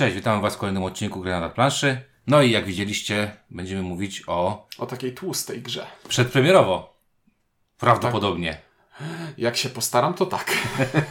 Cześć, 0.00 0.14
witamy 0.14 0.42
Was 0.42 0.54
w 0.54 0.58
kolejnym 0.58 0.82
odcinku 0.82 1.20
Gry 1.20 1.30
na 1.30 1.48
planszy. 1.48 2.00
No 2.26 2.42
i 2.42 2.50
jak 2.50 2.64
widzieliście, 2.64 3.36
będziemy 3.50 3.82
mówić 3.82 4.22
o 4.26 4.68
O 4.78 4.86
takiej 4.86 5.14
tłustej 5.14 5.62
grze. 5.62 5.86
przedpremierowo. 6.08 6.96
Prawdopodobnie. 7.78 8.58
Jak 9.38 9.56
się 9.56 9.68
postaram, 9.68 10.14
to 10.14 10.26
tak. 10.26 10.52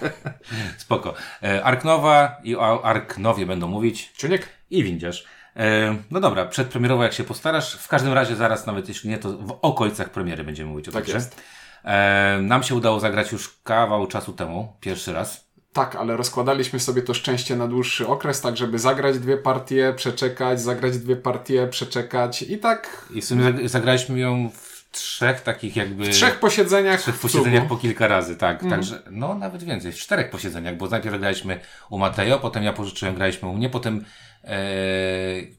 Spoko. 0.77 1.13
E, 1.43 1.63
Arknowa 1.63 2.37
i 2.43 2.55
o 2.55 2.85
Arknowie 2.85 3.45
będą 3.45 3.67
mówić. 3.67 4.13
Czuniek? 4.17 4.49
I 4.69 4.83
Windziarz. 4.83 5.25
E, 5.55 5.95
no 6.11 6.19
dobra, 6.19 6.45
przedpremierowo 6.45 7.03
jak 7.03 7.13
się 7.13 7.23
postarasz. 7.23 7.75
W 7.75 7.87
każdym 7.87 8.13
razie 8.13 8.35
zaraz, 8.35 8.65
nawet 8.65 8.87
jeśli 8.87 9.09
nie, 9.09 9.17
to 9.17 9.29
w 9.37 9.59
okolicach 9.61 10.09
premiery 10.09 10.43
będziemy 10.43 10.69
mówić 10.69 10.87
o 10.87 10.91
tej 10.91 11.01
Tak 11.01 11.05
grze. 11.05 11.15
jest. 11.17 11.41
E, 11.83 12.39
nam 12.41 12.63
się 12.63 12.75
udało 12.75 12.99
zagrać 12.99 13.31
już 13.31 13.59
kawał 13.63 14.07
czasu 14.07 14.33
temu, 14.33 14.73
pierwszy 14.79 15.13
raz. 15.13 15.48
Tak, 15.73 15.95
ale 15.95 16.17
rozkładaliśmy 16.17 16.79
sobie 16.79 17.01
to 17.01 17.13
szczęście 17.13 17.55
na 17.55 17.67
dłuższy 17.67 18.07
okres, 18.07 18.41
tak 18.41 18.57
żeby 18.57 18.79
zagrać 18.79 19.19
dwie 19.19 19.37
partie, 19.37 19.93
przeczekać, 19.95 20.61
zagrać 20.61 20.97
dwie 20.97 21.15
partie, 21.15 21.67
przeczekać 21.67 22.41
i 22.41 22.57
tak 22.57 23.05
I 23.13 23.21
w 23.21 23.25
sumie 23.25 23.43
zag- 23.43 23.67
zagraliśmy 23.67 24.19
ją 24.19 24.49
w 24.53 24.79
trzech 24.91 25.41
takich 25.41 25.75
jakby... 25.75 26.05
w 26.05 26.09
trzech 26.09 26.39
posiedzeniach. 26.39 27.01
trzech 27.01 27.15
w 27.15 27.19
posiedzeniach 27.21 27.63
cugu. 27.63 27.75
po 27.75 27.81
kilka 27.81 28.07
razy, 28.07 28.35
tak. 28.35 28.63
Mhm. 28.63 28.71
Także, 28.81 29.01
no 29.11 29.35
nawet 29.35 29.63
więcej, 29.63 29.91
w 29.91 29.95
czterech 29.97 30.29
posiedzeniach, 30.29 30.77
bo 30.77 30.87
najpierw 30.87 31.19
graliśmy 31.19 31.59
u 31.89 31.97
Mateo, 31.97 32.39
potem 32.39 32.63
ja 32.63 32.73
pożyczyłem, 32.73 33.15
graliśmy 33.15 33.49
u 33.49 33.53
mnie, 33.53 33.69
potem, 33.69 34.05
e, 34.43 34.57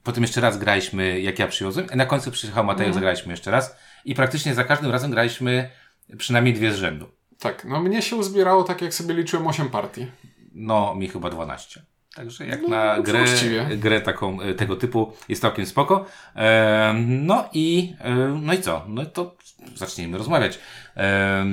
potem 0.03 0.23
jeszcze 0.23 0.41
raz 0.41 0.59
graliśmy, 0.59 1.21
jak 1.21 1.39
ja 1.39 1.47
przywiozłem, 1.49 1.87
na 1.95 2.07
końcu 2.07 2.31
przyjechał 2.31 2.65
Mateo, 2.65 2.81
Mhm. 2.87 2.95
zagraliśmy 2.95 3.33
jeszcze 3.33 3.51
raz 3.51 3.77
i 4.05 4.15
praktycznie 4.15 4.55
za 4.55 4.65
każdym 4.65 4.91
razem 4.91 5.11
graliśmy 5.11 5.71
przynajmniej 6.19 6.55
dwie 6.55 6.73
z 6.73 6.77
rzędu. 6.77 7.20
Tak, 7.41 7.65
no 7.65 7.81
mnie 7.81 8.03
się 8.03 8.17
uzbierało 8.17 8.65
tak 8.65 8.83
jak 8.83 8.95
sobie 8.95 9.15
liczyłem 9.15 9.47
8 9.47 9.69
partii. 9.69 10.07
No, 10.55 10.95
mi 10.95 11.09
chyba 11.09 11.31
12. 11.31 11.83
Także 12.15 12.47
jak 12.47 12.63
No, 12.63 12.69
na 12.69 13.01
grę, 13.01 13.19
właściwie. 13.19 13.65
grę 13.77 14.01
taką, 14.01 14.41
e, 14.41 14.55
tego 14.55 14.77
typu 14.77 15.13
jest 15.29 15.43
całkiem 15.43 15.67
spoko. 15.67 16.05
E, 16.37 16.95
no 17.07 17.45
i, 17.53 17.95
e, 18.01 18.15
no 18.43 18.53
i 18.55 18.61
co? 18.63 18.85
No 18.89 19.07
to 19.07 19.37
zacznijmy 19.75 20.19
rozmawiać. 20.19 20.59
E, 20.97 21.47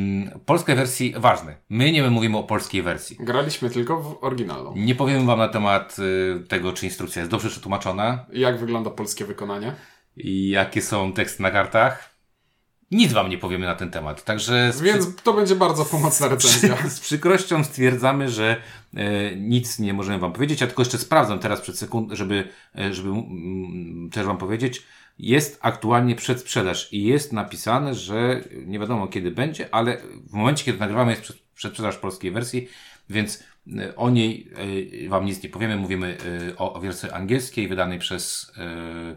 polskiej 0.45 0.75
wersji 0.75 1.13
ważne. 1.17 1.55
My 1.69 1.91
nie 1.91 2.09
mówimy 2.09 2.37
o 2.37 2.43
polskiej 2.43 2.81
wersji. 2.81 3.17
Graliśmy 3.19 3.69
tylko 3.69 4.01
w 4.01 4.23
oryginalną. 4.23 4.73
Nie 4.75 4.95
powiem 4.95 5.25
wam 5.25 5.39
na 5.39 5.47
temat 5.47 5.95
e, 5.99 6.39
tego, 6.47 6.73
czy 6.73 6.85
instrukcja 6.85 7.19
jest 7.19 7.31
dobrze 7.31 7.49
przetłumaczona 7.49 8.25
Jak 8.33 8.59
wygląda 8.59 8.89
polskie 8.89 9.25
wykonanie? 9.25 9.73
i 10.17 10.49
jakie 10.49 10.81
są 10.81 11.13
teksty 11.13 11.43
na 11.43 11.51
kartach. 11.51 12.16
Nic 12.91 13.13
wam 13.13 13.29
nie 13.29 13.37
powiemy 13.37 13.65
na 13.65 13.75
ten 13.75 13.91
temat. 13.91 14.23
Także 14.23 14.73
z 14.73 14.81
Więc 14.81 15.15
to 15.15 15.33
będzie 15.33 15.55
bardzo 15.55 15.85
pomocna 15.85 16.27
recenzja. 16.27 16.75
Przy, 16.75 16.89
z 16.95 16.99
przykrością 16.99 17.63
stwierdzamy, 17.63 18.29
że 18.29 18.61
e, 18.93 19.35
nic 19.35 19.79
nie 19.79 19.93
możemy 19.93 20.19
wam 20.19 20.33
powiedzieć. 20.33 20.61
Ja 20.61 20.67
tylko 20.67 20.81
jeszcze 20.81 20.97
sprawdzam 20.97 21.39
teraz 21.39 21.61
przed 21.61 21.77
sekund, 21.77 22.11
żeby, 22.11 22.47
e, 22.79 22.93
żeby 22.93 23.09
mm, 23.09 24.09
też 24.09 24.25
wam 24.25 24.37
powiedzieć. 24.37 24.83
Jest 25.19 25.59
aktualnie 25.61 26.15
przedsprzedaż 26.15 26.93
i 26.93 27.03
jest 27.03 27.33
napisane, 27.33 27.95
że 27.95 28.41
nie 28.65 28.79
wiadomo 28.79 29.07
kiedy 29.07 29.31
będzie, 29.31 29.69
ale 29.71 29.97
w 30.29 30.33
momencie, 30.33 30.65
kiedy 30.65 30.79
nagrywamy 30.79 31.11
jest 31.11 31.23
przed- 31.23 31.41
przedsprzedaż 31.55 31.97
polskiej 31.97 32.31
wersji, 32.31 32.67
więc 33.09 33.43
e, 33.77 33.95
o 33.95 34.09
niej 34.09 34.51
e, 35.05 35.09
wam 35.09 35.25
nic 35.25 35.43
nie 35.43 35.49
powiemy. 35.49 35.75
Mówimy 35.75 36.17
o, 36.57 36.73
o 36.73 36.79
wersji 36.79 37.11
angielskiej 37.11 37.67
wydanej 37.67 37.99
przez 37.99 38.51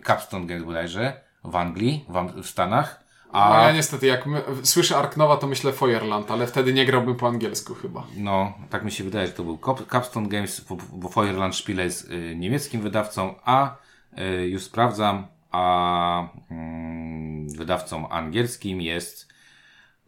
Capstone 0.06 0.46
Games 0.46 0.64
bodajże 0.64 1.20
w 1.44 1.56
Anglii, 1.56 2.04
w, 2.08 2.42
w 2.42 2.46
Stanach. 2.46 3.09
A 3.32 3.58
A 3.58 3.66
ja 3.66 3.72
niestety, 3.72 4.06
jak 4.06 4.26
my, 4.26 4.42
słyszę 4.62 4.96
Arknowa, 4.96 5.36
to 5.36 5.46
myślę 5.46 5.72
Feuerland, 5.72 6.30
ale 6.30 6.46
wtedy 6.46 6.72
nie 6.72 6.86
grałbym 6.86 7.16
po 7.16 7.28
angielsku 7.28 7.74
chyba. 7.74 8.06
No, 8.16 8.52
tak 8.70 8.84
mi 8.84 8.92
się 8.92 9.04
wydaje, 9.04 9.26
że 9.26 9.32
to 9.32 9.42
był 9.44 9.56
Cap- 9.58 9.86
Capstone 9.92 10.28
Games, 10.28 10.60
bo- 10.60 10.76
bo 10.92 11.10
Spiele 11.52 11.84
jest 11.84 12.10
y, 12.10 12.36
niemieckim 12.36 12.80
wydawcą, 12.80 13.34
a 13.44 13.76
y, 14.18 14.48
już 14.48 14.62
sprawdzam, 14.62 15.26
a 15.50 16.28
mm, 16.50 17.48
wydawcą 17.48 18.08
angielskim 18.08 18.80
jest. 18.80 19.28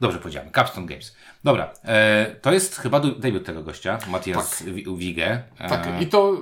Dobrze 0.01 0.19
powiedziałem, 0.19 0.51
Capstone 0.53 0.87
Games. 0.87 1.17
Dobra, 1.45 1.73
e, 1.85 2.27
to 2.43 2.53
jest 2.53 2.77
chyba 2.77 3.01
debiut 3.01 3.45
tego 3.47 3.63
gościa, 3.63 3.99
Matthias 4.09 4.63
Wi- 4.63 4.97
Wige. 4.97 5.43
Tak, 5.59 6.03
i 6.03 6.07
to. 6.07 6.37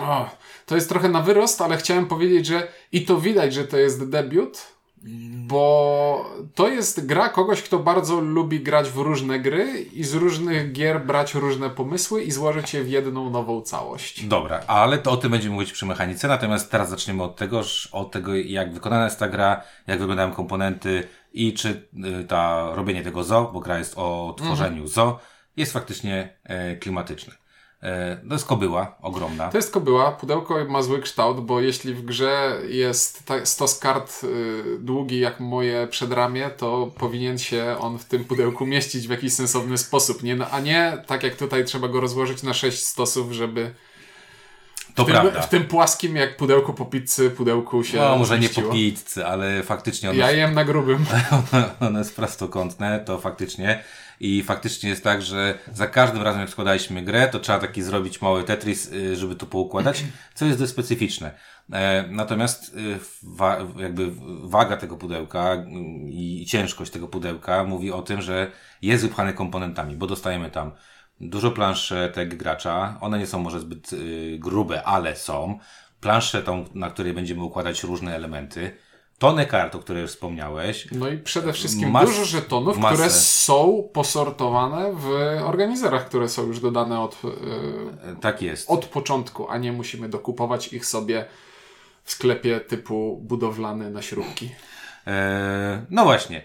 O, 0.00 0.30
to 0.66 0.74
jest 0.74 0.88
trochę 0.88 1.08
na 1.08 1.22
wyrost, 1.22 1.62
ale 1.62 1.76
chciałem 1.76 2.06
powiedzieć, 2.06 2.46
że 2.46 2.68
i 2.92 3.04
to 3.04 3.20
widać, 3.20 3.54
że 3.54 3.64
to 3.64 3.76
jest 3.76 4.10
debiut, 4.10 4.75
bo 5.46 6.30
to 6.54 6.68
jest 6.68 7.06
gra 7.06 7.28
kogoś, 7.28 7.62
kto 7.62 7.78
bardzo 7.78 8.20
lubi 8.20 8.60
grać 8.60 8.90
w 8.90 8.96
różne 8.96 9.40
gry 9.40 9.86
i 9.92 10.04
z 10.04 10.14
różnych 10.14 10.72
gier 10.72 11.04
brać 11.06 11.34
różne 11.34 11.70
pomysły 11.70 12.22
i 12.22 12.30
złożyć 12.30 12.74
je 12.74 12.84
w 12.84 12.88
jedną 12.88 13.30
nową 13.30 13.62
całość. 13.62 14.24
Dobra, 14.24 14.60
ale 14.66 14.98
to 14.98 15.10
o 15.10 15.16
tym 15.16 15.30
będziemy 15.30 15.54
mówić 15.54 15.72
przy 15.72 15.86
mechanice, 15.86 16.28
natomiast 16.28 16.70
teraz 16.70 16.90
zaczniemy 16.90 17.22
od 17.22 17.36
tego, 17.36 17.62
od 17.92 18.10
tego 18.10 18.34
jak 18.34 18.74
wykonana 18.74 19.04
jest 19.04 19.18
ta 19.18 19.28
gra, 19.28 19.62
jak 19.86 19.98
wyglądają 19.98 20.32
komponenty 20.32 21.08
i 21.32 21.54
czy 21.54 21.88
y, 22.20 22.24
ta 22.24 22.70
robienie 22.74 23.02
tego 23.02 23.24
zo, 23.24 23.50
bo 23.52 23.60
gra 23.60 23.78
jest 23.78 23.94
o 23.96 24.34
tworzeniu 24.38 24.86
zo, 24.86 25.18
jest 25.56 25.72
faktycznie 25.72 26.36
e, 26.44 26.76
klimatyczne. 26.76 27.34
E, 27.82 28.16
to 28.28 28.34
jest 28.34 28.46
kobyła 28.46 28.96
ogromna. 29.02 29.48
To 29.48 29.58
jest 29.58 29.72
kobyła, 29.72 30.12
pudełko 30.12 30.64
ma 30.64 30.82
zły 30.82 31.00
kształt, 31.00 31.40
bo 31.40 31.60
jeśli 31.60 31.94
w 31.94 32.04
grze 32.04 32.60
jest 32.68 33.32
stos 33.44 33.78
kart 33.78 34.24
y, 34.24 34.78
długi 34.80 35.20
jak 35.20 35.40
moje 35.40 35.86
przedramię, 35.86 36.50
to 36.50 36.90
powinien 36.98 37.38
się 37.38 37.76
on 37.80 37.98
w 37.98 38.04
tym 38.04 38.24
pudełku 38.24 38.66
mieścić 38.66 39.06
w 39.06 39.10
jakiś 39.10 39.32
sensowny 39.32 39.78
sposób, 39.78 40.22
nie, 40.22 40.46
a 40.50 40.60
nie 40.60 41.04
tak 41.06 41.22
jak 41.22 41.36
tutaj 41.36 41.64
trzeba 41.64 41.88
go 41.88 42.00
rozłożyć 42.00 42.42
na 42.42 42.54
sześć 42.54 42.84
stosów, 42.84 43.32
żeby 43.32 43.74
To 44.96 45.02
w 45.02 45.06
tym, 45.06 45.14
prawda. 45.14 45.42
w 45.42 45.48
tym 45.48 45.64
płaskim 45.64 46.16
jak 46.16 46.36
pudełko 46.36 46.72
po 46.72 46.84
pizzy 46.84 47.30
pudełku 47.30 47.84
się 47.84 47.98
No, 47.98 48.16
może 48.16 48.38
nie 48.38 48.48
po 48.48 48.62
pizzy, 48.62 49.26
ale 49.26 49.62
faktycznie 49.62 50.10
ono 50.10 50.18
Ja 50.18 50.30
jem 50.30 50.54
na 50.54 50.64
grubym. 50.64 51.06
one 51.80 51.98
jest 51.98 52.16
prostokątne, 52.16 53.00
to 53.00 53.18
faktycznie. 53.18 53.84
I 54.20 54.42
faktycznie 54.42 54.90
jest 54.90 55.04
tak, 55.04 55.22
że 55.22 55.58
za 55.72 55.86
każdym 55.86 56.22
razem 56.22 56.40
jak 56.40 56.50
składaliśmy 56.50 57.02
grę, 57.02 57.28
to 57.28 57.40
trzeba 57.40 57.58
taki 57.58 57.82
zrobić 57.82 58.22
mały 58.22 58.44
Tetris, 58.44 58.92
y, 58.92 59.16
żeby 59.16 59.34
to 59.34 59.46
poukładać, 59.46 60.04
co 60.34 60.44
jest 60.44 60.58
dość 60.58 60.72
specyficzne. 60.72 61.30
E, 61.72 62.04
Natomiast 62.10 62.74
y, 62.74 62.98
wa 63.22 63.58
jakby 63.78 64.10
waga 64.42 64.76
tego 64.76 64.96
pudełka 64.96 65.54
y, 65.54 65.64
i 66.10 66.46
ciężkość 66.48 66.92
tego 66.92 67.08
pudełka 67.08 67.64
mówi 67.64 67.92
o 67.92 68.02
tym, 68.02 68.22
że 68.22 68.50
jest 68.82 69.04
wypchane 69.04 69.32
komponentami, 69.32 69.96
bo 69.96 70.06
dostajemy 70.06 70.50
tam 70.50 70.72
dużo 71.20 71.50
planszetek 71.50 72.36
gracza. 72.36 72.96
One 73.00 73.18
nie 73.18 73.26
są 73.26 73.38
może 73.38 73.60
zbyt 73.60 73.92
y, 73.92 74.36
grube, 74.38 74.84
ale 74.84 75.16
są. 75.16 75.58
Planszę 76.00 76.42
tą, 76.42 76.64
na 76.74 76.90
której 76.90 77.12
będziemy 77.12 77.42
układać 77.42 77.82
różne 77.82 78.14
elementy. 78.16 78.76
Tonę 79.18 79.46
kart, 79.46 79.74
o 79.74 79.78
której 79.78 80.02
już 80.02 80.10
wspomniałeś. 80.10 80.88
No 80.92 81.08
i 81.08 81.18
przede 81.18 81.52
wszystkim 81.52 81.90
Mas- 81.90 82.06
dużo 82.10 82.24
żetonów, 82.24 82.78
masę. 82.78 82.94
które 82.94 83.10
są 83.10 83.88
posortowane 83.92 84.92
w 84.94 85.06
organizerach, 85.44 86.06
które 86.06 86.28
są 86.28 86.46
już 86.46 86.60
dodane 86.60 87.00
od, 87.00 87.14
y, 87.24 87.28
E, 88.10 88.16
Tak 88.20 88.42
jest. 88.42 88.70
od 88.70 88.84
początku, 88.86 89.50
a 89.50 89.58
nie 89.58 89.72
musimy 89.72 90.08
dokupować 90.08 90.72
ich 90.72 90.86
sobie 90.86 91.24
w 92.04 92.10
sklepie 92.10 92.60
typu 92.60 93.20
budowlany 93.22 93.90
na 93.90 94.02
śrubki. 94.02 94.50
E, 95.06 95.84
no 95.90 96.04
właśnie. 96.04 96.42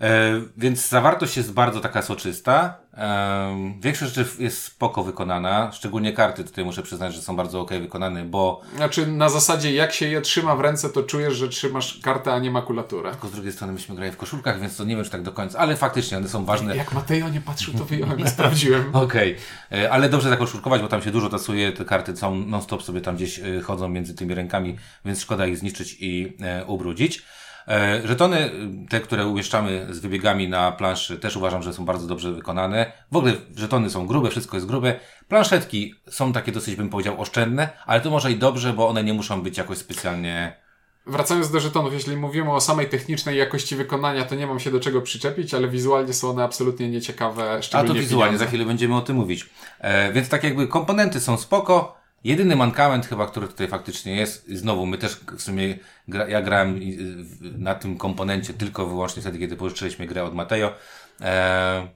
E, 0.00 0.40
więc 0.56 0.88
zawartość 0.88 1.36
jest 1.36 1.52
bardzo 1.52 1.80
taka 1.80 2.02
soczysta. 2.02 2.74
E, 2.96 3.74
większość 3.80 4.14
rzeczy 4.14 4.42
jest 4.42 4.62
spoko 4.62 5.04
wykonana. 5.04 5.72
Szczególnie 5.72 6.12
karty 6.12 6.44
tutaj 6.44 6.64
muszę 6.64 6.82
przyznać, 6.82 7.14
że 7.14 7.22
są 7.22 7.36
bardzo 7.36 7.60
ok 7.60 7.70
wykonane, 7.70 8.24
bo 8.24 8.60
Znaczy 8.76 9.06
na 9.06 9.28
zasadzie 9.28 9.74
jak 9.74 9.92
się 9.92 10.06
je 10.08 10.20
trzyma 10.20 10.56
w 10.56 10.60
ręce, 10.60 10.90
to 10.90 11.02
czujesz, 11.02 11.34
że 11.34 11.48
trzymasz 11.48 12.00
kartę, 12.02 12.32
a 12.32 12.38
nie 12.38 12.50
makulaturę. 12.50 13.10
tylko 13.10 13.28
z 13.28 13.32
drugiej 13.32 13.52
strony 13.52 13.72
myśmy 13.72 13.94
grali 13.96 14.12
w 14.12 14.16
koszulkach, 14.16 14.60
więc 14.60 14.76
to 14.76 14.84
nie 14.84 14.96
wiem, 14.96 15.04
czy 15.04 15.10
tak 15.10 15.22
do 15.22 15.32
końca, 15.32 15.58
ale 15.58 15.76
faktycznie 15.76 16.18
one 16.18 16.28
są 16.28 16.44
ważne. 16.44 16.76
Jak 16.76 16.92
Mateo 16.92 17.28
nie 17.28 17.40
patrzył, 17.40 17.74
to 17.74 17.84
wyjąłem 17.84 18.20
i 18.24 18.28
sprawdziłem. 18.28 18.84
Okej, 18.92 19.36
E, 19.72 19.90
ale 19.92 20.08
dobrze 20.08 20.28
zakoszulkować, 20.28 20.82
bo 20.82 20.88
tam 20.88 21.02
się 21.02 21.10
dużo 21.10 21.28
tasuje, 21.28 21.72
te 21.72 21.84
karty 21.84 22.16
są 22.16 22.34
non-stop 22.34 22.82
sobie 22.82 23.00
tam 23.00 23.16
gdzieś 23.16 23.38
e, 23.38 23.60
chodzą 23.60 23.88
między 23.88 24.14
tymi 24.14 24.34
rękami, 24.34 24.76
więc 25.04 25.20
szkoda 25.20 25.46
ich 25.46 25.58
zniszczyć 25.58 25.96
i 26.00 26.36
e, 26.40 26.64
ubrudzić. 26.64 27.22
E, 27.68 28.00
żetony, 28.04 28.38
e, 28.38 28.50
te, 28.88 29.00
które 29.00 29.26
umieszczamy 29.26 29.86
z 29.90 29.98
wybiegami 29.98 30.48
na 30.48 30.72
planszy, 30.72 31.18
też 31.18 31.36
uważam, 31.36 31.62
że 31.62 31.72
są 31.72 31.84
bardzo 31.84 32.06
dobrze 32.06 32.32
wykonane. 32.32 32.92
W 33.12 33.16
ogóle 33.16 33.32
żetony 33.56 33.90
są 33.90 34.06
grube, 34.06 34.30
wszystko 34.30 34.56
jest 34.56 34.66
grube. 34.66 35.00
Planszetki 35.28 35.94
są 36.08 36.32
takie 36.32 36.52
dosyć, 36.52 36.76
bym 36.76 36.88
powiedział, 36.88 37.20
oszczędne, 37.20 37.68
ale 37.86 38.00
to 38.00 38.10
może 38.10 38.32
i 38.32 38.36
dobrze, 38.36 38.72
bo 38.72 38.88
one 38.88 39.04
nie 39.04 39.14
muszą 39.14 39.42
być 39.42 39.58
jakoś 39.58 39.78
specjalnie... 39.78 40.64
Wracając 41.06 41.50
do 41.50 41.60
żetonów, 41.60 41.92
jeśli 41.92 42.16
mówimy 42.16 42.52
o 42.52 42.60
samej 42.60 42.88
technicznej 42.88 43.38
jakości 43.38 43.76
wykonania, 43.76 44.24
to 44.24 44.34
nie 44.34 44.46
mam 44.46 44.60
się 44.60 44.70
do 44.70 44.80
czego 44.80 45.02
przyczepić, 45.02 45.54
ale 45.54 45.68
wizualnie 45.68 46.12
są 46.12 46.30
one 46.30 46.44
absolutnie 46.44 46.90
nieciekawe, 46.90 47.52
A 47.52 47.62
szczególnie 47.62 47.94
to 47.94 48.00
wizualnie, 48.00 48.24
pieniądze. 48.24 48.44
za 48.44 48.48
chwilę 48.48 48.64
będziemy 48.64 48.96
o 48.96 49.00
tym 49.00 49.16
mówić. 49.16 49.50
E, 49.80 50.12
więc 50.12 50.28
tak 50.28 50.44
jakby 50.44 50.68
komponenty 50.68 51.20
są 51.20 51.36
spoko. 51.36 52.03
Jedyny 52.24 52.56
mankament 52.56 53.06
chyba, 53.06 53.26
który 53.26 53.48
tutaj 53.48 53.68
faktycznie 53.68 54.16
jest, 54.16 54.48
znowu 54.48 54.86
my 54.86 54.98
też 54.98 55.20
w 55.36 55.42
sumie, 55.42 55.78
gra, 56.08 56.28
ja 56.28 56.42
grałem 56.42 56.80
w- 57.24 57.58
na 57.58 57.74
tym 57.74 57.98
komponencie 57.98 58.54
tylko 58.54 58.86
wyłącznie 58.86 59.22
wtedy, 59.22 59.38
kiedy 59.38 59.56
pożyczyliśmy 59.56 60.06
grę 60.06 60.24
od 60.24 60.34
Mateo. 60.34 60.72
E, 61.20 61.88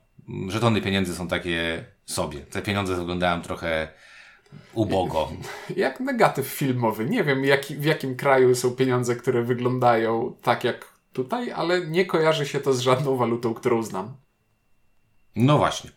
żetony 0.49 0.81
pieniędzy 0.83 1.15
są 1.15 1.29
takie 1.29 1.85
sobie. 2.07 2.41
Te 2.41 2.63
pieniądze 2.63 2.97
wyglądają 2.97 3.43
trochę 3.43 3.89
Ubogo. 4.75 5.33
Jak 5.77 6.01
negatyw 6.01 6.47
filmowy. 6.47 7.05
Nie 7.05 7.25
wiem, 7.25 7.45
jaki, 7.45 7.77
w 7.77 7.85
jakim 7.85 8.17
kraju 8.17 8.55
są 8.55 8.71
pieniądze, 8.71 9.17
które 9.17 9.43
wyglądają 9.43 10.37
tak 10.43 10.65
jak 10.65 10.93
tutaj, 11.13 11.53
ale 11.53 11.87
nie 11.87 12.07
kojarzy 12.07 12.47
się 12.47 12.61
to 12.61 12.73
z 12.73 12.81
żadną 12.81 13.17
walutą, 13.17 13.55
którą 13.55 13.83
znam. 13.83 14.17
No 15.37 15.59
właśnie. 15.59 15.91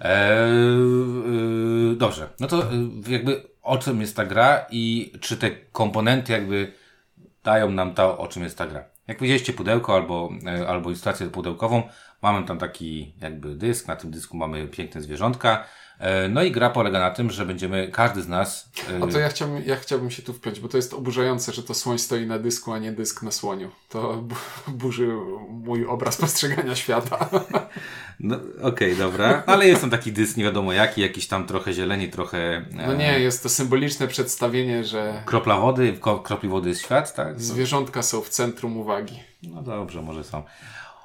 Eee, 0.00 0.50
yy, 1.90 1.96
dobrze. 1.96 2.28
No 2.40 2.46
to 2.46 2.56
yy, 2.56 3.12
jakby 3.12 3.53
o 3.64 3.78
czym 3.78 4.00
jest 4.00 4.16
ta 4.16 4.24
gra 4.24 4.66
i 4.70 5.12
czy 5.20 5.36
te 5.36 5.50
komponenty 5.50 6.32
jakby 6.32 6.72
dają 7.44 7.70
nam 7.70 7.94
to, 7.94 8.18
o 8.18 8.28
czym 8.28 8.42
jest 8.42 8.58
ta 8.58 8.66
gra. 8.66 8.84
Jak 9.08 9.20
widzieliście 9.20 9.52
pudełko 9.52 9.94
albo, 9.94 10.30
e, 10.46 10.68
albo 10.68 10.90
ilustrację 10.90 11.26
pudełkową, 11.26 11.82
mamy 12.22 12.46
tam 12.46 12.58
taki 12.58 13.14
jakby 13.20 13.54
dysk, 13.54 13.88
na 13.88 13.96
tym 13.96 14.10
dysku 14.10 14.36
mamy 14.36 14.68
piękne 14.68 15.02
zwierzątka, 15.02 15.64
e, 15.98 16.28
no 16.28 16.42
i 16.42 16.50
gra 16.52 16.70
polega 16.70 17.00
na 17.00 17.10
tym, 17.10 17.30
że 17.30 17.46
będziemy, 17.46 17.88
każdy 17.88 18.22
z 18.22 18.28
nas... 18.28 18.70
A 19.02 19.06
to 19.06 19.18
ja 19.18 19.28
chciałbym, 19.28 19.62
ja 19.66 19.76
chciałbym 19.76 20.10
się 20.10 20.22
tu 20.22 20.32
wpiąć, 20.32 20.60
bo 20.60 20.68
to 20.68 20.76
jest 20.76 20.94
oburzające, 20.94 21.52
że 21.52 21.62
to 21.62 21.74
słoń 21.74 21.98
stoi 21.98 22.26
na 22.26 22.38
dysku, 22.38 22.72
a 22.72 22.78
nie 22.78 22.92
dysk 22.92 23.22
na 23.22 23.30
słoniu. 23.30 23.70
To 23.88 24.14
bu- 24.16 24.34
burzy 24.68 25.08
mój 25.48 25.86
obraz 25.86 26.16
postrzegania 26.20 26.74
świata. 26.76 27.28
No 28.20 28.36
okej, 28.36 28.62
okay, 28.62 28.94
dobra, 28.94 29.42
ale 29.46 29.68
jest 29.68 29.80
tam 29.80 29.90
taki 29.90 30.12
dysk, 30.12 30.36
nie 30.36 30.44
wiadomo 30.44 30.72
jaki, 30.72 31.00
jakiś 31.00 31.26
tam 31.26 31.46
trochę 31.46 31.72
zieleni, 31.72 32.08
trochę... 32.08 32.38
E, 32.78 32.86
No 32.86 32.94
nie, 32.94 33.20
jest 33.20 33.42
to 33.42 33.48
symboliczne 33.48 34.08
przedstawienie, 34.08 34.84
że 34.84 35.22
Kropla 35.26 35.60
wody, 35.60 35.92
w 35.92 36.00
kropli 36.22 36.48
wody 36.48 36.68
jest 36.68 36.82
świat, 36.82 37.14
tak? 37.14 37.40
zwierzątka 37.40 38.02
są 38.02 38.20
w 38.20 38.28
centrum 38.28 38.76
uwagi. 38.76 39.20
No 39.42 39.62
dobrze, 39.62 40.02
może 40.02 40.24
są. 40.24 40.42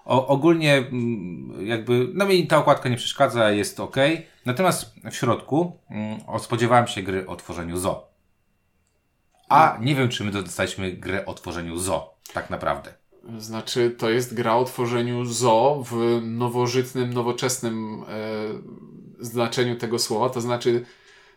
O, 0.06 0.28
ogólnie 0.28 0.78
mm, 0.78 1.68
jakby, 1.68 2.08
no 2.14 2.26
mi 2.26 2.48
ta 2.48 2.58
okładka 2.58 2.90
nie 2.90 2.98
przeszkadza, 2.98 3.52
jest 3.52 3.80
ok. 3.80 3.96
Natomiast 4.46 4.94
w 5.12 5.16
środku 5.16 5.80
mm, 5.90 6.20
spodziewałem 6.40 6.88
się 6.88 7.02
gry 7.02 7.28
o 7.28 7.36
tworzeniu 7.36 7.78
zo. 7.78 8.10
A 9.50 9.78
nie 9.82 9.96
wiem, 9.96 10.10
czy 10.10 10.24
my 10.24 10.32
dostaliśmy 10.32 10.92
grę 10.92 11.26
o 11.26 11.34
tworzeniu 11.34 11.78
zo, 11.78 12.14
tak 12.34 12.50
naprawdę. 12.50 12.94
Znaczy, 13.38 13.96
to 13.98 14.10
jest 14.10 14.34
gra 14.34 14.56
o 14.56 14.66
tworzeniu 14.66 15.26
zo 15.26 15.84
w 15.92 16.22
nowożytnym, 16.22 17.14
nowoczesnym 17.14 18.04
e, 18.08 19.26
znaczeniu 19.26 19.76
tego 19.76 20.00
słowa. 20.00 20.30
To 20.30 20.42
znaczy, 20.42 20.86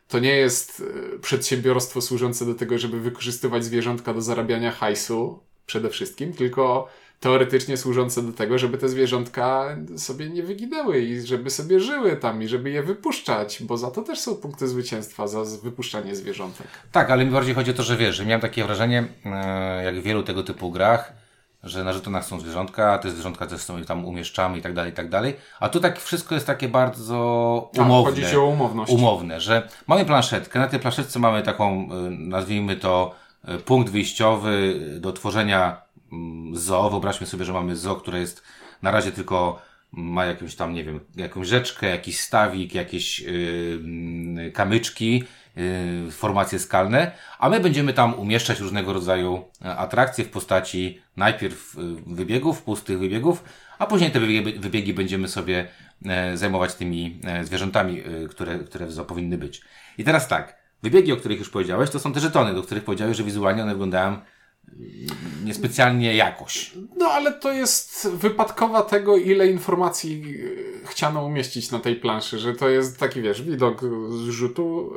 to 0.08 0.18
nie 0.18 0.36
jest 0.36 0.82
e, 1.14 1.18
przedsiębiorstwo 1.18 2.00
służące 2.00 2.46
do 2.46 2.54
tego, 2.54 2.78
żeby 2.78 3.00
wykorzystywać 3.00 3.64
zwierzątka 3.64 4.14
do 4.14 4.22
zarabiania 4.22 4.70
hajsu 4.70 5.40
przede 5.66 5.90
wszystkim, 5.90 6.32
tylko 6.32 6.88
teoretycznie 7.20 7.76
służące 7.76 8.22
do 8.22 8.32
tego, 8.32 8.58
żeby 8.58 8.78
te 8.78 8.88
zwierzątka 8.88 9.76
sobie 9.96 10.30
nie 10.30 10.42
wyginęły 10.42 11.00
i 11.00 11.20
żeby 11.20 11.50
sobie 11.50 11.80
żyły 11.80 12.16
tam 12.16 12.42
i 12.42 12.48
żeby 12.48 12.70
je 12.70 12.82
wypuszczać, 12.82 13.62
bo 13.62 13.76
za 13.76 13.90
to 13.90 14.02
też 14.02 14.20
są 14.20 14.36
punkty 14.36 14.68
zwycięstwa, 14.68 15.26
za 15.26 15.44
wypuszczanie 15.62 16.16
zwierzątek. 16.16 16.66
Tak, 16.92 17.10
ale 17.10 17.24
mi 17.24 17.30
bardziej 17.30 17.54
chodzi 17.54 17.70
o 17.70 17.74
to, 17.74 17.82
że 17.82 17.96
wiesz, 17.96 18.16
że 18.16 18.26
miałem 18.26 18.40
takie 18.40 18.64
wrażenie, 18.64 19.08
e, 19.24 19.84
jak 19.84 20.00
w 20.00 20.02
wielu 20.02 20.22
tego 20.22 20.42
typu 20.42 20.70
grach, 20.70 21.12
że 21.62 21.84
na 21.84 21.92
żetonach 21.92 22.24
są 22.24 22.40
zwierzątka, 22.40 22.98
te 22.98 23.10
zwierzątka 23.10 23.46
też 23.46 23.60
są 23.60 23.84
tam 23.84 24.04
umieszczamy 24.04 24.58
i 24.58 24.62
tak 24.62 24.74
dalej, 24.74 24.92
i 24.92 24.94
tak 24.94 25.08
dalej. 25.08 25.34
A 25.60 25.68
tu 25.68 25.80
tak 25.80 26.00
wszystko 26.00 26.34
jest 26.34 26.46
takie 26.46 26.68
bardzo 26.68 27.70
Tak, 27.74 27.86
umowne. 27.86 28.10
chodzi 28.10 28.26
ci 28.26 28.36
o 28.36 28.44
umowność. 28.44 28.92
umowne, 28.92 29.40
że 29.40 29.68
mamy 29.86 30.04
planszetkę, 30.04 30.58
na 30.58 30.68
tej 30.68 30.80
planszetce 30.80 31.18
mamy 31.18 31.42
taką, 31.42 31.88
y, 32.06 32.10
nazwijmy 32.10 32.76
to, 32.76 33.14
y, 33.48 33.58
punkt 33.58 33.90
wyjściowy 33.92 34.80
do 35.00 35.12
tworzenia 35.12 35.82
mm, 36.12 36.56
zoo. 36.56 36.90
Wyobraźmy 36.90 37.26
sobie, 37.26 37.44
że 37.44 37.52
mamy 37.52 37.76
zoo, 37.76 37.96
które 37.96 38.20
jest 38.20 38.42
na 38.82 38.90
razie 38.90 39.12
tylko 39.12 39.58
mm, 39.94 40.06
ma 40.12 40.24
jakąś 40.24 40.54
tam, 40.54 40.74
nie 40.74 40.84
wiem, 40.84 41.00
jakąś 41.16 41.48
rzeczkę, 41.48 41.86
jakiś 41.88 42.20
stawik, 42.20 42.74
jakieś 42.74 43.20
yy, 43.20 44.50
kamyczki, 44.54 45.24
formacje 46.10 46.58
skalne, 46.58 47.12
a 47.38 47.48
my 47.48 47.60
będziemy 47.60 47.92
tam 47.92 48.14
umieszczać 48.14 48.60
różnego 48.60 48.92
rodzaju 48.92 49.44
e, 49.64 49.76
atrakcje 49.76 50.24
w 50.24 50.30
postaci 50.30 51.02
najpierw 51.16 51.74
y, 51.74 51.78
wybiegów, 52.06 52.62
pustych 52.62 52.98
wybiegów, 52.98 53.44
a 53.78 53.86
później 53.86 54.10
te 54.10 54.20
wybiegi, 54.20 54.58
wybiegi 54.58 54.94
będziemy 54.94 55.28
sobie 55.28 55.68
e, 56.06 56.36
zajmować 56.36 56.74
tymi 56.74 57.20
e, 57.24 57.44
zwierzętami, 57.44 58.02
które, 58.30 58.58
które 58.58 58.86
powinny 59.08 59.38
być. 59.38 59.62
I 59.98 60.04
teraz 60.04 60.28
tak, 60.28 60.56
wybiegi, 60.82 61.12
o 61.12 61.16
których 61.16 61.38
już 61.38 61.50
powiedziałeś, 61.50 61.90
to 61.90 61.98
są 61.98 62.12
te 62.12 62.20
żetony, 62.20 62.54
do 62.54 62.62
których 62.62 62.84
powiedziałeś, 62.84 63.16
że 63.16 63.24
wizualnie 63.24 63.62
one 63.62 63.72
wyglądają 63.72 64.20
niespecjalnie 65.44 66.16
jakoś. 66.16 66.72
No 66.96 67.06
ale 67.06 67.32
to 67.32 67.52
jest 67.52 68.08
wypadkowa 68.08 68.82
tego, 68.82 69.16
ile 69.16 69.48
informacji 69.48 70.36
e, 70.84 70.86
chciano 70.86 71.24
umieścić 71.24 71.70
na 71.70 71.78
tej 71.78 71.96
planszy, 71.96 72.38
że 72.38 72.54
to 72.54 72.68
jest 72.68 72.98
taki, 72.98 73.22
wiesz, 73.22 73.42
widok 73.42 73.80
z 74.10 74.28
rzutu, 74.28 74.94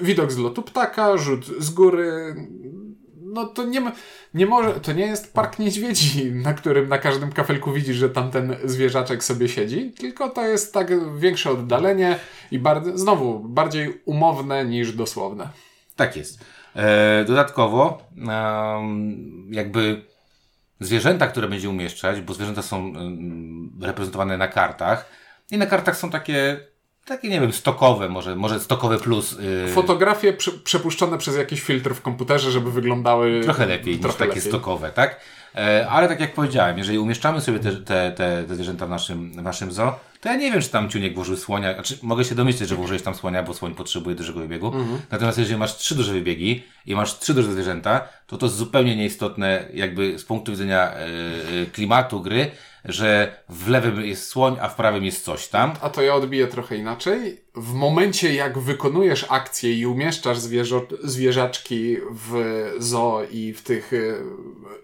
e, 0.00 0.04
widok 0.04 0.32
z 0.32 0.38
lotu 0.38 0.62
ptaka, 0.62 1.16
rzut 1.16 1.46
z 1.46 1.70
góry. 1.70 2.34
No 3.22 3.46
to 3.46 3.64
nie 3.64 3.92
nie 4.34 4.46
może, 4.46 4.80
to 4.80 4.92
nie 4.92 5.06
jest 5.06 5.34
park 5.34 5.58
niedźwiedzi, 5.58 6.32
na 6.46 6.54
którym 6.54 6.88
na 6.88 6.98
każdym 6.98 7.32
kafelku 7.32 7.72
widzisz, 7.72 7.96
że 7.96 8.10
tamten 8.10 8.56
zwierzaczek 8.64 9.24
sobie 9.24 9.48
siedzi, 9.48 9.92
tylko 9.98 10.28
to 10.30 10.46
jest 10.46 10.74
tak 10.74 11.18
większe 11.18 11.50
oddalenie 11.50 12.18
i 12.50 12.58
bardzo, 12.58 12.98
znowu, 12.98 13.38
bardziej 13.38 14.00
umowne 14.04 14.64
niż 14.64 14.92
dosłowne. 14.92 15.48
Tak 15.96 16.16
jest. 16.16 16.44
E, 16.76 17.24
dodatkowo, 17.24 18.02
jakby 19.50 20.04
zwierzęta, 20.80 21.26
które 21.26 21.48
będzie 21.48 21.70
umieszczać, 21.70 22.20
bo 22.20 22.34
zwierzęta 22.34 22.62
są 22.62 22.92
reprezentowane 23.82 24.36
na 24.36 24.48
kartach 24.48 25.10
i 25.50 25.58
na 25.58 25.66
kartach 25.66 25.96
są 25.96 26.10
takie, 26.10 26.60
takie 27.04 27.28
nie 27.28 27.40
wiem, 27.40 27.52
stokowe, 27.52 28.08
może, 28.08 28.36
może 28.36 28.60
stokowe 28.60 28.98
plus. 28.98 29.32
y, 29.68 29.72
Fotografie 29.74 30.32
prze, 30.32 30.52
przepuszczone 30.52 31.18
przez 31.18 31.36
jakiś 31.36 31.60
filtr 31.62 31.94
w 31.94 32.02
komputerze, 32.02 32.50
żeby 32.50 32.72
wyglądały 32.72 33.40
Trochę 33.44 33.66
lepiej 33.66 33.92
niż 33.94 34.02
trochę 34.02 34.18
takie 34.18 34.28
lepiej. 34.28 34.48
stokowe, 34.48 34.90
tak? 34.92 35.20
E, 35.56 35.88
ale 35.90 36.08
tak 36.08 36.20
jak 36.20 36.34
powiedziałem, 36.34 36.78
jeżeli 36.78 36.98
umieszczamy 36.98 37.40
sobie 37.40 37.58
te, 37.58 37.72
te, 37.72 38.12
te, 38.16 38.44
te 38.48 38.54
zwierzęta 38.54 38.86
w 38.86 38.90
naszym, 38.90 39.32
w 39.32 39.42
naszym 39.42 39.72
zoo, 39.72 39.98
to 40.20 40.28
ja 40.28 40.36
nie 40.36 40.52
wiem, 40.52 40.60
czy 40.60 40.68
tam 40.68 40.88
Ciuniek 40.88 41.14
włożył 41.14 41.36
słonia. 41.36 41.74
Znaczy, 41.74 41.98
mogę 42.02 42.24
się 42.24 42.34
domyśleć, 42.34 42.68
że 42.68 42.74
włożyłeś 42.76 43.02
tam 43.02 43.14
słonia, 43.14 43.42
bo 43.42 43.54
słoń 43.54 43.74
potrzebuje 43.74 44.16
dużego 44.16 44.40
wybiegu. 44.40 44.66
Mhm. 44.66 45.00
Natomiast 45.10 45.38
jeżeli 45.38 45.58
masz 45.58 45.76
trzy 45.76 45.94
duże 45.94 46.12
wybiegi 46.12 46.62
i 46.86 46.94
masz 46.94 47.18
trzy 47.18 47.34
duże 47.34 47.52
zwierzęta, 47.52 48.08
to 48.26 48.36
to 48.36 48.46
jest 48.46 48.56
zupełnie 48.56 48.96
nieistotne 48.96 49.68
jakby 49.74 50.18
z 50.18 50.24
punktu 50.24 50.52
widzenia 50.52 50.92
e, 50.92 51.06
klimatu 51.72 52.20
gry, 52.20 52.50
że 52.84 53.36
w 53.48 53.68
lewym 53.68 54.00
jest 54.04 54.28
słoń, 54.28 54.56
a 54.60 54.68
w 54.68 54.74
prawym 54.74 55.04
jest 55.04 55.24
coś 55.24 55.48
tam. 55.48 55.72
A 55.80 55.90
to 55.90 56.02
ja 56.02 56.14
odbiję 56.14 56.46
trochę 56.46 56.76
inaczej. 56.76 57.40
W 57.54 57.72
momencie, 57.72 58.34
jak 58.34 58.58
wykonujesz 58.58 59.26
akcję 59.28 59.74
i 59.74 59.86
umieszczasz 59.86 60.38
zwierzo- 60.38 60.96
zwierzaczki 61.04 61.96
w 62.12 62.34
zoo 62.78 63.22
i 63.30 63.52
w 63.52 63.62
tych 63.62 63.92
e, 63.92 63.96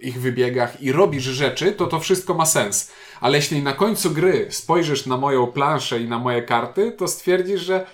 ich 0.01 0.21
wybiegach 0.21 0.83
i 0.83 0.93
robisz 0.93 1.25
rzeczy, 1.25 1.73
to 1.73 1.87
to 1.87 2.01
wszystko 2.01 2.35
ma 2.35 2.47
sens. 2.47 2.93
Ale 3.21 3.39
jeśli 3.39 3.63
na 3.63 3.73
końcu 3.73 4.11
gry 4.11 4.47
spojrzysz 4.51 5.07
na 5.07 5.17
moją 5.17 5.47
planszę 5.47 6.01
i 6.01 6.09
na 6.09 6.19
moje 6.19 6.43
karty, 6.43 6.93
to 6.93 7.09
stwierdzisz, 7.09 7.61
że 7.61 7.87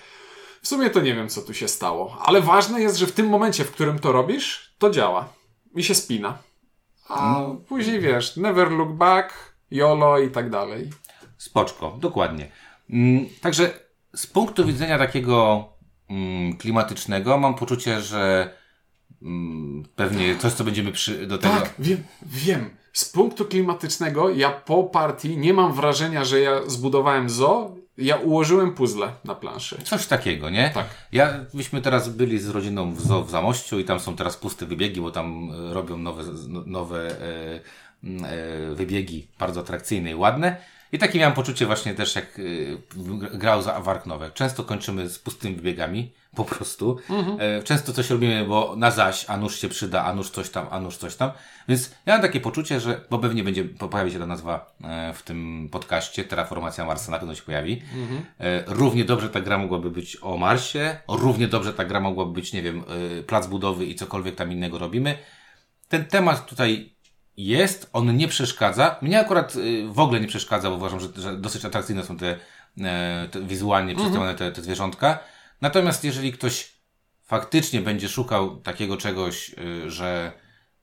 w 0.61 0.67
sumie 0.67 0.89
to 0.89 1.01
nie 1.01 1.15
wiem, 1.15 1.29
co 1.29 1.41
tu 1.41 1.53
się 1.53 1.67
stało. 1.67 2.17
Ale 2.21 2.41
ważne 2.41 2.81
jest, 2.81 2.97
że 2.97 3.07
w 3.07 3.11
tym 3.11 3.27
momencie, 3.27 3.63
w 3.63 3.71
którym 3.71 3.99
to 3.99 4.11
robisz, 4.11 4.75
to 4.77 4.89
działa. 4.89 5.29
I 5.75 5.83
się 5.83 5.95
spina. 5.95 6.37
A 7.09 7.45
później 7.67 7.99
wiesz, 7.99 8.37
never 8.37 8.71
look 8.71 8.91
back, 8.91 9.52
YOLO 9.73 10.19
i 10.19 10.31
tak 10.31 10.49
dalej. 10.49 10.89
Spoczko, 11.37 11.97
dokładnie. 12.01 12.47
Mm, 12.89 13.25
Także 13.41 13.71
z 14.15 14.27
punktu 14.27 14.65
widzenia 14.65 14.97
takiego 14.97 15.65
mm, 16.09 16.57
klimatycznego 16.57 17.37
mam 17.37 17.55
poczucie, 17.55 18.01
że 18.01 18.53
mm, 19.21 19.83
pewnie 19.95 20.37
coś, 20.37 20.53
co 20.53 20.63
będziemy 20.63 20.91
przy, 20.91 21.27
do 21.27 21.37
tego... 21.37 21.53
Tak, 21.55 21.73
wiem, 21.79 22.03
wiem. 22.23 22.69
Z 22.93 23.05
punktu 23.05 23.45
klimatycznego 23.45 24.29
ja 24.29 24.49
po 24.51 24.83
partii 24.83 25.37
nie 25.37 25.53
mam 25.53 25.73
wrażenia, 25.73 26.25
że 26.25 26.39
ja 26.39 26.61
zbudowałem 26.67 27.29
zo, 27.29 27.75
ja 27.97 28.15
ułożyłem 28.15 28.73
puzzle 28.73 29.11
na 29.23 29.35
planszy. 29.35 29.77
Coś 29.83 30.07
takiego, 30.07 30.49
nie? 30.49 30.69
Tak. 30.73 30.85
Ja, 31.11 31.33
myśmy 31.53 31.81
teraz 31.81 32.09
byli 32.09 32.39
z 32.39 32.49
rodziną 32.49 32.93
w 32.93 33.01
zoo 33.01 33.23
w 33.23 33.29
Zamościu 33.29 33.79
i 33.79 33.85
tam 33.85 33.99
są 33.99 34.15
teraz 34.15 34.37
puste 34.37 34.65
wybiegi, 34.65 35.01
bo 35.01 35.11
tam 35.11 35.49
e, 35.69 35.73
robią 35.73 35.97
nowe, 35.97 36.23
z- 36.23 36.47
nowe 36.65 37.21
e, 37.21 37.59
wybiegi 38.73 39.27
bardzo 39.39 39.61
atrakcyjne 39.61 40.11
i 40.11 40.15
ładne. 40.15 40.55
I 40.91 40.99
takie 40.99 41.19
miałem 41.19 41.33
poczucie 41.33 41.65
właśnie 41.65 41.93
też 41.93 42.15
jak 42.15 42.39
e, 42.39 43.37
grał 43.37 43.61
za 43.61 43.79
Wark 43.79 44.05
Nowe. 44.05 44.31
Często 44.31 44.63
kończymy 44.63 45.09
z 45.09 45.19
pustymi 45.19 45.55
wybiegami, 45.55 46.13
po 46.35 46.45
prostu. 46.45 46.97
E, 47.39 47.63
często 47.63 47.93
coś 47.93 48.09
robimy, 48.09 48.45
bo 48.45 48.75
na 48.77 48.91
zaś, 48.91 49.25
a 49.27 49.37
nóż 49.37 49.59
się 49.59 49.69
przyda, 49.69 50.03
a 50.03 50.13
nóż 50.15 50.29
coś 50.29 50.49
tam, 50.49 50.67
a 50.71 50.79
nóż 50.79 50.97
coś 50.97 51.15
tam. 51.15 51.31
Więc 51.67 51.95
ja 52.05 52.13
mam 52.13 52.21
takie 52.21 52.39
poczucie, 52.39 52.79
że, 52.79 53.01
bo 53.09 53.19
pewnie 53.19 53.43
będzie, 53.43 53.65
po- 53.65 53.87
pojawi 53.87 54.11
się 54.11 54.19
ta 54.19 54.25
nazwa 54.25 54.75
e, 54.83 55.13
w 55.13 55.23
tym 55.23 55.69
podcaście, 55.71 56.23
Terraformacja 56.23 56.85
Marsa 56.85 57.11
na 57.11 57.19
pewno 57.19 57.35
się 57.35 57.41
pojawi. 57.43 57.81
E, 58.39 58.63
równie 58.67 59.05
dobrze 59.05 59.29
ta 59.29 59.41
gra 59.41 59.57
mogłaby 59.57 59.91
być 59.91 60.17
o 60.21 60.37
Marsie, 60.37 60.97
równie 61.07 61.47
dobrze 61.47 61.73
ta 61.73 61.85
gra 61.85 61.99
mogłaby 61.99 62.31
być, 62.31 62.53
nie 62.53 62.61
wiem, 62.61 62.83
e, 63.19 63.23
plac 63.23 63.47
budowy 63.47 63.85
i 63.85 63.95
cokolwiek 63.95 64.35
tam 64.35 64.51
innego 64.51 64.77
robimy. 64.79 65.17
Ten 65.89 66.05
temat 66.05 66.45
tutaj 66.45 66.92
jest, 67.37 67.89
on 67.93 68.17
nie 68.17 68.27
przeszkadza. 68.27 68.95
Mnie 69.01 69.19
akurat 69.19 69.55
y, 69.55 69.87
w 69.87 69.99
ogóle 69.99 70.19
nie 70.19 70.27
przeszkadza, 70.27 70.69
bo 70.69 70.75
uważam, 70.75 70.99
że, 70.99 71.07
że 71.15 71.37
dosyć 71.37 71.65
atrakcyjne 71.65 72.03
są 72.03 72.17
te, 72.17 72.37
e, 72.81 73.29
te 73.31 73.41
wizualnie 73.41 73.95
przedstawione 73.95 74.35
te, 74.35 74.51
te 74.51 74.61
zwierzątka. 74.61 75.19
Natomiast 75.61 76.03
jeżeli 76.03 76.33
ktoś 76.33 76.73
faktycznie 77.23 77.81
będzie 77.81 78.09
szukał 78.09 78.57
takiego 78.57 78.97
czegoś, 78.97 79.49
y, 79.49 79.91
że 79.91 80.31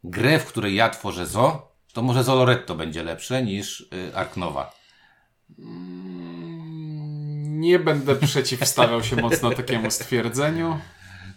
grę, 0.04 0.38
w 0.38 0.46
której 0.46 0.74
ja 0.74 0.90
tworzę 0.90 1.26
zo, 1.26 1.72
to 1.92 2.02
może 2.02 2.24
Zoloretto 2.24 2.74
będzie 2.74 3.02
lepsze 3.02 3.42
niż 3.42 3.80
y, 3.80 4.16
Ark 4.16 4.36
Nova. 4.36 4.72
Nie 7.42 7.78
będę 7.78 8.16
przeciwstawiał 8.16 9.02
się 9.02 9.16
mocno 9.16 9.50
takiemu 9.50 9.90
stwierdzeniu. 9.90 10.80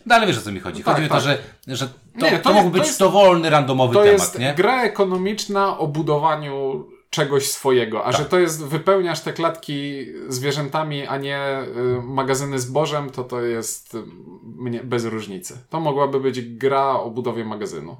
No 0.06 0.16
ale 0.16 0.28
wiesz 0.28 0.38
o 0.38 0.42
co 0.42 0.52
mi 0.52 0.60
chodzi. 0.60 0.84
No 0.86 0.94
chodzi 0.94 0.96
tak, 0.96 1.00
mi 1.02 1.06
o 1.06 1.10
to, 1.10 1.16
tak. 1.16 1.24
że, 1.68 1.76
że 1.76 1.88
to, 1.88 1.94
Nie, 2.26 2.32
to, 2.32 2.44
to 2.44 2.50
jest- 2.50 2.64
mógł 2.64 2.76
to 2.76 2.80
być 2.80 2.88
jest- 2.88 3.00
dowolny, 3.00 3.50
randomowy 3.50 3.94
To 3.94 4.04
temat, 4.04 4.20
jest 4.20 4.40
nie? 4.40 4.54
gra 4.58 4.84
ekonomiczna 4.84 5.78
o 5.78 5.88
budowaniu 5.88 6.86
czegoś 7.10 7.48
swojego, 7.52 8.06
a 8.06 8.12
Tak. 8.12 8.22
że 8.22 8.26
to 8.30 8.40
jest 8.40 8.64
wypełniasz 8.66 9.22
te 9.22 9.34
klatki 9.34 10.06
zwierzętami, 10.28 11.08
a 11.08 11.18
nie 11.18 11.60
y, 11.98 12.02
magazyny 12.04 12.60
zbożem, 12.60 13.10
to 13.10 13.24
to 13.24 13.42
jest 13.42 13.96
y, 13.96 14.84
bez 14.84 15.06
różnicy. 15.06 15.58
To 15.70 15.80
mogłaby 15.80 16.20
być 16.20 16.42
gra 16.42 16.90
o 16.90 17.10
budowie 17.10 17.46
magazynu. 17.46 17.98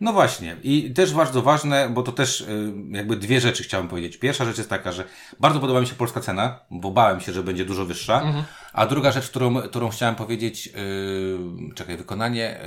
No 0.00 0.12
właśnie. 0.12 0.56
I 0.62 0.94
też 0.94 1.14
bardzo 1.14 1.42
ważne, 1.42 1.90
bo 1.90 2.02
to 2.02 2.12
też 2.12 2.40
y, 2.40 2.72
jakby 2.90 3.16
dwie 3.16 3.40
rzeczy 3.40 3.62
chciałem 3.62 3.88
powiedzieć. 3.88 4.16
Pierwsza 4.16 4.44
rzecz 4.44 4.58
jest 4.58 4.70
taka, 4.70 4.92
że 4.92 5.04
bardzo 5.40 5.60
podoba 5.60 5.80
mi 5.80 5.86
się 5.86 5.94
polska 5.94 6.20
cena, 6.20 6.60
bo 6.70 6.90
bałem 6.90 7.20
się, 7.20 7.32
że 7.32 7.42
będzie 7.42 7.64
dużo 7.64 7.84
wyższa. 7.84 8.20
Mhm. 8.20 8.44
A 8.72 8.86
druga 8.86 9.12
rzecz, 9.12 9.28
którą, 9.28 9.62
którą 9.62 9.88
chciałem 9.88 10.14
powiedzieć, 10.14 10.66
yy, 10.66 11.74
czekaj, 11.74 11.96
wykonanie 11.96 12.60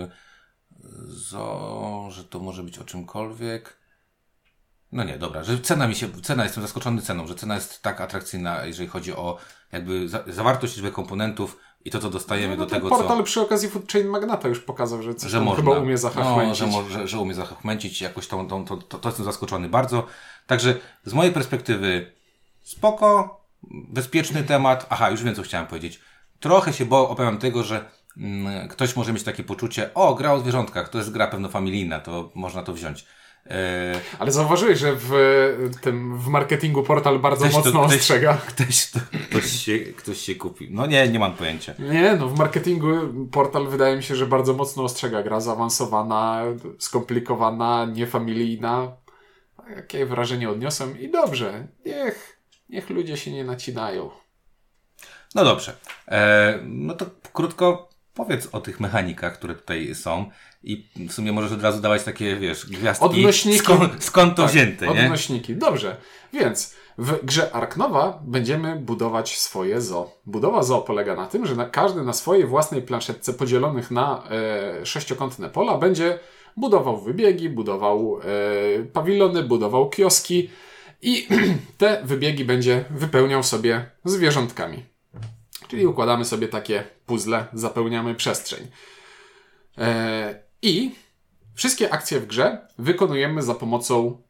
yy, 0.00 0.10
zo, 1.06 2.08
że 2.10 2.24
to 2.24 2.38
może 2.38 2.62
być 2.62 2.78
o 2.78 2.84
czymkolwiek. 2.84 3.76
No 4.92 5.04
nie, 5.04 5.18
dobra, 5.18 5.44
że 5.44 5.60
cena 5.60 5.88
mi 5.88 5.94
się, 5.94 6.22
cena, 6.22 6.44
jestem 6.44 6.62
zaskoczony 6.62 7.02
ceną, 7.02 7.26
że 7.26 7.34
cena 7.34 7.54
jest 7.54 7.82
tak 7.82 8.00
atrakcyjna, 8.00 8.64
jeżeli 8.64 8.88
chodzi 8.88 9.12
o 9.12 9.38
jakby 9.72 10.08
za, 10.08 10.24
zawartość 10.26 10.76
liczbę 10.76 10.90
komponentów 10.90 11.58
i 11.84 11.90
to, 11.90 11.98
co 11.98 12.10
dostajemy 12.10 12.56
No, 12.56 12.64
do 12.64 12.70
ten 12.70 12.78
tego, 12.78 12.88
portal 12.88 13.16
co... 13.18 13.22
przy 13.22 13.40
okazji 13.40 13.68
Food 13.70 13.92
Chain 13.92 14.06
Magnata 14.08 14.48
już 14.48 14.60
pokazał, 14.60 15.02
że, 15.02 15.14
coś 15.14 15.30
że 15.30 15.40
można. 15.40 15.64
chyba 15.64 15.78
umie 15.78 15.90
No, 15.92 15.98
zachachmęcić. 15.98 16.58
że, 16.58 16.66
mo- 16.66 16.88
że, 16.88 17.08
że 17.08 17.18
umie 17.18 17.34
zachachmęcić 17.34 18.00
jakoś 18.00 18.26
tą, 18.28 18.48
tą, 18.48 18.64
to, 18.64 18.76
to, 18.76 18.98
to 18.98 19.08
jestem 19.08 19.24
zaskoczony 19.24 19.68
bardzo. 19.68 20.06
Także 20.46 20.74
z 21.04 21.12
mojej 21.12 21.32
perspektywy 21.32 22.12
spoko, 22.62 23.40
bezpieczny 23.70 24.42
temat. 24.42 24.86
Aha, 24.90 25.10
już 25.10 25.22
wiem, 25.22 25.34
co 25.34 25.42
chciałem 25.42 25.66
powiedzieć. 25.66 26.00
Trochę 26.40 26.72
się 26.72 26.84
bo 26.86 27.08
obawiam 27.08 27.38
tego, 27.38 27.62
że 27.64 27.84
mm, 28.16 28.68
ktoś 28.68 28.96
może 28.96 29.12
mieć 29.12 29.22
takie 29.22 29.44
poczucie, 29.44 29.94
o, 29.94 30.14
gra 30.14 30.32
o 30.32 30.40
zwierzątkach, 30.40 30.88
to 30.88 30.98
jest 30.98 31.10
gra 31.10 31.26
pewno 31.26 31.48
familijna, 31.48 32.00
to 32.00 32.30
można 32.34 32.62
to 32.62 32.72
wziąć. 32.72 33.06
E, 33.50 34.00
Ale 34.18 34.32
zauważyłeś, 34.32 34.78
że 34.78 34.92
w 34.96 35.10
tym 35.80 36.18
w 36.18 36.28
marketingu 36.28 36.82
portal 36.82 37.18
bardzo 37.18 37.44
Ktoś 37.44 37.52
to- 37.54 37.58
mocno 37.58 37.84
ktoś- 37.86 37.96
ostrzega. 38.00 38.34
ktoś, 38.46 38.90
to, 38.90 38.98
ktoś, 39.30 39.50
się, 39.64 39.78
ktoś 39.78 40.18
się 40.20 40.34
kupi. 40.34 40.68
No 40.70 40.86
nie, 40.86 41.08
nie 41.08 41.18
mam 41.18 41.32
pojęcia. 41.34 41.74
Nie, 41.78 42.16
no 42.16 42.28
w 42.28 42.38
marketingu 42.38 42.88
portal 43.32 43.68
wydaje 43.68 43.96
mi 43.96 44.02
się, 44.02 44.16
że 44.16 44.26
bardzo 44.26 44.52
mocno 44.54 44.82
ostrzega. 44.84 45.22
Gra 45.22 45.40
zaawansowana, 45.40 46.42
skomplikowana, 46.78 47.84
niefamilijna. 47.92 48.92
Jakie 49.76 50.06
wrażenie 50.06 50.50
odniosłem 50.50 51.00
i 51.00 51.08
dobrze. 51.10 51.66
Niech, 51.86 52.38
niech 52.68 52.90
ludzie 52.90 53.16
się 53.16 53.32
nie 53.32 53.44
nacinają. 53.44 54.10
No 55.34 55.44
dobrze. 55.44 55.76
E, 56.08 56.58
no 56.64 56.94
to 56.94 57.06
krótko 57.32 57.88
powiedz 58.16 58.48
o 58.52 58.60
tych 58.60 58.80
mechanikach, 58.80 59.38
które 59.38 59.54
tutaj 59.54 59.94
są 59.94 60.30
i 60.62 60.88
w 61.08 61.12
sumie 61.12 61.32
możesz 61.32 61.52
od 61.52 61.62
razu 61.62 61.80
dawać 61.80 62.04
takie, 62.04 62.36
wiesz, 62.36 62.66
gwiazdki. 62.66 63.06
Odnośniki. 63.06 63.58
Skąd, 63.58 64.04
skąd 64.04 64.36
to 64.36 64.42
Tak, 64.42 64.50
wzięte, 64.50 64.86
nie? 64.86 65.04
Odnośniki. 65.04 65.56
Dobrze. 65.56 65.96
Więc 66.32 66.74
w 66.98 67.24
grze 67.24 67.52
Ark 67.52 67.76
Nova 67.76 68.22
będziemy 68.24 68.76
budować 68.76 69.38
swoje 69.38 69.80
zoo. 69.80 70.10
Budowa 70.26 70.62
zoo 70.62 70.80
polega 70.80 71.14
na 71.14 71.26
tym, 71.26 71.46
że 71.46 71.56
na, 71.56 71.64
każdy 71.64 72.02
na 72.02 72.12
swojej 72.12 72.46
własnej 72.46 72.82
planszetce 72.82 73.32
podzielonych 73.32 73.90
na 73.90 74.22
e, 74.30 74.86
sześciokątne 74.86 75.48
pola 75.48 75.78
będzie 75.78 76.18
budował 76.56 77.00
wybiegi, 77.00 77.50
budował 77.50 78.20
e, 78.20 78.84
pawilony, 78.84 79.42
budował 79.42 79.90
kioski 79.90 80.50
i 81.02 81.28
te 81.78 82.02
wybiegi 82.04 82.44
będzie 82.44 82.84
wypełniał 82.90 83.42
sobie 83.42 83.90
zwierzątkami. 84.04 84.95
Czyli 85.68 85.86
układamy 85.86 86.24
sobie 86.24 86.48
takie 86.48 86.84
puzzle, 87.06 87.46
zapełniamy 87.52 88.14
przestrzeń. 88.14 88.66
E, 89.78 90.42
I 90.62 90.94
wszystkie 91.54 91.92
akcje 91.92 92.20
w 92.20 92.26
grze 92.26 92.68
wykonujemy 92.78 93.42
za 93.42 93.54
pomocą 93.54 94.22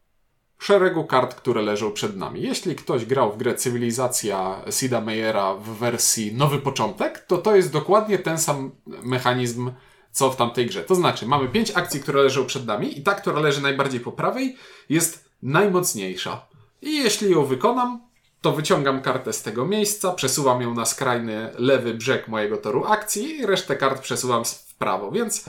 szeregu 0.59 1.05
kart, 1.05 1.35
które 1.35 1.62
leżą 1.62 1.93
przed 1.93 2.16
nami. 2.16 2.43
Jeśli 2.43 2.76
ktoś 2.76 3.05
grał 3.05 3.33
w 3.33 3.37
grę 3.37 3.55
Cywilizacja 3.55 4.62
Sida 4.71 5.00
Meyera 5.00 5.55
w 5.55 5.64
wersji 5.64 6.35
Nowy 6.35 6.59
Początek, 6.59 7.19
to 7.19 7.38
to 7.38 7.57
jest 7.57 7.73
dokładnie 7.73 8.19
ten 8.19 8.38
sam 8.38 8.71
mechanizm, 8.87 9.71
co 10.12 10.31
w 10.31 10.37
tamtej 10.37 10.66
grze. 10.66 10.85
To 10.85 10.95
znaczy, 10.95 11.26
mamy 11.26 11.49
pięć 11.49 11.71
akcji, 11.75 12.00
które 12.00 12.23
leżą 12.23 12.47
przed 12.47 12.66
nami 12.66 12.99
i 12.99 13.02
ta, 13.02 13.14
która 13.14 13.40
leży 13.40 13.62
najbardziej 13.62 14.00
po 14.00 14.12
prawej, 14.12 14.57
jest 14.88 15.31
najmocniejsza. 15.43 16.47
I 16.83 16.97
jeśli 16.97 17.31
ją 17.31 17.45
wykonam, 17.45 18.07
to 18.40 18.52
wyciągam 18.52 19.02
kartę 19.02 19.33
z 19.33 19.43
tego 19.43 19.66
miejsca, 19.66 20.12
przesuwam 20.12 20.62
ją 20.62 20.75
na 20.75 20.85
skrajny 20.85 21.52
lewy 21.59 21.95
brzeg 21.95 22.28
mojego 22.28 22.57
toru 22.57 22.85
akcji 22.85 23.38
i 23.38 23.47
resztę 23.47 23.76
kart 23.76 24.02
przesuwam 24.02 24.45
w 24.45 24.75
prawo. 24.75 25.11
Więc 25.11 25.45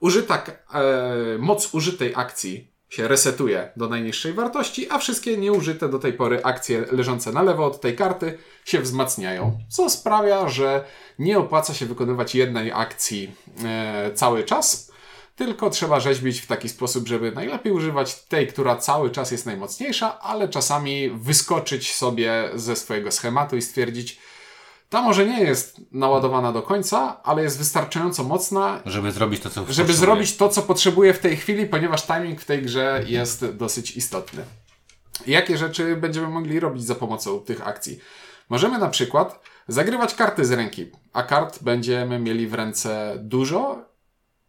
użyta, 0.00 0.42
e, 0.74 1.38
moc 1.38 1.74
użytej 1.74 2.12
akcji 2.16 2.72
się 2.88 3.08
resetuje 3.08 3.72
do 3.76 3.88
najniższej 3.88 4.32
wartości, 4.32 4.90
a 4.90 4.98
wszystkie 4.98 5.36
nieużyte 5.36 5.88
do 5.88 5.98
tej 5.98 6.12
pory 6.12 6.40
akcje 6.44 6.84
leżące 6.92 7.32
na 7.32 7.42
lewo 7.42 7.66
od 7.66 7.80
tej 7.80 7.96
karty 7.96 8.38
się 8.64 8.80
wzmacniają. 8.80 9.58
Co 9.68 9.90
sprawia, 9.90 10.48
że 10.48 10.84
nie 11.18 11.38
opłaca 11.38 11.74
się 11.74 11.86
wykonywać 11.86 12.34
jednej 12.34 12.72
akcji 12.72 13.34
e, 13.64 14.10
cały 14.14 14.44
czas, 14.44 14.87
tylko 15.38 15.70
trzeba 15.70 16.00
rzeźbić 16.00 16.40
w 16.40 16.46
taki 16.46 16.68
sposób, 16.68 17.08
żeby 17.08 17.32
najlepiej 17.32 17.72
używać 17.72 18.14
tej, 18.14 18.46
która 18.46 18.76
cały 18.76 19.10
czas 19.10 19.30
jest 19.30 19.46
najmocniejsza, 19.46 20.20
ale 20.20 20.48
czasami 20.48 21.10
wyskoczyć 21.10 21.94
sobie 21.94 22.50
ze 22.54 22.76
swojego 22.76 23.10
schematu 23.12 23.56
i 23.56 23.62
stwierdzić, 23.62 24.18
ta 24.90 25.02
może 25.02 25.26
nie 25.26 25.40
jest 25.40 25.80
naładowana 25.92 26.52
do 26.52 26.62
końca, 26.62 27.20
ale 27.22 27.42
jest 27.42 27.58
wystarczająco 27.58 28.24
mocna, 28.24 28.80
Żeby 28.86 29.12
zrobić 29.12 29.40
to, 29.40 29.50
co 29.50 29.54
żeby 29.54 29.66
potrzebuje. 29.66 29.96
zrobić 29.96 30.36
to, 30.36 30.48
co 30.48 30.62
potrzebuję 30.62 31.14
w 31.14 31.18
tej 31.18 31.36
chwili, 31.36 31.66
ponieważ 31.66 32.06
timing 32.06 32.40
w 32.40 32.44
tej 32.44 32.62
grze 32.62 33.04
jest 33.06 33.46
dosyć 33.46 33.96
istotny. 33.96 34.44
Jakie 35.26 35.58
rzeczy 35.58 35.96
będziemy 35.96 36.28
mogli 36.28 36.60
robić 36.60 36.84
za 36.84 36.94
pomocą 36.94 37.40
tych 37.40 37.68
akcji? 37.68 37.98
Możemy 38.48 38.78
na 38.78 38.88
przykład 38.88 39.40
zagrywać 39.68 40.14
karty 40.14 40.44
z 40.44 40.52
ręki, 40.52 40.90
a 41.12 41.22
kart 41.22 41.62
będziemy 41.62 42.18
mieli 42.18 42.46
w 42.46 42.54
ręce 42.54 43.14
dużo, 43.20 43.87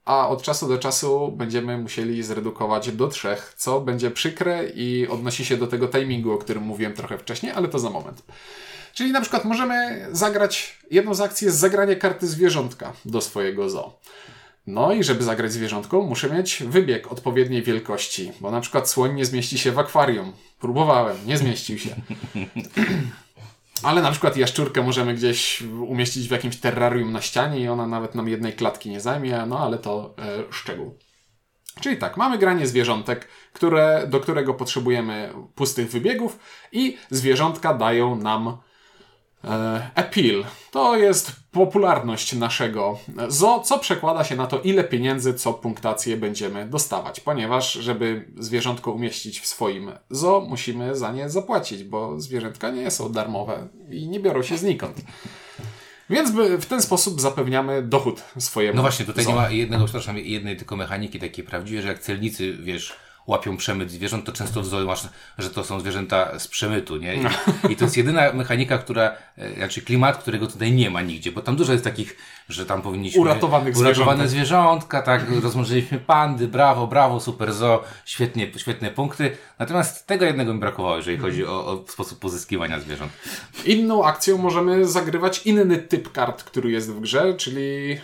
a 0.10 0.30
od 0.30 0.42
czasu 0.42 0.68
do 0.68 0.78
czasu 0.78 1.32
będziemy 1.32 1.78
musieli 1.78 2.24
zredukować 2.24 2.92
do 2.92 3.08
trzech, 3.08 3.54
co 3.58 3.82
będzie 3.82 4.12
przykre 4.12 4.70
i 4.70 5.08
odnosi 5.08 5.46
się 5.46 5.58
do 5.58 5.68
tego 5.68 5.88
timingu, 5.88 6.32
o 6.32 6.38
którym 6.38 6.64
mówiłem 6.64 6.94
trochę 6.94 7.18
wcześniej, 7.18 7.52
ale 7.52 7.68
to 7.68 7.80
za 7.80 7.90
moment. 7.90 8.24
Czyli 8.94 9.12
na 9.12 9.22
przykład 9.22 9.46
możemy 9.46 10.08
zagrać, 10.12 10.80
jedną 10.92 11.14
z 11.14 11.22
akcji 11.22 11.46
jest 11.46 11.58
zagranie 11.58 11.96
karty 11.96 12.28
zwierzątka 12.28 12.94
do 13.06 13.22
swojego 13.22 13.70
zoo. 13.70 14.00
No 14.68 14.94
i 14.94 15.04
żeby 15.04 15.24
zagrać 15.24 15.54
zwierzątką, 15.54 16.02
muszę 16.02 16.30
mieć 16.30 16.64
wybieg 16.68 17.12
odpowiedniej 17.12 17.64
wielkości, 17.64 18.32
bo 18.42 18.52
na 18.52 18.62
przykład 18.62 18.90
słoń 18.90 19.16
nie 19.16 19.26
zmieści 19.26 19.58
się 19.58 19.72
w 19.72 19.80
akwarium. 19.80 20.34
Próbowałem, 20.60 21.18
nie 21.26 21.38
zmieścił 21.38 21.78
się. 21.78 21.90
Ale 23.84 24.02
na 24.02 24.12
przykład 24.12 24.38
jaszczurkę 24.38 24.84
możemy 24.84 25.14
gdzieś 25.14 25.62
umieścić 25.62 26.28
w 26.28 26.32
jakimś 26.32 26.58
terrarium 26.58 27.12
na 27.12 27.22
ścianie 27.22 27.60
i 27.60 27.68
ona 27.68 27.88
nawet 27.88 28.16
nam 28.16 28.28
jednej 28.28 28.54
klatki 28.54 28.90
nie 28.90 29.02
zajmie, 29.02 29.44
no 29.48 29.60
ale 29.60 29.78
to 29.78 30.16
e, 30.18 30.54
szczegół. 30.54 30.98
Czyli 31.82 31.98
tak, 31.98 32.18
mamy 32.18 32.38
granie 32.38 32.68
zwierzątek, 32.68 33.28
które, 33.54 34.08
do 34.08 34.20
którego 34.20 34.54
potrzebujemy 34.54 35.34
pustych 35.56 35.92
wybiegów 35.92 36.40
i 36.72 36.98
zwierzątka 37.10 37.74
dają 37.74 38.16
nam 38.16 38.58
e, 39.44 39.90
appeal. 39.96 40.46
To 40.72 40.98
jest 40.98 41.32
popularność 41.52 42.34
naszego 42.34 43.00
zoo, 43.28 43.60
co 43.60 43.80
przekłada 43.80 44.24
się 44.24 44.36
na 44.36 44.48
to, 44.48 44.60
ile 44.62 44.84
pieniędzy, 44.84 45.34
co 45.34 45.54
punktację 45.54 46.18
będziemy 46.18 46.66
dostawać. 46.70 47.20
Ponieważ, 47.20 47.74
żeby 47.74 48.26
zwierzątko 48.38 48.92
umieścić 48.92 49.40
w 49.40 49.46
swoim 49.48 49.92
zoo, 50.10 50.42
musimy 50.50 50.96
za 50.96 51.12
nie 51.12 51.30
zapłacić, 51.30 51.84
bo 51.84 52.20
zwierzętka 52.20 52.70
nie 52.70 52.92
są 52.92 53.12
darmowe 53.12 53.68
i 53.92 54.08
nie 54.08 54.20
biorą 54.20 54.44
się 54.44 54.58
znikąd. 54.58 55.02
Więc 56.10 56.32
w 56.62 56.66
ten 56.66 56.82
sposób 56.82 57.22
zapewniamy 57.22 57.82
dochód 57.82 58.24
swojemu. 58.40 58.76
No 58.76 58.82
właśnie, 58.82 59.06
tutaj 59.06 59.24
zoo. 59.24 59.32
nie 59.32 59.38
ma 59.38 59.50
jednego, 59.50 59.84
przepraszam, 59.86 60.18
jednej 60.18 60.58
tylko 60.58 60.76
mechaniki 60.76 61.20
takiej 61.20 61.44
prawdziwej, 61.44 61.82
że 61.82 61.88
jak 61.88 62.00
celnicy, 62.00 62.54
wiesz, 62.54 62.96
łapią 63.30 63.58
przemyt 63.58 63.92
zwierząt, 63.92 64.26
to 64.26 64.32
często 64.32 64.62
masz, 64.86 65.08
że 65.38 65.50
to 65.50 65.64
są 65.64 65.80
zwierzęta 65.80 66.40
z 66.40 66.48
przemytu, 66.48 66.98
nie? 66.98 67.16
I, 67.16 67.20
i 67.70 67.76
to 67.76 67.86
jest 67.86 67.98
jedyna 67.98 68.34
mechanika, 68.34 68.78
która, 68.78 69.12
e, 69.38 69.56
znaczy 69.56 69.82
klimat, 69.82 70.18
którego 70.18 70.48
tutaj 70.48 70.72
nie 70.72 70.90
ma 70.90 71.02
nigdzie, 71.02 71.32
bo 71.32 71.42
tam 71.42 71.56
dużo 71.56 71.72
jest 71.72 71.84
takich, 71.84 72.18
że 72.50 72.66
tam 72.66 72.82
powinniśmy... 72.82 73.22
Uratowanych 73.22 73.78
Uratowane 73.78 74.28
zwierzątka, 74.28 75.02
tak, 75.02 75.26
rozmnożyliśmy 75.44 75.98
pandy, 76.00 76.48
brawo, 76.48 76.88
brawo, 76.88 77.20
super 77.20 77.54
zoo, 77.54 77.84
świetnie, 78.06 78.52
świetne 78.58 78.92
punkty. 78.92 79.38
Natomiast 79.60 80.08
tego 80.08 80.26
jednego 80.26 80.54
mi 80.54 80.60
brakowało, 80.60 80.98
jeżeli 80.98 81.18
chodzi 81.18 81.46
o, 81.46 81.66
o 81.66 81.86
sposób 81.88 82.20
pozyskiwania 82.20 82.80
zwierząt. 82.80 83.12
Inną 83.66 84.06
akcją 84.06 84.38
możemy 84.38 84.88
zagrywać 84.88 85.46
inny 85.46 85.78
typ 85.78 86.12
kart, 86.12 86.44
który 86.44 86.72
jest 86.72 86.92
w 86.92 87.00
grze, 87.00 87.34
czyli 87.34 88.00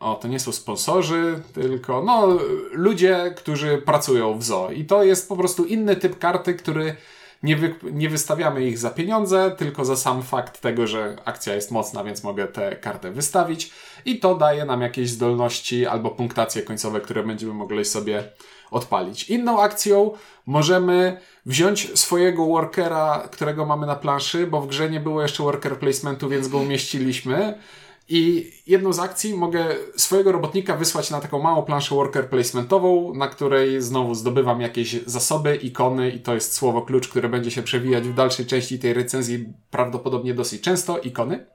o, 0.00 0.14
to 0.14 0.28
nie 0.28 0.40
są 0.40 0.52
sponsorzy, 0.52 1.42
tylko 1.54 2.02
no, 2.02 2.38
ludzie, 2.72 3.34
którzy 3.36 3.78
pracują 3.78 4.38
w 4.38 4.44
zoo. 4.44 4.70
I 4.70 4.84
to 4.84 5.04
jest 5.04 5.28
po 5.28 5.36
prostu 5.36 5.64
inny 5.64 5.96
typ 5.96 6.18
karty, 6.18 6.54
który 6.54 6.96
nie, 7.42 7.56
wy, 7.56 7.74
nie 7.92 8.08
wystawiamy 8.08 8.66
ich 8.66 8.78
za 8.78 8.90
pieniądze, 8.90 9.54
tylko 9.58 9.84
za 9.84 9.96
sam 9.96 10.22
fakt 10.22 10.60
tego, 10.60 10.86
że 10.86 11.16
akcja 11.24 11.54
jest 11.54 11.70
mocna, 11.70 12.04
więc 12.04 12.24
mogę 12.24 12.46
tę 12.46 12.76
kartę 12.76 13.10
wystawić. 13.10 13.72
I 14.04 14.18
to 14.20 14.34
daje 14.34 14.64
nam 14.64 14.80
jakieś 14.80 15.10
zdolności 15.10 15.86
albo 15.86 16.10
punktacje 16.10 16.62
końcowe, 16.62 17.00
które 17.00 17.22
będziemy 17.22 17.54
mogli 17.54 17.84
sobie 17.84 18.24
odpalić. 18.70 19.30
Inną 19.30 19.62
akcją 19.62 20.10
możemy 20.46 21.20
wziąć 21.46 21.98
swojego 21.98 22.46
workera, 22.46 23.28
którego 23.32 23.66
mamy 23.66 23.86
na 23.86 23.96
planszy, 23.96 24.46
bo 24.46 24.60
w 24.60 24.66
grze 24.66 24.90
nie 24.90 25.00
było 25.00 25.22
jeszcze 25.22 25.42
worker 25.42 25.78
placementu, 25.78 26.28
więc 26.28 26.48
go 26.48 26.58
umieściliśmy. 26.58 27.58
I 28.12 28.52
jedną 28.66 28.92
z 28.92 28.98
akcji 28.98 29.34
mogę 29.34 29.66
swojego 29.96 30.32
robotnika 30.32 30.76
wysłać 30.76 31.10
na 31.10 31.20
taką 31.20 31.42
małą 31.42 31.62
planszę 31.62 31.94
worker 31.94 32.28
placementową, 32.28 33.14
na 33.14 33.28
której 33.28 33.82
znowu 33.82 34.14
zdobywam 34.14 34.60
jakieś 34.60 35.02
zasoby, 35.06 35.56
ikony 35.56 36.10
i 36.10 36.20
to 36.20 36.34
jest 36.34 36.52
słowo 36.54 36.82
klucz, 36.82 37.08
które 37.08 37.28
będzie 37.28 37.50
się 37.50 37.62
przewijać 37.62 38.08
w 38.08 38.14
dalszej 38.14 38.46
części 38.46 38.78
tej 38.78 38.94
recenzji 38.94 39.52
prawdopodobnie 39.70 40.34
dosyć 40.34 40.62
często, 40.62 40.98
ikony. 40.98 41.46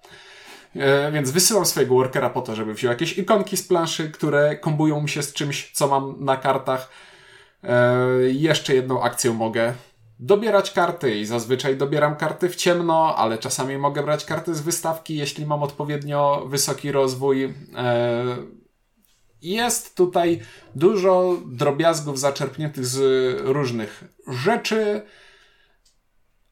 E, 0.75 1.11
więc 1.11 1.31
wysyłam 1.31 1.65
swojego 1.65 1.95
workera 1.95 2.29
po 2.29 2.41
to, 2.41 2.55
żeby 2.55 2.73
wziął 2.73 2.91
jakieś 2.91 3.17
ikonki 3.17 3.57
z 3.57 3.63
planszy, 3.63 4.11
które 4.11 4.57
kombują 4.57 5.01
mi 5.01 5.09
się 5.09 5.23
z 5.23 5.33
czymś, 5.33 5.71
co 5.71 5.87
mam 5.87 6.15
na 6.19 6.37
kartach. 6.37 6.89
E, 7.63 7.97
jeszcze 8.21 8.75
jedną 8.75 9.03
akcją 9.03 9.33
mogę 9.33 9.73
dobierać 10.19 10.71
karty 10.71 11.15
i 11.15 11.25
zazwyczaj 11.25 11.77
dobieram 11.77 12.15
karty 12.15 12.49
w 12.49 12.55
ciemno, 12.55 13.15
ale 13.15 13.37
czasami 13.37 13.77
mogę 13.77 14.03
brać 14.03 14.25
karty 14.25 14.55
z 14.55 14.61
wystawki, 14.61 15.15
jeśli 15.17 15.45
mam 15.45 15.63
odpowiednio 15.63 16.45
wysoki 16.47 16.91
rozwój. 16.91 17.53
E, 17.75 18.23
jest 19.41 19.95
tutaj 19.95 20.41
dużo 20.75 21.37
drobiazgów 21.45 22.19
zaczerpniętych 22.19 22.85
z 22.85 22.97
różnych 23.41 24.03
rzeczy, 24.27 25.01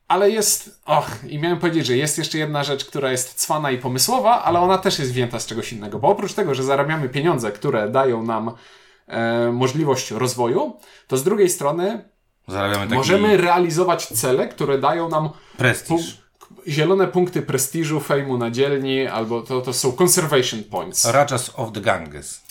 ale 0.07 0.29
jest. 0.29 0.81
Och, 0.85 1.07
i 1.27 1.39
miałem 1.39 1.59
powiedzieć, 1.59 1.85
że 1.85 1.97
jest 1.97 2.17
jeszcze 2.17 2.37
jedna 2.37 2.63
rzecz, 2.63 2.85
która 2.85 3.11
jest 3.11 3.33
cwana 3.33 3.71
i 3.71 3.77
pomysłowa, 3.77 4.43
ale 4.43 4.59
ona 4.59 4.77
też 4.77 4.99
jest 4.99 5.11
wzięta 5.11 5.39
z 5.39 5.45
czegoś 5.45 5.73
innego, 5.73 5.99
bo 5.99 6.07
oprócz 6.07 6.33
tego, 6.33 6.55
że 6.55 6.63
zarabiamy 6.63 7.09
pieniądze, 7.09 7.51
które 7.51 7.89
dają 7.89 8.23
nam 8.23 8.51
e, 9.07 9.51
możliwość 9.51 10.11
rozwoju, 10.11 10.77
to 11.07 11.17
z 11.17 11.23
drugiej 11.23 11.49
strony 11.49 12.12
Taki... 12.79 12.93
Możemy 12.93 13.37
realizować 13.37 14.07
cele, 14.07 14.47
które 14.47 14.77
dają 14.77 15.09
nam 15.09 15.29
prestiż. 15.57 16.17
zielone 16.67 17.07
punkty 17.07 17.41
prestiżu, 17.41 17.99
fejmu 17.99 18.37
na 18.37 18.51
dzielni, 18.51 19.07
albo 19.07 19.41
to, 19.41 19.61
to 19.61 19.73
są 19.73 19.91
conservation 19.91 20.63
points. 20.63 21.05
Rajas 21.05 21.51
of 21.55 21.71
the 21.71 21.81
Ganges. 21.81 22.43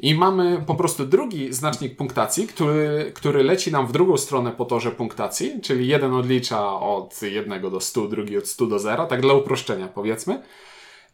I 0.00 0.14
mamy 0.14 0.62
po 0.66 0.74
prostu 0.74 1.06
drugi 1.06 1.52
znacznik 1.52 1.96
punktacji, 1.96 2.46
który, 2.46 3.12
który 3.14 3.42
leci 3.42 3.72
nam 3.72 3.86
w 3.86 3.92
drugą 3.92 4.16
stronę 4.16 4.52
po 4.52 4.64
torze 4.64 4.90
punktacji, 4.90 5.60
czyli 5.62 5.88
jeden 5.88 6.14
odlicza 6.14 6.80
od 6.80 7.22
1 7.22 7.70
do 7.70 7.80
100, 7.80 8.08
drugi 8.08 8.38
od 8.38 8.48
100 8.48 8.66
do 8.66 8.78
0, 8.78 9.06
tak 9.06 9.20
dla 9.20 9.34
uproszczenia 9.34 9.88
powiedzmy. 9.88 10.42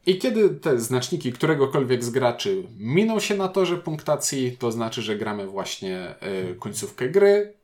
I 0.06 0.18
kiedy 0.18 0.50
te 0.50 0.78
znaczniki 0.78 1.32
któregokolwiek 1.32 2.04
z 2.04 2.10
graczy 2.10 2.62
miną 2.78 3.20
się 3.20 3.34
na 3.34 3.48
torze 3.48 3.76
punktacji, 3.76 4.56
to 4.58 4.72
znaczy, 4.72 5.02
że 5.02 5.16
gramy 5.16 5.46
właśnie 5.46 6.14
y, 6.52 6.54
końcówkę 6.54 7.08
gry, 7.08 7.59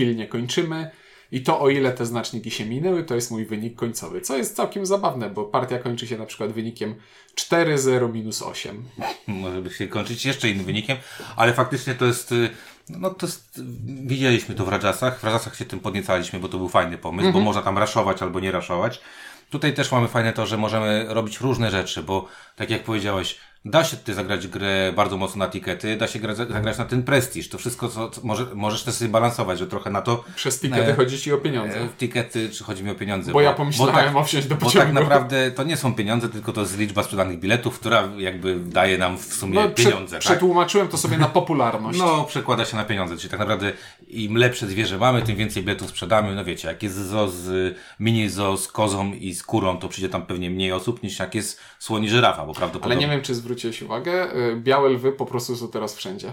pilnie 0.00 0.26
kończymy. 0.26 0.90
I 1.32 1.42
to 1.42 1.60
o 1.60 1.68
ile 1.68 1.92
te 1.92 2.06
znaczniki 2.06 2.50
się 2.50 2.66
minęły, 2.66 3.04
to 3.04 3.14
jest 3.14 3.30
mój 3.30 3.46
wynik 3.46 3.76
końcowy. 3.76 4.20
Co 4.20 4.36
jest 4.36 4.56
całkiem 4.56 4.86
zabawne, 4.86 5.30
bo 5.30 5.44
partia 5.44 5.78
kończy 5.78 6.06
się 6.06 6.18
na 6.18 6.26
przykład 6.26 6.52
wynikiem 6.52 6.94
4-0 7.34 8.12
minus 8.12 8.42
8. 8.42 8.84
Może 9.26 9.62
by 9.62 9.70
się 9.70 9.88
kończyć 9.88 10.26
jeszcze 10.26 10.48
innym 10.48 10.66
wynikiem, 10.66 10.96
ale 11.36 11.52
faktycznie 11.52 11.94
to 11.94 12.06
jest. 12.06 12.32
Y, 12.32 12.50
no 12.88 13.10
to 13.10 13.26
jest, 13.26 13.62
widzieliśmy 14.06 14.54
to 14.54 14.64
w 14.64 14.68
Rajasach. 14.68 15.20
W 15.20 15.24
Rajasach 15.24 15.56
się 15.56 15.64
tym 15.64 15.80
podniecaliśmy, 15.80 16.40
bo 16.40 16.48
to 16.48 16.58
był 16.58 16.68
fajny 16.68 16.98
pomysł, 16.98 17.28
-hmm. 17.28 17.32
bo 17.32 17.40
można 17.40 17.62
tam 17.62 17.78
raszować 17.78 18.22
albo 18.22 18.40
nie 18.40 18.52
raszować. 18.52 19.00
Tutaj 19.50 19.74
też 19.74 19.92
mamy 19.92 20.08
fajne 20.08 20.32
to, 20.32 20.46
że 20.46 20.56
możemy 20.56 21.06
robić 21.08 21.40
różne 21.40 21.70
rzeczy, 21.70 22.02
bo 22.02 22.28
tak 22.56 22.70
jak 22.70 22.84
powiedziałeś, 22.84 23.38
Da 23.64 23.84
się 23.84 23.96
tutaj 23.96 24.14
zagrać 24.14 24.48
grę 24.48 24.92
bardzo 24.96 25.16
mocno 25.16 25.38
na 25.38 25.50
tikety, 25.50 25.96
da 25.96 26.06
się 26.06 26.18
gra, 26.18 26.34
zagrać 26.34 26.78
na 26.78 26.84
ten 26.84 27.02
prestiż. 27.02 27.48
To 27.48 27.58
wszystko, 27.58 27.88
co, 27.88 28.10
co 28.10 28.20
może, 28.24 28.46
możesz 28.54 28.82
też 28.84 28.94
sobie 28.94 29.10
balansować, 29.10 29.58
że 29.58 29.66
trochę 29.66 29.90
na 29.90 30.02
to. 30.02 30.24
Przez 30.36 30.60
tikety 30.60 30.92
e, 30.92 30.94
chodzi 30.94 31.18
ci 31.18 31.32
o 31.32 31.38
pieniądze. 31.38 31.80
E, 31.80 31.88
tikety, 31.88 32.50
czy 32.50 32.64
chodzi 32.64 32.84
mi 32.84 32.90
o 32.90 32.94
pieniądze? 32.94 33.32
Bo, 33.32 33.32
bo 33.32 33.40
ja 33.40 33.52
pomyślałem 33.52 33.94
bo 33.94 34.00
tak, 34.00 34.16
o 34.16 34.24
wsiąść 34.24 34.46
do 34.46 34.56
pociągu. 34.56 34.88
Bo 34.88 35.00
tak 35.00 35.08
naprawdę 35.08 35.50
to 35.50 35.64
nie 35.64 35.76
są 35.76 35.94
pieniądze, 35.94 36.28
tylko 36.28 36.52
to 36.52 36.60
jest 36.60 36.78
liczba 36.78 37.02
sprzedanych 37.02 37.38
biletów, 37.38 37.78
która 37.78 38.08
jakby 38.18 38.60
daje 38.60 38.98
nam 38.98 39.18
w 39.18 39.34
sumie 39.34 39.54
no, 39.54 39.70
pieniądze. 39.70 40.18
Prze, 40.18 40.28
tak? 40.28 40.38
Przetłumaczyłem 40.38 40.88
to 40.88 40.98
sobie 40.98 41.18
na 41.18 41.28
popularność. 41.40 41.98
No, 41.98 42.24
przekłada 42.24 42.64
się 42.64 42.76
na 42.76 42.84
pieniądze, 42.84 43.16
czyli 43.16 43.30
tak 43.30 43.40
naprawdę 43.40 43.72
im 44.08 44.36
lepsze 44.36 44.66
zwierzę 44.66 44.98
mamy, 44.98 45.22
tym 45.22 45.36
więcej 45.36 45.62
biletów 45.62 45.90
sprzedamy. 45.90 46.34
No 46.34 46.44
wiecie, 46.44 46.68
jak 46.68 46.82
jest 46.82 46.96
zo 46.96 47.28
z 47.28 47.76
mini 48.00 48.28
zo 48.28 48.56
z 48.56 48.68
kozą 48.68 49.12
i 49.12 49.34
z 49.34 49.42
kurą, 49.42 49.78
to 49.78 49.88
przyjdzie 49.88 50.08
tam 50.08 50.26
pewnie 50.26 50.50
mniej 50.50 50.72
osób 50.72 51.02
niż 51.02 51.18
jak 51.18 51.34
jest 51.34 51.60
słoni 51.78 52.08
żyrafa, 52.08 52.46
bo 52.46 52.54
prawdopodobnie. 52.54 52.96
Ale 52.96 53.06
nie 53.06 53.12
wiem, 53.12 53.24
czy 53.24 53.34
zwróciłeś 53.50 53.82
uwagę, 53.82 54.34
Y, 54.36 54.56
białe 54.56 54.88
lwy 54.88 55.12
po 55.12 55.26
prostu 55.26 55.56
są 55.56 55.68
teraz 55.68 55.96
wszędzie. 55.96 56.32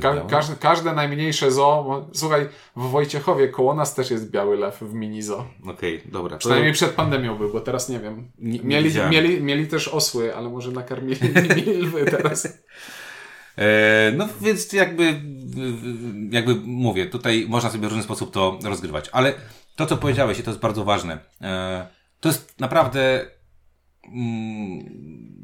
Ka 0.00 0.14
każde, 0.30 0.56
każde 0.56 0.92
najmniejsze 0.92 1.50
zoo. 1.50 2.08
Słuchaj, 2.12 2.48
w 2.76 2.82
Wojciechowie 2.82 3.48
koło 3.48 3.74
nas 3.74 3.94
też 3.94 4.10
jest 4.10 4.30
biały 4.30 4.56
lew 4.56 4.78
w 4.80 4.94
mini 4.94 5.22
zoo. 5.22 5.46
Okej, 5.66 5.98
okay, 5.98 6.12
dobra. 6.12 6.36
Przynajmniej 6.36 6.72
przed 6.72 6.90
pandemią 6.90 7.38
był, 7.38 7.52
bo 7.52 7.60
teraz 7.60 7.88
nie 7.88 8.00
wiem. 8.00 8.30
Mieli, 8.38 8.90
mieli, 9.10 9.42
mieli 9.42 9.66
też 9.66 9.88
osły, 9.88 10.36
ale 10.36 10.48
może 10.48 10.70
nakarmili 10.70 11.20
lwy 11.82 12.04
teraz. 12.04 12.48
E, 13.58 14.12
no 14.16 14.28
więc 14.40 14.72
jakby, 14.72 15.20
jakby 16.30 16.54
mówię, 16.54 17.06
tutaj 17.06 17.46
można 17.48 17.70
sobie 17.70 17.88
w 17.88 17.90
różny 17.90 18.02
sposób 18.02 18.30
to 18.30 18.58
rozgrywać. 18.64 19.10
Ale 19.12 19.34
to, 19.76 19.86
co 19.86 19.96
powiedziałeś, 19.96 20.38
i 20.38 20.42
to 20.42 20.50
jest 20.50 20.60
bardzo 20.60 20.84
ważne. 20.84 21.18
E, 21.40 21.86
to 22.20 22.28
jest 22.28 22.60
naprawdę 22.60 23.26
mm, 24.14 24.84
to, 24.88 25.30
to, 25.32 25.43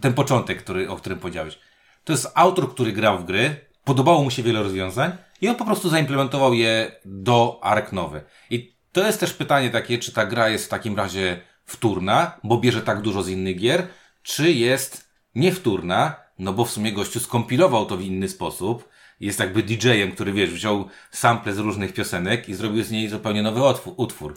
ten 0.00 0.14
początek, 0.14 0.62
który, 0.62 0.90
o 0.90 0.96
którym 0.96 1.18
powiedziałeś. 1.18 1.58
To 2.04 2.12
jest 2.12 2.28
autor, 2.34 2.70
który 2.74 2.92
grał 2.92 3.18
w 3.18 3.24
gry, 3.24 3.56
podobało 3.84 4.22
mu 4.22 4.30
się 4.30 4.42
wiele 4.42 4.62
rozwiązań 4.62 5.12
i 5.40 5.48
on 5.48 5.56
po 5.56 5.64
prostu 5.64 5.88
zaimplementował 5.88 6.54
je 6.54 6.92
do 7.04 7.58
Ark 7.62 7.92
nowy. 7.92 8.20
I 8.50 8.74
to 8.92 9.06
jest 9.06 9.20
też 9.20 9.32
pytanie 9.32 9.70
takie, 9.70 9.98
czy 9.98 10.12
ta 10.12 10.26
gra 10.26 10.48
jest 10.48 10.66
w 10.66 10.68
takim 10.68 10.96
razie 10.96 11.40
wtórna, 11.64 12.40
bo 12.44 12.58
bierze 12.58 12.82
tak 12.82 13.00
dużo 13.00 13.22
z 13.22 13.28
innych 13.28 13.58
gier, 13.58 13.86
czy 14.22 14.52
jest 14.52 15.10
niewtórna, 15.34 16.16
no 16.38 16.52
bo 16.52 16.64
w 16.64 16.70
sumie 16.70 16.92
gościu 16.92 17.20
skompilował 17.20 17.86
to 17.86 17.96
w 17.96 18.02
inny 18.02 18.28
sposób, 18.28 18.88
jest 19.20 19.40
jakby 19.40 19.62
DJ-em, 19.62 20.12
który 20.12 20.32
wiesz, 20.32 20.50
wziął 20.50 20.88
sample 21.10 21.54
z 21.54 21.58
różnych 21.58 21.92
piosenek 21.92 22.48
i 22.48 22.54
zrobił 22.54 22.82
z 22.84 22.90
niej 22.90 23.08
zupełnie 23.08 23.42
nowy 23.42 23.60
utwór. 23.96 24.34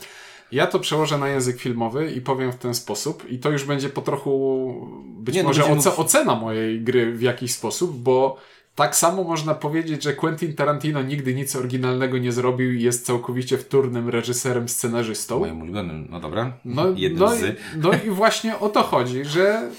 Ja 0.51 0.67
to 0.67 0.79
przełożę 0.79 1.17
na 1.17 1.29
język 1.29 1.59
filmowy 1.59 2.11
i 2.11 2.21
powiem 2.21 2.51
w 2.51 2.55
ten 2.55 2.73
sposób, 2.73 3.29
i 3.29 3.39
to 3.39 3.49
już 3.49 3.63
będzie 3.63 3.89
po 3.89 4.01
trochu 4.01 4.73
być 5.05 5.35
nie, 5.35 5.43
no 5.43 5.49
może 5.49 5.65
oce 5.65 5.95
ocena 5.95 6.35
mojej 6.35 6.81
gry 6.81 7.13
w 7.13 7.21
jakiś 7.21 7.51
sposób, 7.51 7.97
bo 7.97 8.37
tak 8.75 8.95
samo 8.95 9.23
można 9.23 9.55
powiedzieć, 9.55 10.03
że 10.03 10.13
Quentin 10.13 10.55
Tarantino 10.55 11.01
nigdy 11.01 11.33
nic 11.33 11.55
oryginalnego 11.55 12.17
nie 12.17 12.31
zrobił 12.31 12.73
i 12.73 12.81
jest 12.81 13.05
całkowicie 13.05 13.57
wtórnym 13.57 14.09
reżyserem, 14.09 14.69
scenarzystą. 14.69 15.39
Moim 15.39 15.61
ulubionym, 15.61 16.07
no 16.09 16.19
dobra. 16.19 16.53
No, 16.65 16.85
no, 17.15 17.35
z... 17.35 17.59
no 17.75 17.91
i 18.05 18.09
właśnie 18.09 18.59
o 18.59 18.69
to 18.69 18.83
chodzi, 18.83 19.25
że 19.25 19.71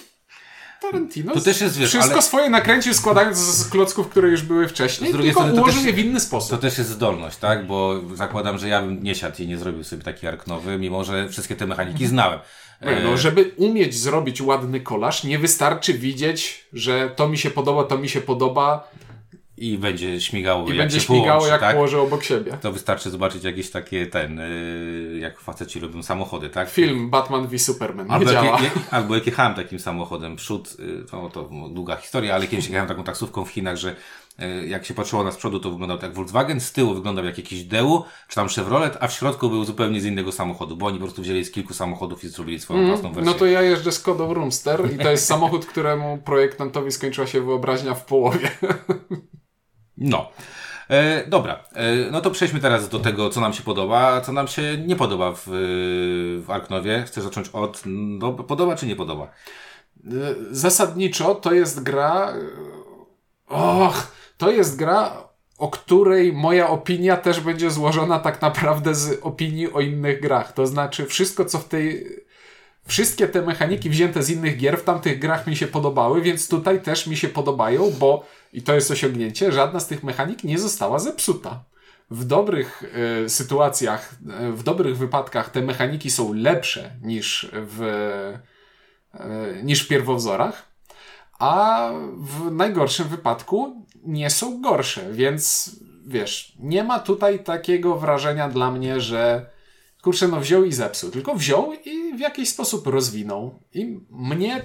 Tarantino. 0.82 1.34
To 1.34 1.40
też 1.40 1.60
jest, 1.60 1.78
wiesz, 1.78 1.88
wszystko 1.88 2.12
ale... 2.12 2.22
swoje 2.22 2.50
nakręcił 2.50 2.94
składając 2.94 3.38
z 3.38 3.68
klocków, 3.68 4.08
które 4.08 4.28
już 4.28 4.42
były 4.42 4.68
wcześniej, 4.68 5.10
z 5.10 5.12
drugiej 5.12 5.32
strony 5.32 5.52
ułożył 5.52 5.84
je 5.84 5.92
w 5.92 5.98
inny 5.98 6.20
sposób. 6.20 6.50
To 6.50 6.58
też 6.58 6.78
jest 6.78 6.90
zdolność, 6.90 7.36
tak? 7.36 7.66
Bo 7.66 8.00
zakładam, 8.14 8.58
że 8.58 8.68
ja 8.68 8.82
bym 8.82 9.02
nie 9.02 9.14
siadł 9.14 9.42
i 9.42 9.46
nie 9.46 9.58
zrobił 9.58 9.84
sobie 9.84 10.02
taki 10.02 10.26
ark 10.26 10.46
nowy, 10.46 10.78
mimo 10.78 11.04
że 11.04 11.28
wszystkie 11.28 11.56
te 11.56 11.66
mechaniki 11.66 12.06
znałem. 12.06 12.38
No, 12.80 12.90
e, 12.90 13.18
żeby 13.18 13.50
umieć 13.56 13.94
zrobić 13.94 14.42
ładny 14.42 14.80
kolaż, 14.80 15.24
nie 15.24 15.38
wystarczy 15.38 15.94
widzieć, 15.94 16.64
że 16.72 17.10
to 17.16 17.28
mi 17.28 17.38
się 17.38 17.50
podoba, 17.50 17.84
to 17.84 17.98
mi 17.98 18.08
się 18.08 18.20
podoba 18.20 18.88
i 19.56 19.78
będzie 19.78 20.20
śmigało 20.20 20.66
I 20.66 20.68
jak 20.68 20.78
będzie 20.78 21.00
się 21.00 21.06
śmigało 21.06 21.26
połączy, 21.26 21.50
jak 21.50 21.60
tak? 21.60 21.74
położę 21.74 22.00
obok 22.00 22.24
siebie. 22.24 22.58
To 22.62 22.72
wystarczy 22.72 23.10
zobaczyć 23.10 23.44
jakieś 23.44 23.70
takie 23.70 24.06
ten, 24.06 24.38
yy, 24.38 25.18
jak 25.18 25.40
faceci 25.40 25.80
robią 25.80 26.02
samochody, 26.02 26.50
tak? 26.50 26.70
Film 26.70 27.10
Batman 27.10 27.46
v 27.46 27.58
Superman. 27.58 28.06
Nie 28.06 28.12
albo, 28.12 28.32
działa. 28.32 28.46
Jak, 28.46 28.62
jak, 28.62 28.72
albo 28.90 29.14
jak 29.14 29.26
jechałem 29.26 29.54
takim 29.54 29.78
samochodem 29.78 30.36
przód, 30.36 30.78
yy, 30.78 31.04
to, 31.10 31.30
to 31.30 31.50
długa 31.70 31.96
historia, 31.96 32.34
ale 32.34 32.46
kiedyś 32.46 32.66
jechałem 32.66 32.88
taką 32.88 33.04
taksówką 33.04 33.44
w 33.44 33.50
Chinach, 33.50 33.76
że 33.76 33.96
yy, 34.38 34.66
jak 34.66 34.84
się 34.84 34.94
patrzyło 34.94 35.24
na 35.24 35.32
z 35.32 35.36
przodu, 35.36 35.60
to 35.60 35.70
wyglądał 35.70 35.98
jak 36.02 36.14
Volkswagen, 36.14 36.60
z 36.60 36.72
tyłu 36.72 36.94
wyglądał 36.94 37.24
jak 37.24 37.38
jakiś 37.38 37.64
Deu, 37.64 38.04
czy 38.28 38.34
tam 38.34 38.48
Chevrolet, 38.48 38.96
a 39.00 39.08
w 39.08 39.12
środku 39.12 39.50
był 39.50 39.64
zupełnie 39.64 40.00
z 40.00 40.04
innego 40.04 40.32
samochodu, 40.32 40.76
bo 40.76 40.86
oni 40.86 40.98
po 40.98 41.04
prostu 41.04 41.22
wzięli 41.22 41.44
z 41.44 41.50
kilku 41.50 41.74
samochodów 41.74 42.24
i 42.24 42.28
zrobili 42.28 42.60
swoją 42.60 42.80
mm, 42.80 42.90
własną 42.90 43.12
wersję. 43.12 43.32
No 43.32 43.38
to 43.38 43.46
ja 43.46 43.62
jeżdżę 43.62 43.92
Skodą 43.92 44.34
Roomster 44.34 44.94
i 44.94 44.98
to 44.98 45.10
jest 45.10 45.26
samochód, 45.26 45.66
któremu 45.66 46.18
projektantowi 46.18 46.92
skończyła 46.92 47.26
się 47.26 47.40
wyobraźnia 47.40 47.94
w 47.94 48.04
połowie. 48.04 48.50
No. 49.98 50.30
E, 50.88 51.26
dobra, 51.26 51.64
e, 51.74 52.10
no 52.10 52.20
to 52.20 52.30
przejdźmy 52.30 52.60
teraz 52.60 52.88
do 52.88 52.98
tego, 52.98 53.30
co 53.30 53.40
nam 53.40 53.52
się 53.52 53.62
podoba, 53.62 54.00
a 54.00 54.20
co 54.20 54.32
nam 54.32 54.48
się 54.48 54.78
nie 54.86 54.96
podoba 54.96 55.32
w, 55.32 55.42
w 56.46 56.50
Arknowie. 56.50 57.04
Chcę 57.06 57.22
zacząć 57.22 57.48
od, 57.48 57.82
no, 57.86 58.32
podoba 58.32 58.76
czy 58.76 58.86
nie 58.86 58.96
podoba? 58.96 59.28
zasadniczo 60.50 61.34
to 61.34 61.52
jest 61.52 61.82
gra. 61.82 62.34
Och, 63.46 64.12
to 64.38 64.50
jest 64.50 64.76
gra, 64.76 65.28
o 65.58 65.68
której 65.68 66.32
moja 66.32 66.68
opinia 66.68 67.16
też 67.16 67.40
będzie 67.40 67.70
złożona 67.70 68.18
tak 68.18 68.42
naprawdę 68.42 68.94
z 68.94 69.20
opinii 69.22 69.72
o 69.72 69.80
innych 69.80 70.20
grach. 70.20 70.52
To 70.52 70.66
znaczy, 70.66 71.06
wszystko 71.06 71.44
co 71.44 71.58
w 71.58 71.68
tej. 71.68 72.06
Wszystkie 72.86 73.28
te 73.28 73.42
mechaniki 73.42 73.90
wzięte 73.90 74.22
z 74.22 74.30
innych 74.30 74.56
gier 74.56 74.78
w 74.78 74.84
tamtych 74.84 75.18
grach 75.18 75.46
mi 75.46 75.56
się 75.56 75.66
podobały, 75.66 76.22
więc 76.22 76.48
tutaj 76.48 76.82
też 76.82 77.06
mi 77.06 77.16
się 77.16 77.28
podobają, 77.28 77.90
bo 77.98 78.24
i 78.52 78.62
to 78.62 78.74
jest 78.74 78.90
osiągnięcie, 78.90 79.52
żadna 79.52 79.80
z 79.80 79.86
tych 79.86 80.02
mechanik 80.02 80.44
nie 80.44 80.58
została 80.58 80.98
zepsuta. 80.98 81.64
W 82.10 82.24
dobrych 82.24 82.82
y, 83.24 83.28
sytuacjach, 83.28 84.14
y, 84.48 84.52
w 84.52 84.62
dobrych 84.62 84.98
wypadkach 84.98 85.50
te 85.50 85.62
mechaniki 85.62 86.10
są 86.10 86.32
lepsze 86.32 86.90
niż 87.02 87.50
w, 87.52 87.82
y, 89.14 89.62
niż 89.62 89.84
w 89.84 89.88
pierwowzorach, 89.88 90.72
a 91.38 91.90
w 92.16 92.50
najgorszym 92.50 93.08
wypadku 93.08 93.86
nie 94.04 94.30
są 94.30 94.60
gorsze, 94.60 95.12
więc 95.12 95.70
wiesz, 96.06 96.56
nie 96.58 96.84
ma 96.84 96.98
tutaj 96.98 97.44
takiego 97.44 97.98
wrażenia 97.98 98.48
dla 98.48 98.70
mnie, 98.70 99.00
że 99.00 99.50
kurczę, 100.02 100.28
no 100.28 100.40
wziął 100.40 100.64
i 100.64 100.72
zepsuł, 100.72 101.10
tylko 101.10 101.34
wziął 101.34 101.72
i 101.84 102.16
w 102.16 102.20
jakiś 102.20 102.48
sposób 102.48 102.86
rozwinął. 102.86 103.58
I 103.74 104.00
mnie 104.10 104.62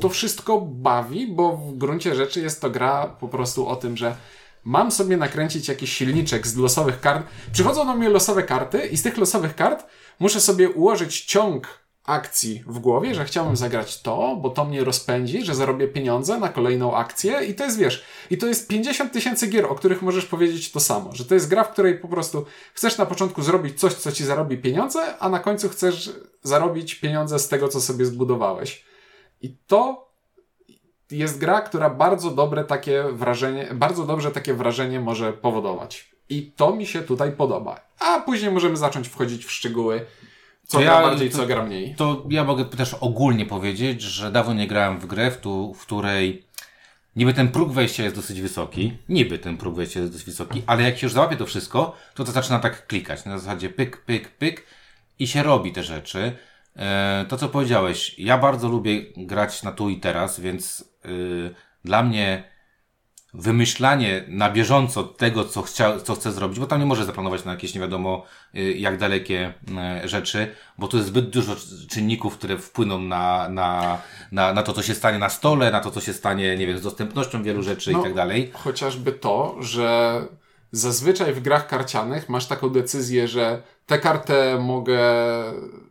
to 0.00 0.08
wszystko 0.08 0.60
bawi, 0.60 1.26
bo 1.26 1.56
w 1.56 1.78
gruncie 1.78 2.14
rzeczy 2.14 2.40
jest 2.40 2.60
to 2.60 2.70
gra 2.70 3.06
po 3.20 3.28
prostu 3.28 3.68
o 3.68 3.76
tym, 3.76 3.96
że 3.96 4.16
mam 4.64 4.90
sobie 4.90 5.16
nakręcić 5.16 5.68
jakiś 5.68 5.92
silniczek 5.92 6.46
z 6.46 6.56
losowych 6.56 7.00
kart. 7.00 7.26
Przychodzą 7.52 7.86
do 7.86 7.94
mnie 7.94 8.08
losowe 8.08 8.42
karty 8.42 8.86
i 8.86 8.96
z 8.96 9.02
tych 9.02 9.16
losowych 9.16 9.56
kart 9.56 9.86
muszę 10.20 10.40
sobie 10.40 10.70
ułożyć 10.70 11.24
ciąg 11.24 11.78
akcji 12.04 12.64
w 12.66 12.78
głowie, 12.78 13.14
że 13.14 13.24
chciałbym 13.24 13.56
zagrać 13.56 14.02
to, 14.02 14.36
bo 14.42 14.50
to 14.50 14.64
mnie 14.64 14.84
rozpędzi, 14.84 15.44
że 15.44 15.54
zarobię 15.54 15.88
pieniądze 15.88 16.38
na 16.38 16.48
kolejną 16.48 16.96
akcję 16.96 17.44
i 17.44 17.54
to 17.54 17.64
jest, 17.64 17.78
wiesz, 17.78 18.04
i 18.30 18.38
to 18.38 18.46
jest 18.46 18.68
50 18.68 19.12
tysięcy 19.12 19.46
gier, 19.46 19.66
o 19.66 19.74
których 19.74 20.02
możesz 20.02 20.26
powiedzieć 20.26 20.72
to 20.72 20.80
samo, 20.80 21.14
że 21.14 21.24
to 21.24 21.34
jest 21.34 21.48
gra, 21.48 21.64
w 21.64 21.72
której 21.72 21.98
po 21.98 22.08
prostu 22.08 22.44
chcesz 22.74 22.98
na 22.98 23.06
początku 23.06 23.42
zrobić 23.42 23.80
coś, 23.80 23.94
co 23.94 24.12
ci 24.12 24.24
zarobi 24.24 24.58
pieniądze, 24.58 25.18
a 25.18 25.28
na 25.28 25.38
końcu 25.38 25.68
chcesz 25.68 26.10
zarobić 26.42 26.94
pieniądze 26.94 27.38
z 27.38 27.48
tego, 27.48 27.68
co 27.68 27.80
sobie 27.80 28.06
zbudowałeś. 28.06 28.84
I 29.42 29.56
to 29.66 30.08
jest 31.10 31.38
gra, 31.38 31.60
która 31.60 31.90
bardzo 31.90 32.30
dobre 32.30 32.64
takie 32.64 33.04
wrażenie, 33.12 33.68
bardzo 33.74 34.06
dobrze 34.06 34.30
takie 34.30 34.54
wrażenie 34.54 35.00
może 35.00 35.32
powodować. 35.32 36.10
I 36.28 36.52
to 36.56 36.74
mi 36.74 36.86
się 36.86 37.02
tutaj 37.02 37.32
podoba. 37.32 37.80
A 38.00 38.20
później 38.20 38.50
możemy 38.50 38.76
zacząć 38.76 39.08
wchodzić 39.08 39.44
w 39.44 39.50
szczegóły 39.50 40.06
co 40.68 40.80
ja, 40.80 41.02
bardziej, 41.02 41.30
co 41.30 41.46
gra 41.46 41.64
mniej. 41.64 41.94
To 41.94 42.24
ja 42.30 42.44
mogę 42.44 42.64
też 42.64 42.94
ogólnie 42.94 43.46
powiedzieć, 43.46 44.02
że 44.02 44.32
dawno 44.32 44.54
nie 44.54 44.66
grałem 44.66 44.98
w 44.98 45.06
grę, 45.06 45.30
w, 45.30 45.36
tu, 45.36 45.74
w 45.74 45.82
której 45.82 46.42
niby 47.16 47.34
ten 47.34 47.48
próg 47.48 47.72
wejścia 47.72 48.04
jest 48.04 48.16
dosyć 48.16 48.40
wysoki, 48.40 48.92
niby 49.08 49.38
ten 49.38 49.56
próg 49.56 49.74
wejścia 49.74 50.00
jest 50.00 50.12
dosyć 50.12 50.26
wysoki, 50.26 50.62
ale 50.66 50.82
jak 50.82 50.98
się 50.98 51.06
już 51.06 51.12
załapie 51.12 51.36
to 51.36 51.46
wszystko, 51.46 51.96
to 52.14 52.24
to 52.24 52.32
zaczyna 52.32 52.58
tak 52.58 52.86
klikać. 52.86 53.24
Na 53.24 53.38
zasadzie 53.38 53.68
pyk, 53.68 53.96
pyk, 53.96 54.28
pyk 54.28 54.66
i 55.18 55.26
się 55.26 55.42
robi 55.42 55.72
te 55.72 55.82
rzeczy. 55.82 56.36
E, 56.78 57.26
to, 57.28 57.36
co 57.36 57.48
powiedziałeś, 57.48 58.18
ja 58.18 58.38
bardzo 58.38 58.68
lubię 58.68 59.02
grać 59.16 59.62
na 59.62 59.72
tu 59.72 59.88
i 59.88 60.00
teraz, 60.00 60.40
więc 60.40 60.84
yy, 61.04 61.54
dla 61.84 62.02
mnie 62.02 62.44
wymyślanie 63.34 64.24
na 64.28 64.50
bieżąco 64.50 65.04
tego, 65.04 65.44
co, 65.44 65.62
chcia, 65.62 66.00
co 66.00 66.14
chcę 66.14 66.32
zrobić, 66.32 66.58
bo 66.58 66.66
tam 66.66 66.80
nie 66.80 66.86
może 66.86 67.04
zaplanować 67.04 67.44
na 67.44 67.52
jakieś 67.52 67.74
nie 67.74 67.80
wiadomo 67.80 68.24
y, 68.54 68.72
jak 68.72 68.98
dalekie 68.98 69.54
y, 70.04 70.08
rzeczy, 70.08 70.54
bo 70.78 70.88
to 70.88 70.96
jest 70.96 71.08
zbyt 71.08 71.30
dużo 71.30 71.56
czynników, 71.90 72.38
które 72.38 72.58
wpłyną 72.58 72.98
na, 72.98 73.48
na, 73.48 73.98
na, 74.32 74.52
na 74.52 74.62
to, 74.62 74.72
co 74.72 74.82
się 74.82 74.94
stanie 74.94 75.18
na 75.18 75.28
stole, 75.28 75.70
na 75.70 75.80
to, 75.80 75.90
co 75.90 76.00
się 76.00 76.12
stanie, 76.12 76.56
nie 76.56 76.66
wiem, 76.66 76.78
z 76.78 76.82
dostępnością 76.82 77.42
wielu 77.42 77.62
rzeczy 77.62 77.92
no, 77.92 78.00
i 78.00 78.02
tak 78.02 78.14
dalej. 78.14 78.50
Chociażby 78.54 79.12
to, 79.12 79.56
że 79.60 80.20
zazwyczaj 80.72 81.34
w 81.34 81.40
grach 81.40 81.66
karcianych 81.66 82.28
masz 82.28 82.46
taką 82.46 82.68
decyzję, 82.68 83.28
że 83.28 83.62
tę 83.88 83.98
kartę 83.98 84.58
mogę 84.60 85.00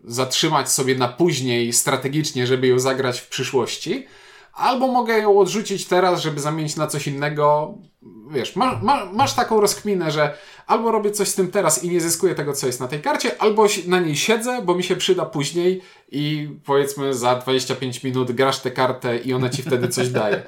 zatrzymać 0.04 0.72
sobie 0.72 0.96
na 0.96 1.08
później 1.08 1.74
strategicznie, 1.74 2.48
żeby 2.48 2.68
ją 2.68 2.80
zagrać 2.80 3.20
w 3.20 3.28
przyszłości, 3.28 4.08
albo 4.54 4.88
mogę 4.88 5.18
ją 5.18 5.40
odrzucić 5.40 5.86
teraz, 5.86 6.22
żeby 6.22 6.40
zamienić 6.40 6.76
na 6.76 6.88
coś 6.88 7.08
innego. 7.08 7.74
Wiesz, 8.32 8.56
ma, 8.56 8.80
ma, 8.84 9.06
masz 9.06 9.34
taką 9.34 9.62
rozkminę, 9.62 10.12
że 10.12 10.34
albo 10.68 10.92
robię 10.92 11.12
coś 11.12 11.28
z 11.28 11.36
tym 11.36 11.52
teraz 11.52 11.84
i 11.84 11.90
nie 11.90 12.02
zyskuję 12.02 12.36
tego, 12.36 12.54
co 12.54 12.68
jest 12.68 12.80
na 12.80 12.88
tej 12.88 13.02
karcie, 13.02 13.42
albo 13.42 13.66
na 13.88 14.00
niej 14.00 14.16
siedzę, 14.16 14.62
bo 14.62 14.76
mi 14.76 14.84
się 14.84 14.96
przyda 14.96 15.26
później 15.26 15.82
i 16.12 16.50
powiedzmy 16.66 17.14
za 17.14 17.36
25 17.36 18.04
minut 18.04 18.32
grasz 18.32 18.60
tę 18.60 18.72
kartę 18.72 19.18
i 19.18 19.34
ona 19.34 19.50
ci 19.50 19.64
wtedy 19.64 19.88
coś 19.88 20.10
daje. 20.10 20.44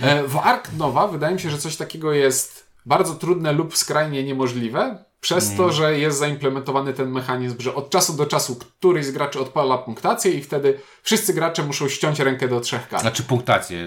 E, 0.00 0.22
w 0.22 0.36
Ark 0.36 0.68
Nova 0.78 1.08
wydaje 1.08 1.34
mi 1.34 1.40
się, 1.40 1.50
że 1.50 1.58
coś 1.58 1.76
takiego 1.76 2.12
jest 2.12 2.61
bardzo 2.86 3.14
trudne 3.14 3.52
lub 3.52 3.76
skrajnie 3.76 4.24
niemożliwe, 4.24 5.04
przez 5.22 5.56
to, 5.56 5.62
mm. 5.62 5.76
że 5.76 5.98
jest 5.98 6.18
zaimplementowany 6.18 6.92
ten 6.92 7.10
mechanizm, 7.10 7.56
że 7.60 7.74
od 7.74 7.90
czasu 7.90 8.12
do 8.12 8.26
czasu 8.26 8.56
któryś 8.56 9.06
z 9.06 9.10
graczy 9.10 9.40
odpala 9.40 9.78
punktację 9.78 10.32
i 10.32 10.42
wtedy 10.42 10.80
wszyscy 11.02 11.34
gracze 11.34 11.62
muszą 11.62 11.88
ściąć 11.88 12.20
rękę 12.20 12.48
do 12.48 12.60
trzech 12.60 12.88
kart. 12.88 13.02
Znaczy 13.02 13.22
punktację, 13.22 13.78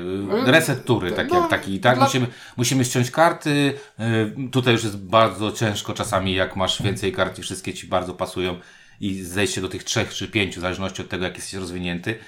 y, 0.48 0.52
reset 0.52 0.86
tury, 0.86 1.12
tak 1.12 1.30
no, 1.30 1.40
jak 1.40 1.50
taki, 1.50 1.80
tak? 1.80 1.96
Dla... 1.96 2.06
Musimy, 2.06 2.28
musimy 2.58 2.86
ściąć 2.86 3.12
karty, 3.12 3.74
y, 4.00 4.50
tutaj 4.52 4.74
już 4.74 4.84
jest 4.84 4.98
bardzo 4.98 5.52
ciężko 5.52 5.94
czasami, 5.94 6.34
jak 6.34 6.56
masz 6.56 6.82
więcej 6.82 7.12
kart 7.12 7.40
i 7.40 7.42
wszystkie 7.42 7.74
ci 7.74 7.88
bardzo 7.88 8.14
pasują 8.14 8.60
i 9.00 9.24
zejście 9.24 9.62
do 9.62 9.70
tych 9.70 9.84
trzech 9.84 10.14
czy 10.14 10.28
pięciu, 10.28 10.60
w 10.60 10.62
zależności 10.62 11.02
od 11.02 11.10
tego, 11.10 11.26
jak 11.26 11.36
jesteś 11.36 11.54
rozwinięty, 11.54 12.20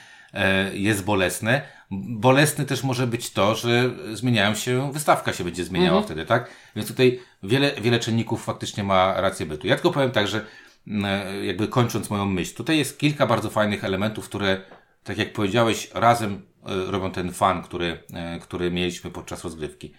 jest 0.73 1.03
bolesne. 1.03 1.61
Bolesne 1.91 2.65
też 2.65 2.83
może 2.83 3.07
być 3.07 3.29
to, 3.29 3.55
że 3.55 3.89
zmieniają 4.13 4.55
się, 4.55 4.91
wystawka 4.91 5.33
się 5.33 5.43
będzie 5.43 5.63
zmieniała 5.63 5.97
mhm. 5.97 6.05
wtedy, 6.05 6.25
tak? 6.25 6.49
Więc 6.75 6.87
tutaj 6.87 7.19
wiele, 7.43 7.71
wiele 7.81 7.99
czynników 7.99 8.43
faktycznie 8.43 8.83
ma 8.83 9.21
rację 9.21 9.45
bytu. 9.45 9.67
Ja 9.67 9.75
tylko 9.75 9.91
powiem 9.91 10.11
tak, 10.11 10.27
że 10.27 10.45
mm, 10.87 11.45
jakby 11.45 11.67
kończąc 11.67 12.09
moją 12.09 12.25
myśl, 12.25 12.55
tutaj 12.55 12.77
jest 12.77 12.99
kilka 12.99 13.27
bardzo 13.27 13.49
fajnych 13.49 13.83
elementów, 13.83 14.25
które, 14.25 14.61
tak 15.03 15.17
jak 15.17 15.33
powiedziałeś, 15.33 15.91
razem 15.93 16.41
e, 16.65 16.91
robią 16.91 17.11
ten 17.11 17.31
fan, 17.31 17.63
który, 17.63 18.03
e, 18.13 18.39
który 18.39 18.71
mieliśmy 18.71 19.11
podczas 19.11 19.43
rozgrywki. 19.43 19.93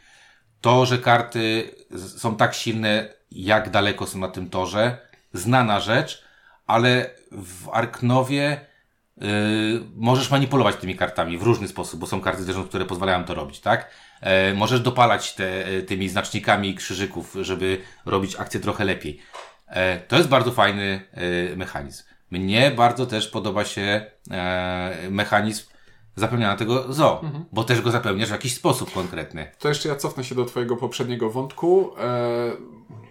To, 0.60 0.86
że 0.86 0.98
karty 0.98 1.70
są 1.98 2.36
tak 2.36 2.54
silne, 2.54 3.14
jak 3.30 3.70
daleko 3.70 4.06
są 4.06 4.18
na 4.18 4.28
tym 4.28 4.50
torze, 4.50 4.98
znana 5.32 5.80
rzecz, 5.80 6.24
ale 6.66 7.10
w 7.32 7.68
Arknowie 7.72 8.67
yy, 9.20 9.28
możesz 9.96 10.30
manipulować 10.30 10.76
tymi 10.76 10.96
kartami 10.96 11.38
w 11.38 11.42
różny 11.42 11.68
sposób, 11.68 12.00
bo 12.00 12.06
są 12.06 12.20
karty 12.20 12.42
zwierząt, 12.42 12.68
które 12.68 12.84
pozwalają 12.84 13.24
to 13.24 13.34
robić, 13.34 13.60
tak? 13.60 13.90
E, 14.20 14.54
możesz 14.54 14.80
dopalać 14.80 15.34
te, 15.34 15.66
e, 15.66 15.82
tymi 15.82 16.08
znacznikami 16.08 16.74
krzyżyków, 16.74 17.36
żeby 17.40 17.80
robić 18.06 18.36
akcję 18.36 18.60
trochę 18.60 18.84
lepiej. 18.84 19.20
E, 19.68 19.98
to 19.98 20.16
jest 20.16 20.28
bardzo 20.28 20.50
fajny 20.50 21.00
e, 21.52 21.56
mechanizm. 21.56 22.04
Mnie 22.30 22.70
bardzo 22.70 23.06
też 23.06 23.28
podoba 23.28 23.64
się 23.64 24.06
e, 24.30 24.94
mechanizm 25.10 25.64
zapełniania 26.16 26.56
tego 26.56 26.92
zo, 26.92 27.20
mhm. 27.22 27.44
bo 27.52 27.64
też 27.64 27.80
go 27.80 27.90
zapełniasz 27.90 28.28
w 28.28 28.32
jakiś 28.32 28.54
sposób 28.54 28.92
konkretny. 28.92 29.50
To 29.58 29.68
jeszcze 29.68 29.88
ja 29.88 29.96
cofnę 29.96 30.24
się 30.24 30.34
do 30.34 30.44
Twojego 30.44 30.76
poprzedniego 30.76 31.30
wątku. 31.30 31.90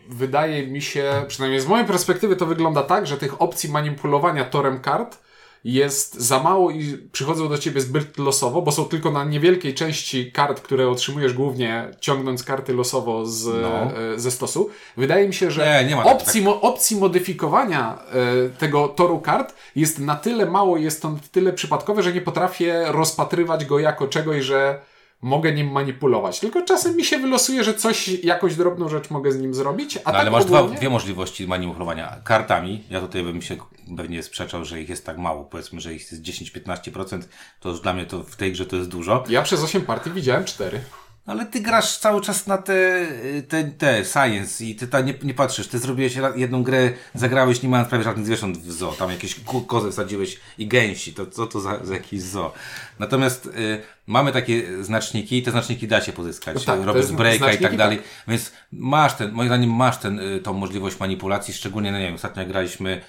Wydaje 0.09 0.67
mi 0.67 0.81
się, 0.81 1.25
przynajmniej 1.27 1.61
z 1.61 1.67
mojej 1.67 1.85
perspektywy, 1.85 2.35
to 2.35 2.45
wygląda 2.45 2.83
tak, 2.83 3.07
że 3.07 3.17
tych 3.17 3.41
opcji 3.41 3.71
manipulowania 3.71 4.45
torem 4.45 4.79
kart 4.79 5.19
jest 5.63 6.15
za 6.15 6.43
mało 6.43 6.71
i 6.71 6.97
przychodzą 7.11 7.49
do 7.49 7.57
ciebie 7.57 7.81
zbyt 7.81 8.17
losowo, 8.17 8.61
bo 8.61 8.71
są 8.71 8.85
tylko 8.85 9.11
na 9.11 9.23
niewielkiej 9.23 9.73
części 9.73 10.31
kart, 10.31 10.61
które 10.61 10.89
otrzymujesz 10.89 11.33
głównie 11.33 11.91
ciągnąc 11.99 12.43
karty 12.43 12.73
losowo 12.73 13.25
z, 13.25 13.45
no. 13.45 13.97
E, 14.13 14.19
ze 14.19 14.31
stosu. 14.31 14.69
Wydaje 14.97 15.27
mi 15.27 15.33
się, 15.33 15.51
że 15.51 15.83
nie, 15.83 15.89
nie 15.89 16.03
opcji, 16.03 16.41
tak. 16.41 16.45
mo, 16.45 16.61
opcji 16.61 16.97
modyfikowania 16.97 17.99
e, 18.11 18.49
tego 18.49 18.87
toru 18.87 19.19
kart 19.19 19.55
jest 19.75 19.99
na 19.99 20.15
tyle 20.15 20.45
mało, 20.45 20.77
jest 20.77 21.01
to 21.01 21.11
na 21.11 21.19
tyle 21.31 21.53
przypadkowe, 21.53 22.03
że 22.03 22.13
nie 22.13 22.21
potrafię 22.21 22.85
rozpatrywać 22.87 23.65
go 23.65 23.79
jako 23.79 24.07
czegoś, 24.07 24.43
że 24.43 24.79
mogę 25.21 25.51
nim 25.51 25.71
manipulować. 25.71 26.39
Tylko 26.39 26.61
czasem 26.61 26.95
mi 26.95 27.05
się 27.05 27.17
wylosuje, 27.17 27.63
że 27.63 27.73
coś, 27.73 28.07
jakąś 28.07 28.55
drobną 28.55 28.89
rzecz 28.89 29.09
mogę 29.09 29.31
z 29.31 29.41
nim 29.41 29.53
zrobić. 29.53 29.97
A 29.97 29.99
no, 29.99 30.03
tak 30.03 30.15
ale 30.15 30.31
masz 30.31 30.43
ogólnie... 30.43 30.67
dwa, 30.67 30.77
dwie 30.77 30.89
możliwości 30.89 31.47
manipulowania. 31.47 32.15
Kartami, 32.23 32.83
ja 32.89 33.01
tutaj 33.01 33.23
bym 33.23 33.41
się 33.41 33.57
pewnie 33.97 34.23
sprzeczał, 34.23 34.65
że 34.65 34.81
ich 34.81 34.89
jest 34.89 35.05
tak 35.05 35.17
mało. 35.17 35.45
Powiedzmy, 35.45 35.81
że 35.81 35.93
ich 35.93 36.11
jest 36.11 36.23
10-15%, 36.23 37.21
to 37.59 37.69
już 37.69 37.81
dla 37.81 37.93
mnie 37.93 38.05
to 38.05 38.23
w 38.23 38.35
tej 38.35 38.51
grze 38.51 38.65
to 38.65 38.75
jest 38.75 38.89
dużo. 38.89 39.23
Ja 39.29 39.41
przez 39.41 39.63
8 39.63 39.81
partii 39.81 40.11
widziałem 40.11 40.45
4. 40.45 40.81
Ale 41.27 41.45
ty 41.45 41.59
grasz 41.59 41.97
cały 41.97 42.21
czas 42.21 42.47
na 42.47 42.57
te, 42.57 43.07
te, 43.47 43.63
te 43.63 44.05
science 44.05 44.65
i 44.65 44.75
ty 44.75 44.87
ta 44.87 45.01
nie, 45.01 45.13
nie 45.23 45.33
patrzysz. 45.33 45.67
Ty 45.67 45.79
zrobiłeś 45.79 46.17
jedną 46.35 46.63
grę, 46.63 46.93
zagrałeś 47.15 47.63
nie 47.63 47.69
mając 47.69 47.89
prawie 47.89 48.03
żadnych 48.03 48.25
zwierząt 48.25 48.57
w 48.57 48.71
zoo. 48.71 48.91
Tam 48.91 49.09
jakieś 49.09 49.35
kozy 49.67 49.91
sadziłeś 49.91 50.39
i 50.57 50.67
gęsi. 50.67 51.13
To 51.13 51.25
co 51.25 51.47
to 51.47 51.59
za, 51.59 51.85
za 51.85 51.93
jakiś 51.93 52.21
zoo? 52.21 52.53
Natomiast 52.99 53.45
y, 53.45 53.81
mamy 54.07 54.31
takie 54.31 54.83
znaczniki 54.83 55.37
i 55.37 55.43
te 55.43 55.51
znaczniki 55.51 55.87
da 55.87 56.01
się 56.01 56.13
pozyskać. 56.13 56.55
No 56.55 56.61
tak, 56.61 56.85
Robisz 56.85 57.11
breaka 57.11 57.53
i 57.53 57.57
tak 57.57 57.77
dalej. 57.77 57.97
Tak. 57.97 58.05
Więc 58.27 58.51
masz 58.71 59.13
ten, 59.13 59.31
moim 59.31 59.49
zdaniem 59.49 59.73
masz 59.73 59.97
ten, 59.97 60.19
y, 60.19 60.39
tą 60.39 60.53
możliwość 60.53 60.99
manipulacji, 60.99 61.53
szczególnie, 61.53 61.91
no 61.91 61.99
nie 61.99 62.05
wiem, 62.05 62.15
ostatnio 62.15 62.45
graliśmy 62.45 63.01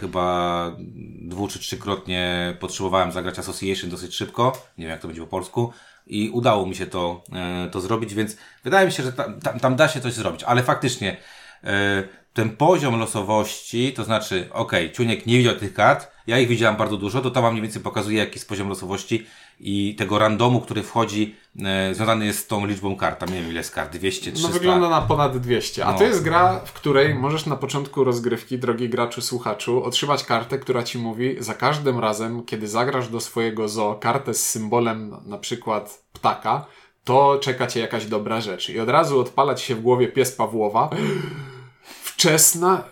chyba 0.00 0.76
dwu 1.20 1.48
czy 1.48 1.58
trzykrotnie 1.58 2.56
potrzebowałem 2.60 3.12
zagrać 3.12 3.38
Association 3.38 3.90
dosyć 3.90 4.14
szybko, 4.14 4.52
nie 4.78 4.84
wiem 4.84 4.90
jak 4.90 5.00
to 5.00 5.08
będzie 5.08 5.22
po 5.22 5.26
polsku, 5.26 5.72
i 6.06 6.30
udało 6.30 6.66
mi 6.66 6.74
się 6.74 6.86
to, 6.86 7.24
e, 7.32 7.68
to 7.70 7.80
zrobić, 7.80 8.14
więc 8.14 8.36
wydaje 8.64 8.86
mi 8.86 8.92
się, 8.92 9.02
że 9.02 9.12
tam, 9.12 9.40
tam, 9.40 9.60
tam 9.60 9.76
da 9.76 9.88
się 9.88 10.00
coś 10.00 10.12
zrobić, 10.12 10.44
ale 10.44 10.62
faktycznie 10.62 11.16
e, 11.64 12.02
ten 12.32 12.56
poziom 12.56 12.98
losowości, 13.00 13.92
to 13.92 14.04
znaczy, 14.04 14.48
ok, 14.52 14.72
Ciuniek 14.92 15.26
nie 15.26 15.38
widział 15.38 15.54
tych 15.54 15.74
kart, 15.74 16.10
ja 16.26 16.38
ich 16.38 16.48
widziałem 16.48 16.76
bardzo 16.76 16.96
dużo, 16.96 17.20
to 17.20 17.30
to 17.30 17.42
wam 17.42 17.52
mniej 17.52 17.62
więcej 17.62 17.82
pokazuje, 17.82 18.18
jaki 18.18 18.34
jest 18.34 18.48
poziom 18.48 18.68
losowości 18.68 19.26
i 19.62 19.94
tego 19.94 20.18
randomu, 20.18 20.60
który 20.60 20.82
wchodzi, 20.82 21.36
e, 21.64 21.94
związany 21.94 22.26
jest 22.26 22.38
z 22.38 22.46
tą 22.46 22.66
liczbą 22.66 22.96
kart. 22.96 23.20
Tam 23.20 23.28
nie 23.28 23.40
wiem 23.40 23.50
ile 23.50 23.58
jest 23.58 23.74
kart, 23.74 23.92
200, 23.96 24.32
300. 24.32 24.48
No 24.48 24.54
wygląda 24.54 24.88
na 24.88 25.00
ponad 25.00 25.38
200. 25.38 25.86
A 25.86 25.92
No. 25.92 25.98
to 25.98 26.04
jest 26.04 26.22
gra, 26.22 26.60
w 26.64 26.72
której 26.72 27.14
możesz 27.14 27.46
na 27.46 27.56
początku 27.56 28.04
rozgrywki, 28.04 28.58
drogi 28.58 28.88
graczu, 28.88 29.20
słuchaczu, 29.22 29.84
otrzymać 29.84 30.24
kartę, 30.24 30.58
która 30.58 30.82
ci 30.82 30.98
mówi 30.98 31.36
za 31.38 31.54
każdym 31.54 31.98
razem, 31.98 32.44
kiedy 32.44 32.68
zagrasz 32.68 33.08
do 33.08 33.20
swojego 33.20 33.68
zoo 33.68 33.94
kartę 33.94 34.34
z 34.34 34.46
symbolem 34.50 35.16
na 35.26 35.38
przykład 35.38 36.02
ptaka, 36.12 36.66
to 37.04 37.38
czeka 37.42 37.66
cię 37.66 37.80
jakaś 37.80 38.06
dobra 38.06 38.40
rzecz. 38.40 38.70
I 38.70 38.80
od 38.80 38.88
razu 38.88 39.20
odpala 39.20 39.54
ci 39.54 39.66
się 39.66 39.74
w 39.74 39.80
głowie 39.80 40.08
pies 40.08 40.32
Pawłowa. 40.32 40.90
Wczesna. 42.02 42.84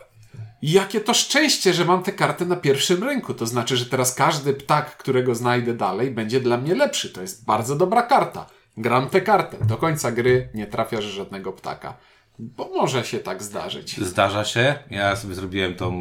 Jakie 0.63 1.01
to 1.01 1.15
szczęście, 1.15 1.75
że 1.75 1.85
mam 1.85 2.03
tę 2.03 2.13
kartę 2.13 2.45
na 2.45 2.57
pierwszym 2.57 3.05
ręku. 3.05 3.35
To 3.35 3.47
znaczy, 3.47 3.77
że 3.77 3.87
teraz 3.87 4.15
każdy 4.15 4.55
ptak, 4.55 4.97
którego 4.97 5.35
znajdę 5.35 5.75
dalej, 5.75 6.11
będzie 6.11 6.41
dla 6.41 6.57
mnie 6.57 6.75
lepszy. 6.75 7.11
To 7.11 7.21
jest 7.21 7.45
bardzo 7.45 7.77
dobra 7.77 8.03
karta. 8.03 8.47
Gram 8.77 9.09
tę 9.09 9.21
kartę. 9.21 9.57
Do 9.67 9.77
końca 9.77 10.13
gry 10.13 10.49
nie 10.55 10.67
trafiasz 10.67 11.05
żadnego 11.05 11.53
ptaka. 11.53 11.97
Bo 12.39 12.69
może 12.69 13.05
się 13.05 13.19
tak 13.19 13.43
zdarzyć. 13.43 14.01
Zdarza 14.01 14.45
się. 14.45 14.75
Ja 14.91 15.17
sobie 15.17 15.35
zrobiłem 15.35 15.75
tą. 15.75 15.93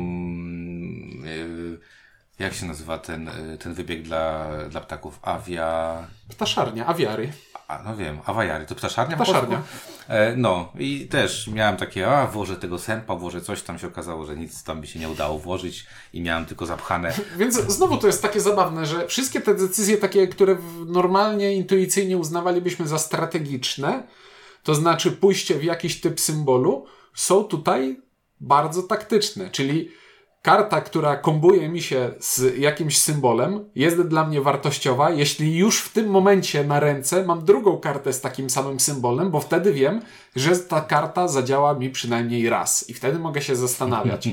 Yy, 1.23 1.79
jak 2.39 2.53
się 2.53 2.65
nazywa 2.65 2.97
ten, 2.97 3.29
yy, 3.49 3.57
ten 3.57 3.73
wybieg 3.73 4.01
dla, 4.01 4.47
dla 4.69 4.81
ptaków? 4.81 5.19
Awia. 5.21 6.07
Ptaszarnia, 6.29 6.85
awiary. 6.85 7.31
A, 7.67 7.84
no 7.84 7.95
wiem, 7.95 8.19
awajary. 8.25 8.65
To 8.65 8.75
ptaszarnia? 8.75 9.15
Ptaszarnia. 9.15 9.62
E, 10.08 10.36
no 10.36 10.71
i 10.80 11.08
też 11.08 11.47
miałem 11.47 11.77
takie, 11.77 12.08
a 12.08 12.27
włożę 12.27 12.56
tego 12.56 12.80
sępa, 12.80 13.15
włożę 13.15 13.41
coś, 13.41 13.62
tam 13.62 13.80
się 13.80 13.88
okazało, 13.88 14.25
że 14.25 14.38
nic 14.38 14.63
tam 14.63 14.82
mi 14.82 14.88
się 14.88 14.99
nie 14.99 15.10
udało 15.10 15.39
włożyć 15.39 15.86
i 16.13 16.21
miałem 16.21 16.45
tylko 16.45 16.65
zapchane. 16.65 17.13
Więc 17.38 17.56
znowu 17.56 17.97
to 17.97 18.08
jest 18.08 18.21
takie 18.21 18.41
zabawne, 18.41 18.86
że 18.86 19.08
wszystkie 19.08 19.41
te 19.41 19.56
decyzje 19.56 19.97
takie, 19.97 20.27
które 20.27 20.58
normalnie, 20.86 21.53
intuicyjnie 21.53 22.17
uznawalibyśmy 22.17 22.88
za 22.88 22.97
strategiczne, 22.97 24.08
to 24.63 24.75
znaczy 24.75 25.12
pójście 25.12 25.56
w 25.56 25.63
jakiś 25.63 26.01
typ 26.01 26.19
symbolu, 26.19 26.86
są 27.13 27.43
tutaj 27.43 28.01
bardzo 28.39 28.84
taktyczne. 28.84 29.49
Czyli 29.49 29.91
karta, 30.41 30.82
która 30.82 31.15
kombuje 31.15 31.69
mi 31.69 31.82
się 31.82 32.12
z 32.19 32.58
jakimś 32.58 32.97
symbolem, 32.97 33.69
jest 33.76 34.02
dla 34.02 34.28
mnie 34.28 34.41
wartościowa, 34.41 35.12
jeśli 35.12 35.58
już 35.58 35.82
w 35.82 35.93
tym 35.93 36.10
momencie 36.10 36.63
na 36.63 36.80
ręce 36.80 37.26
mam 37.26 37.45
drugą 37.45 37.78
kartę 37.78 38.13
z 38.13 38.21
takim 38.21 38.50
samym 38.50 38.80
symbolem, 38.80 39.32
bo 39.32 39.39
wtedy 39.39 39.73
wiem, 39.73 40.02
że 40.36 40.56
ta 40.58 40.82
karta 40.82 41.28
zadziała 41.28 41.73
mi 41.73 41.89
przynajmniej 41.89 42.50
raz 42.50 42.89
i 42.89 42.93
wtedy 42.93 43.19
mogę 43.19 43.41
się 43.41 43.56
zastanawiać. 43.56 44.30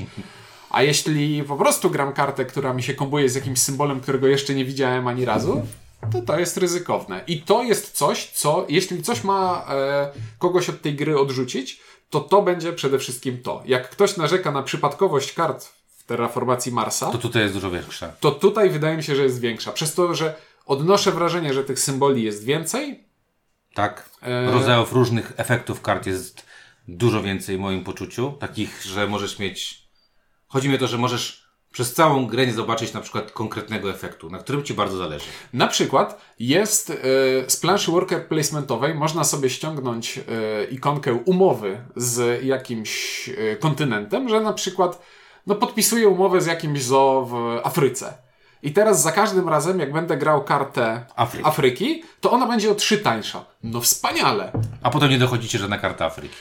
A 0.69 0.83
jeśli 0.83 1.43
po 1.43 1.55
prostu 1.55 1.89
gram 1.89 2.13
kartę, 2.13 2.45
która 2.45 2.73
mi 2.73 2.83
się 2.83 2.93
kombuje 2.93 3.29
z 3.29 3.35
jakimś 3.35 3.59
symbolem, 3.59 3.99
którego 3.99 4.27
jeszcze 4.27 4.55
nie 4.55 4.65
widziałem 4.65 5.07
ani 5.07 5.25
razu, 5.25 5.61
to 6.11 6.21
to 6.21 6.39
jest 6.39 6.57
ryzykowne. 6.57 7.23
I 7.27 7.41
to 7.41 7.63
jest 7.63 7.91
coś, 7.91 8.31
co, 8.31 8.65
jeśli 8.69 9.03
coś 9.03 9.23
ma 9.23 9.65
e, 9.69 10.11
kogoś 10.39 10.69
od 10.69 10.81
tej 10.81 10.95
gry 10.95 11.19
odrzucić, 11.19 11.79
to 12.09 12.21
to 12.21 12.41
będzie 12.41 12.73
przede 12.73 12.99
wszystkim 12.99 13.41
to. 13.41 13.63
Jak 13.65 13.89
ktoś 13.89 14.17
narzeka 14.17 14.51
na 14.51 14.63
przypadkowość 14.63 15.33
kart 15.33 15.73
terraformacji 16.05 16.71
Marsa, 16.71 17.11
To 17.11 17.17
tutaj 17.17 17.41
jest 17.41 17.53
dużo 17.53 17.71
większa. 17.71 18.07
to 18.19 18.31
tutaj 18.31 18.69
wydaje 18.69 18.97
mi 18.97 19.03
się, 19.03 19.15
że 19.15 19.23
jest 19.23 19.39
większa. 19.39 19.71
Przez 19.71 19.93
to, 19.93 20.15
że 20.15 20.35
odnoszę 20.65 21.11
wrażenie, 21.11 21.53
że 21.53 21.63
tych 21.63 21.79
symboli 21.79 22.23
jest 22.23 22.43
więcej, 22.43 23.03
Tak. 23.73 24.09
E, 24.21 24.51
Rodzajów 24.51 24.93
różnych 24.93 25.33
efektów 25.37 25.81
kart 25.81 26.05
jest 26.07 26.45
dużo 26.87 27.21
więcej 27.23 27.57
w 27.57 27.59
moim 27.59 27.83
poczuciu. 27.83 28.31
Takich, 28.39 28.83
że 28.83 29.07
możesz 29.07 29.39
mieć. 29.39 29.87
Chodzi 30.47 30.69
mi 30.69 30.75
o 30.75 30.77
to, 30.77 30.87
że 30.87 30.97
możesz 30.97 31.45
przez 31.71 31.93
całą 31.93 32.27
grę 32.27 32.47
nie 32.47 32.53
zobaczyć 32.53 32.93
na 32.93 33.01
przykład 33.01 33.31
konkretnego 33.31 33.89
efektu, 33.91 34.29
na 34.29 34.37
którym 34.37 34.63
ci 34.63 34.73
bardzo 34.73 34.97
zależy. 34.97 35.25
Na 35.53 35.67
przykład 35.67 36.21
jest 36.39 36.89
e, 36.89 36.93
z 37.49 37.57
planszy 37.57 37.91
worker 37.91 38.27
placementowej 38.27 38.95
można 38.95 39.23
sobie 39.23 39.49
ściągnąć 39.49 40.17
e, 40.17 40.21
ikonkę 40.65 41.13
umowy 41.13 41.77
z 41.95 42.43
jakimś 42.43 43.29
e, 43.29 43.55
kontynentem, 43.55 44.29
że 44.29 44.41
na 44.41 44.53
przykład 44.53 45.01
no, 45.47 45.55
podpisuję 45.55 46.07
umowę 46.07 46.41
z 46.41 46.45
jakimś 46.45 46.83
zoo 46.83 47.25
w 47.25 47.59
Afryce. 47.63 48.13
I 48.63 48.73
teraz 48.73 49.01
za 49.01 49.11
każdym 49.11 49.49
razem, 49.49 49.79
jak 49.79 49.93
będę 49.93 50.17
grał 50.17 50.43
kartę 50.43 51.05
Afryki. 51.15 51.47
Afryki, 51.47 52.03
to 52.21 52.31
ona 52.31 52.47
będzie 52.47 52.71
o 52.71 52.75
trzy 52.75 52.97
tańsza. 52.97 53.45
No 53.63 53.81
wspaniale! 53.81 54.51
A 54.83 54.89
potem 54.89 55.09
nie 55.09 55.17
dochodzicie 55.17 55.59
żadna 55.59 55.77
karta 55.77 56.05
Afryki. 56.05 56.35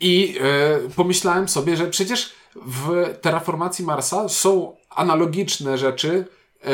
I 0.00 0.38
e, 0.40 0.88
pomyślałem 0.96 1.48
sobie, 1.48 1.76
że 1.76 1.86
przecież 1.86 2.32
w 2.66 3.14
terraformacji 3.20 3.84
Marsa 3.84 4.28
są 4.28 4.76
analogiczne 4.90 5.78
rzeczy. 5.78 6.24
E, 6.64 6.68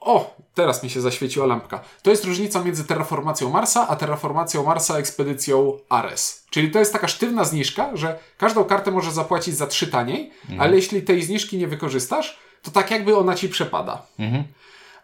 o, 0.00 0.33
teraz 0.54 0.82
mi 0.82 0.90
się 0.90 1.00
zaświeciła 1.00 1.46
lampka. 1.46 1.80
To 2.02 2.10
jest 2.10 2.24
różnica 2.24 2.64
między 2.64 2.84
terraformacją 2.84 3.50
Marsa, 3.50 3.88
a 3.88 3.96
terraformacją 3.96 4.64
Marsa 4.64 4.98
ekspedycją 4.98 5.78
Ares. 5.88 6.44
Czyli 6.50 6.70
to 6.70 6.78
jest 6.78 6.92
taka 6.92 7.08
sztywna 7.08 7.44
zniżka, 7.44 7.90
że 7.96 8.18
każdą 8.38 8.64
kartę 8.64 8.90
możesz 8.90 9.12
zapłacić 9.12 9.56
za 9.56 9.66
trzy 9.66 9.86
taniej, 9.86 10.30
ale 10.58 10.76
jeśli 10.76 11.02
tej 11.02 11.22
zniżki 11.22 11.58
nie 11.58 11.68
wykorzystasz, 11.68 12.38
to 12.62 12.70
tak 12.70 12.90
jakby 12.90 13.16
ona 13.16 13.34
ci 13.34 13.48
przepada. 13.48 14.02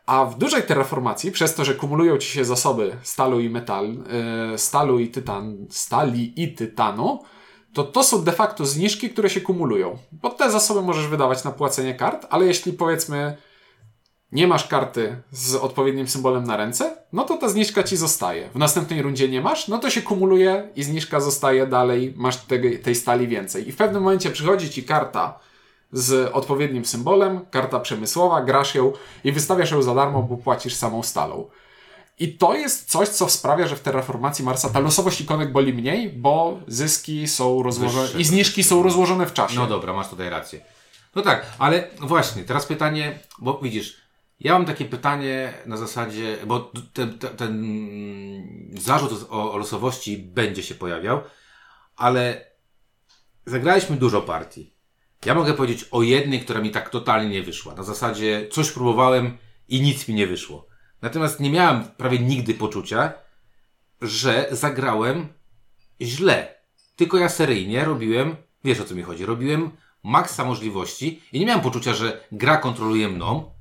A 0.07 0.25
w 0.25 0.39
dużej 0.39 0.63
terraformacji, 0.63 1.33
przez 1.33 1.55
to, 1.55 1.65
że 1.65 1.75
kumulują 1.75 2.19
ci 2.19 2.29
się 2.29 2.45
zasoby 2.45 2.97
stalu 3.03 3.41
i 3.41 3.51
metal, 3.51 3.89
yy, 4.51 4.59
stalu 4.59 4.99
i 4.99 5.09
tytan, 5.09 5.67
stali 5.71 6.43
i 6.43 6.55
tytanu, 6.55 7.23
to 7.73 7.85
to 7.85 8.05
są 8.05 8.25
de 8.25 8.33
facto 8.33 8.67
zniżki, 8.67 9.11
które 9.11 9.31
się 9.31 9.41
kumulują. 9.41 9.99
Bo 10.13 10.31
te 10.31 10.51
zasoby 10.51 10.83
możesz 10.83 11.07
wydawać 11.07 11.45
na 11.45 11.51
płacenie 11.51 11.95
kart, 11.95 12.27
ale 12.31 12.47
jeśli 12.47 12.73
powiedzmy 12.73 13.37
nie 14.33 14.47
masz 14.47 14.69
karty 14.69 15.17
z 15.31 15.55
odpowiednim 15.55 16.09
symbolem 16.09 16.45
na 16.45 16.57
ręce, 16.57 16.97
no 17.13 17.25
to 17.25 17.37
ta 17.37 17.49
zniżka 17.49 17.83
ci 17.83 17.97
zostaje. 17.97 18.51
W 18.55 18.59
następnej 18.59 19.03
rundzie 19.03 19.29
nie 19.29 19.41
masz, 19.41 19.69
no 19.69 19.79
to 19.79 19.91
się 19.91 20.03
kumuluje 20.03 20.69
i 20.77 20.83
zniżka 20.83 21.21
zostaje 21.21 21.67
dalej, 21.67 22.15
masz 22.17 22.37
tego, 22.37 22.69
tej 22.83 22.95
stali 22.95 23.29
więcej. 23.29 23.69
I 23.69 23.73
w 23.73 23.77
pewnym 23.77 24.03
momencie 24.03 24.31
przychodzi 24.31 24.71
ci 24.71 24.85
karta 24.85 25.39
z 25.93 26.31
odpowiednim 26.33 26.85
symbolem, 26.85 27.41
karta 27.51 27.81
przemysłowa, 27.81 28.43
grasz 28.43 28.75
ją 28.75 28.93
i 29.25 29.33
wystawiasz 29.33 29.71
ją 29.71 29.83
za 29.83 29.95
darmo, 29.95 30.23
bo 30.23 30.37
płacisz 30.37 30.75
samą 30.75 31.03
stalą. 31.03 31.47
I 32.19 32.35
to 32.35 32.55
jest 32.55 32.91
coś, 32.91 33.09
co 33.09 33.29
sprawia, 33.29 33.67
że 33.67 33.77
w 33.77 33.81
terraformacji 33.81 34.45
Marsa 34.45 34.69
ta 34.69 34.81
losowość 34.81 35.21
ikonek 35.21 35.53
boli 35.53 35.75
mniej, 35.75 36.09
bo 36.09 36.59
zyski 36.69 37.29
są 37.29 37.63
rozłożone 37.63 38.03
Wyższe. 38.03 38.21
i 38.21 38.25
zniżki 38.25 38.65
są 38.65 38.83
rozłożone 38.83 39.27
w 39.27 39.33
czasie. 39.33 39.57
No 39.57 39.67
dobra, 39.67 39.93
masz 39.93 40.09
tutaj 40.09 40.31
rację. 40.31 40.61
No 41.15 41.23
tak, 41.23 41.47
ale 41.59 41.89
właśnie, 42.01 42.45
teraz 42.45 42.67
pytanie, 42.67 43.19
bo 43.39 43.59
widzisz, 43.63 44.00
ja 44.41 44.53
mam 44.53 44.65
takie 44.65 44.85
pytanie 44.85 45.53
na 45.67 45.77
zasadzie, 45.77 46.37
bo 46.47 46.73
ten, 46.93 47.19
ten, 47.19 47.37
ten 47.37 47.65
zarzut 48.81 49.27
o, 49.31 49.53
o 49.53 49.59
losowości 49.59 50.19
będzie 50.19 50.63
się 50.63 50.75
pojawiał, 50.75 51.21
ale 51.97 52.51
zagraliśmy 53.47 53.97
dużo 53.97 54.23
partii. 54.23 54.75
Ja 55.25 55.35
mogę 55.35 55.55
powiedzieć 55.55 55.87
o 55.91 56.03
jednej, 56.03 56.41
która 56.41 56.61
mi 56.61 56.71
tak 56.71 56.91
totalnie 56.91 57.29
nie 57.29 57.43
wyszła. 57.43 57.75
Na 57.75 57.83
zasadzie 57.83 58.49
coś 58.51 58.71
próbowałem 58.71 59.39
i 59.69 59.81
nic 59.81 60.09
mi 60.09 60.15
nie 60.15 60.27
wyszło. 60.27 60.67
Natomiast 61.03 61.41
nie 61.41 61.51
miałem 61.51 61.85
prawie 61.85 62.19
nigdy 62.19 62.55
poczucia, 62.55 63.13
że 64.03 64.49
zagrałem 64.51 65.29
źle. 66.01 66.55
Tylko 66.97 67.19
ja 67.19 67.29
seryjnie 67.29 67.85
robiłem, 67.85 68.37
wiesz 68.65 68.81
o 68.81 68.85
co 68.85 68.95
mi 68.95 69.03
chodzi, 69.03 69.27
robiłem 69.27 69.71
maksa 70.03 70.45
możliwości 70.45 71.23
i 71.33 71.41
nie 71.41 71.47
miałem 71.47 71.63
poczucia, 71.63 71.95
że 71.95 72.25
gra 72.33 72.57
kontroluje 72.57 73.09
mną, 73.09 73.60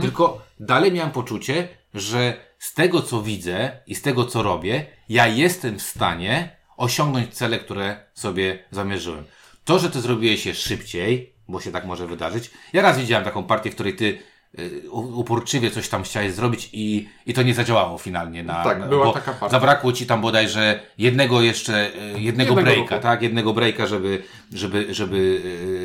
tylko 0.00 0.42
dalej 0.60 0.92
miałem 0.92 1.10
poczucie, 1.10 1.68
że 1.94 2.34
z 2.58 2.74
tego 2.74 3.02
co 3.02 3.22
widzę 3.22 3.70
i 3.86 3.94
z 3.94 4.02
tego 4.02 4.24
co 4.24 4.42
robię, 4.42 4.86
ja 5.08 5.26
jestem 5.26 5.78
w 5.78 5.82
stanie 5.82 6.56
osiągnąć 6.76 7.34
cele, 7.34 7.58
które 7.58 7.96
sobie 8.14 8.64
zamierzyłem. 8.70 9.24
To, 9.64 9.78
że 9.78 9.90
ty 9.90 10.00
zrobiłeś 10.00 10.46
je 10.46 10.54
szybciej, 10.54 11.34
bo 11.48 11.60
się 11.60 11.72
tak 11.72 11.84
może 11.86 12.06
wydarzyć. 12.06 12.50
Ja 12.72 12.82
raz 12.82 12.98
widziałem 12.98 13.24
taką 13.24 13.44
partię, 13.44 13.70
w 13.70 13.74
której 13.74 13.96
ty 13.96 14.18
y, 14.58 14.90
uporczywie 14.90 15.70
coś 15.70 15.88
tam 15.88 16.02
chciałeś 16.02 16.32
zrobić 16.32 16.68
i, 16.72 17.08
i 17.26 17.34
to 17.34 17.42
nie 17.42 17.54
zadziałało 17.54 17.98
finalnie 17.98 18.42
na, 18.42 18.64
Tak, 18.64 18.88
była 18.88 19.04
bo 19.04 19.12
taka 19.12 19.32
partia. 19.32 19.48
Zabrakło 19.48 19.92
ci 19.92 20.06
tam 20.06 20.20
bodajże 20.20 20.80
jednego 20.98 21.42
jeszcze, 21.42 21.88
y, 21.88 21.92
jednego, 21.98 22.20
Jednego 22.20 22.54
breaka, 22.54 22.80
ruchu. 22.80 23.02
tak? 23.02 23.22
Jednego 23.22 23.52
breaka, 23.54 23.86
żeby, 23.86 24.22
żeby, 24.52 24.94
żeby 24.94 25.16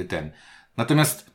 y, 0.02 0.06
ten. 0.10 0.32
Natomiast, 0.78 1.35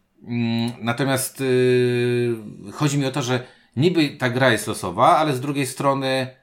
natomiast 0.80 1.40
y, 1.40 2.36
chodzi 2.72 2.98
mi 2.98 3.06
o 3.06 3.10
to, 3.10 3.22
że 3.22 3.46
niby 3.76 4.08
ta 4.08 4.30
gra 4.30 4.52
jest 4.52 4.66
losowa, 4.66 5.16
ale 5.16 5.36
z 5.36 5.40
drugiej 5.40 5.66
strony 5.66 6.36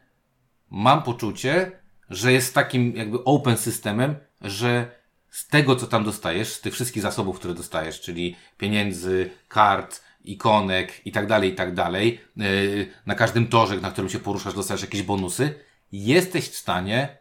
mam 0.70 1.04
poczucie, 1.04 1.72
że 2.10 2.34
jest 2.34 2.54
takim 2.54 2.96
jakby 2.96 3.24
open 3.24 3.58
systemem, 3.58 4.16
że 4.42 4.92
z 5.30 5.48
tego, 5.48 5.76
co 5.76 5.88
tam 5.88 6.04
dostajesz, 6.04 6.48
z 6.48 6.62
tych 6.62 6.74
wszystkich 6.74 7.04
zasobów, 7.04 7.40
które 7.40 7.54
dostajesz, 7.54 8.02
czyli 8.02 8.36
pieniędzy, 8.58 9.30
kart, 9.48 10.02
ikonek 10.24 11.02
i 11.06 11.12
tak 11.12 11.28
dalej, 11.28 11.52
i 11.52 11.56
tak 11.56 11.74
dalej, 11.74 12.20
yy, 12.38 12.88
na 13.06 13.16
każdym 13.16 13.48
torze, 13.48 13.76
na 13.76 13.92
którym 13.92 14.10
się 14.10 14.20
poruszasz, 14.20 14.54
dostajesz 14.54 14.82
jakieś 14.82 15.02
bonusy, 15.02 15.54
jesteś 15.92 16.50
w 16.50 16.56
stanie 16.56 17.18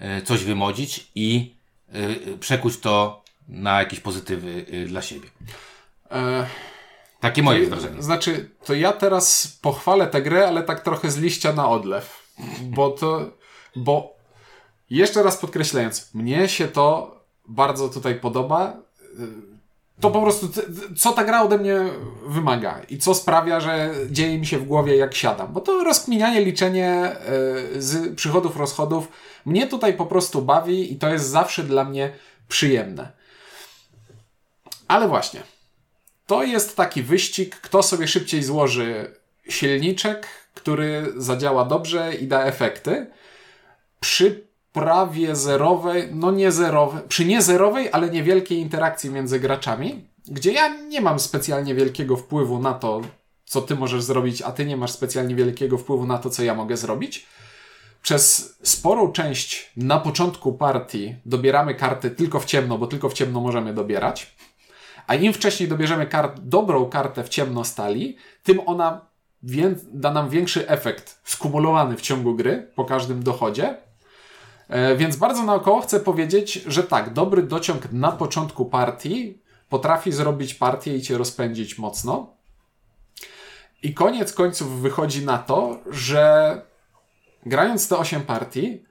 yy, 0.00 0.22
coś 0.22 0.44
wymodzić 0.44 1.10
i 1.14 1.56
yy, 1.92 2.38
przekuć 2.38 2.78
to 2.78 3.24
na 3.48 3.78
jakieś 3.78 4.00
pozytywy 4.00 4.64
yy, 4.68 4.86
dla 4.86 5.02
siebie. 5.02 5.28
E, 6.12 6.46
Takie 7.20 7.42
moje 7.42 7.66
wrażenie. 7.66 8.02
Znaczy, 8.02 8.50
to 8.64 8.74
ja 8.74 8.92
teraz 8.92 9.58
pochwalę 9.62 10.06
tę 10.06 10.22
grę, 10.22 10.48
ale 10.48 10.62
tak 10.62 10.80
trochę 10.80 11.10
z 11.10 11.18
liścia 11.18 11.52
na 11.52 11.68
odlew. 11.68 12.34
Bo 12.62 12.90
to, 12.90 13.30
bo 13.76 14.16
jeszcze 14.90 15.22
raz 15.22 15.36
podkreślając, 15.36 16.14
mnie 16.14 16.48
się 16.48 16.68
to 16.68 17.16
bardzo 17.48 17.88
tutaj 17.88 18.14
podoba. 18.14 18.76
To 20.00 20.10
po 20.10 20.22
prostu, 20.22 20.48
co 20.96 21.12
ta 21.12 21.24
gra 21.24 21.42
ode 21.42 21.58
mnie 21.58 21.76
wymaga 22.26 22.80
i 22.88 22.98
co 22.98 23.14
sprawia, 23.14 23.60
że 23.60 23.94
dzieje 24.10 24.38
mi 24.38 24.46
się 24.46 24.58
w 24.58 24.64
głowie 24.64 24.96
jak 24.96 25.14
siadam. 25.14 25.52
Bo 25.52 25.60
to 25.60 25.84
rozkminianie, 25.84 26.44
liczenie 26.44 26.90
e, 26.90 27.16
z 27.82 28.16
przychodów, 28.16 28.56
rozchodów 28.56 29.08
mnie 29.46 29.66
tutaj 29.66 29.94
po 29.94 30.06
prostu 30.06 30.42
bawi 30.42 30.92
i 30.92 30.96
to 30.96 31.08
jest 31.08 31.28
zawsze 31.28 31.62
dla 31.62 31.84
mnie 31.84 32.12
przyjemne. 32.48 33.12
Ale 34.88 35.08
właśnie, 35.08 35.42
to 36.26 36.44
jest 36.44 36.76
taki 36.76 37.02
wyścig, 37.02 37.56
kto 37.56 37.82
sobie 37.82 38.08
szybciej 38.08 38.42
złoży 38.42 39.16
silniczek, 39.48 40.26
który 40.54 41.12
zadziała 41.16 41.64
dobrze 41.64 42.14
i 42.14 42.26
da 42.26 42.44
efekty. 42.44 43.06
Przy 44.00 44.46
prawie 44.72 45.36
zerowej, 45.36 46.08
no 46.14 46.30
nie 46.30 46.52
zerowej, 46.52 47.02
przy 47.08 47.24
nie 47.24 47.42
zerowej, 47.42 47.88
ale 47.92 48.10
niewielkiej 48.10 48.58
interakcji 48.58 49.10
między 49.10 49.40
graczami, 49.40 50.04
gdzie 50.26 50.52
ja 50.52 50.68
nie 50.68 51.00
mam 51.00 51.20
specjalnie 51.20 51.74
wielkiego 51.74 52.16
wpływu 52.16 52.58
na 52.58 52.74
to, 52.74 53.00
co 53.44 53.62
ty 53.62 53.74
możesz 53.74 54.02
zrobić, 54.02 54.42
a 54.42 54.52
ty 54.52 54.64
nie 54.64 54.76
masz 54.76 54.90
specjalnie 54.90 55.34
wielkiego 55.34 55.78
wpływu 55.78 56.06
na 56.06 56.18
to, 56.18 56.30
co 56.30 56.42
ja 56.42 56.54
mogę 56.54 56.76
zrobić. 56.76 57.26
Przez 58.02 58.54
sporą 58.62 59.12
część 59.12 59.72
na 59.76 60.00
początku 60.00 60.52
partii 60.52 61.14
dobieramy 61.26 61.74
karty 61.74 62.10
tylko 62.10 62.40
w 62.40 62.44
ciemno, 62.44 62.78
bo 62.78 62.86
tylko 62.86 63.08
w 63.08 63.14
ciemno 63.14 63.40
możemy 63.40 63.74
dobierać. 63.74 64.36
A 65.06 65.14
im 65.14 65.32
wcześniej 65.32 65.68
dobierzemy 65.68 66.06
kart, 66.06 66.40
dobrą 66.40 66.86
kartę 66.86 67.24
w 67.24 67.28
ciemno 67.28 67.64
stali, 67.64 68.16
tym 68.42 68.60
ona 68.66 69.12
da 69.92 70.10
nam 70.10 70.28
większy 70.28 70.68
efekt 70.68 71.20
skumulowany 71.24 71.96
w 71.96 72.00
ciągu 72.00 72.34
gry 72.34 72.70
po 72.74 72.84
każdym 72.84 73.22
dochodzie. 73.22 73.76
E, 74.68 74.96
więc 74.96 75.16
bardzo 75.16 75.42
naokoło 75.42 75.80
chcę 75.80 76.00
powiedzieć, 76.00 76.52
że 76.52 76.82
tak, 76.82 77.12
dobry 77.12 77.42
dociąg 77.42 77.92
na 77.92 78.12
początku 78.12 78.64
partii 78.64 79.38
potrafi 79.68 80.12
zrobić 80.12 80.54
partię 80.54 80.96
i 80.96 81.02
cię 81.02 81.18
rozpędzić 81.18 81.78
mocno. 81.78 82.34
I 83.82 83.94
koniec 83.94 84.32
końców 84.32 84.80
wychodzi 84.80 85.24
na 85.24 85.38
to, 85.38 85.80
że 85.90 86.62
grając 87.46 87.88
te 87.88 87.96
8 87.98 88.22
partii, 88.22 88.84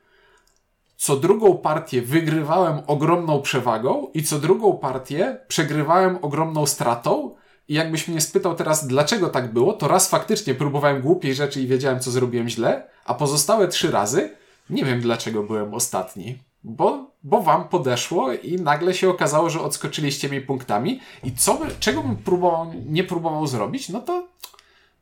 co 1.02 1.18
drugą 1.18 1.58
partię 1.58 2.02
wygrywałem 2.02 2.82
ogromną 2.88 3.42
przewagą 3.42 4.08
i 4.14 4.24
co 4.24 4.40
drugą 4.40 4.78
partię 4.78 5.38
przegrywałem 5.48 6.18
ogromną 6.22 6.66
stratą. 6.66 7.36
I 7.68 7.74
jakbyś 7.74 8.08
mnie 8.08 8.22
spytał 8.22 8.56
teraz, 8.56 8.88
dlaczego 8.88 9.30
tak 9.30 9.54
było, 9.54 9.74
to 9.74 9.88
raz 9.88 10.10
faktycznie 10.10 10.56
próbowałem 10.56 11.02
głupiej 11.02 11.36
rzeczy 11.36 11.62
i 11.62 11.68
wiedziałem, 11.68 12.00
co 12.00 12.12
zrobiłem 12.12 12.50
źle, 12.50 12.88
a 13.06 13.14
pozostałe 13.14 13.68
trzy 13.68 13.92
razy 13.92 14.30
nie 14.70 14.86
wiem, 14.86 15.02
dlaczego 15.02 15.44
byłem 15.44 15.74
ostatni. 15.74 16.38
Bo, 16.64 17.12
bo 17.24 17.42
wam 17.42 17.68
podeszło 17.68 18.34
i 18.34 18.56
nagle 18.56 18.94
się 18.94 19.10
okazało, 19.10 19.50
że 19.50 19.62
odskoczyliście 19.62 20.30
mi 20.30 20.42
punktami. 20.42 21.00
I 21.24 21.32
co 21.32 21.60
czego 21.80 22.04
bym 22.04 22.18
próbował, 22.18 22.74
nie 22.86 23.04
próbował 23.04 23.48
zrobić, 23.48 23.90
no 23.90 24.02
to 24.02 24.28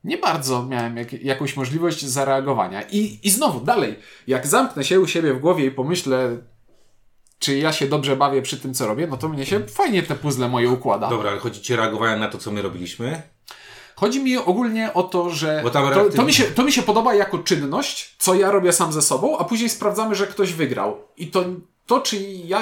nie 0.03 0.17
bardzo 0.17 0.65
miałem 0.65 0.97
jak, 0.97 1.13
jakąś 1.13 1.55
możliwość 1.55 2.05
zareagowania. 2.05 2.81
I, 2.81 3.19
I 3.23 3.29
znowu, 3.29 3.59
dalej, 3.59 3.99
jak 4.27 4.47
zamknę 4.47 4.83
się 4.83 4.99
u 4.99 5.07
siebie 5.07 5.33
w 5.33 5.39
głowie 5.39 5.65
i 5.65 5.71
pomyślę, 5.71 6.37
czy 7.39 7.57
ja 7.57 7.73
się 7.73 7.87
dobrze 7.87 8.15
bawię 8.15 8.41
przy 8.41 8.57
tym, 8.57 8.73
co 8.73 8.87
robię, 8.87 9.07
no 9.07 9.17
to 9.17 9.29
mnie 9.29 9.45
się 9.45 9.59
fajnie 9.59 10.03
te 10.03 10.15
puzzle 10.15 10.49
moje 10.49 10.69
układa. 10.69 11.09
Dobra, 11.09 11.31
ale 11.31 11.39
chodzi 11.39 11.61
ci 11.61 11.73
o 11.73 11.77
reagowanie 11.77 12.19
na 12.19 12.27
to, 12.27 12.37
co 12.37 12.51
my 12.51 12.61
robiliśmy? 12.61 13.21
Chodzi 13.95 14.23
mi 14.23 14.37
ogólnie 14.37 14.93
o 14.93 15.03
to, 15.03 15.29
że 15.29 15.63
to, 15.93 16.09
to, 16.09 16.23
mi 16.23 16.33
się, 16.33 16.43
to 16.43 16.63
mi 16.63 16.71
się 16.71 16.81
podoba 16.81 17.13
jako 17.13 17.39
czynność, 17.39 18.15
co 18.17 18.35
ja 18.35 18.51
robię 18.51 18.73
sam 18.73 18.93
ze 18.93 19.01
sobą, 19.01 19.37
a 19.37 19.43
później 19.43 19.69
sprawdzamy, 19.69 20.15
że 20.15 20.27
ktoś 20.27 20.53
wygrał. 20.53 20.97
I 21.17 21.27
to, 21.27 21.45
to 21.85 21.99
czy 21.99 22.21
ja, 22.21 22.61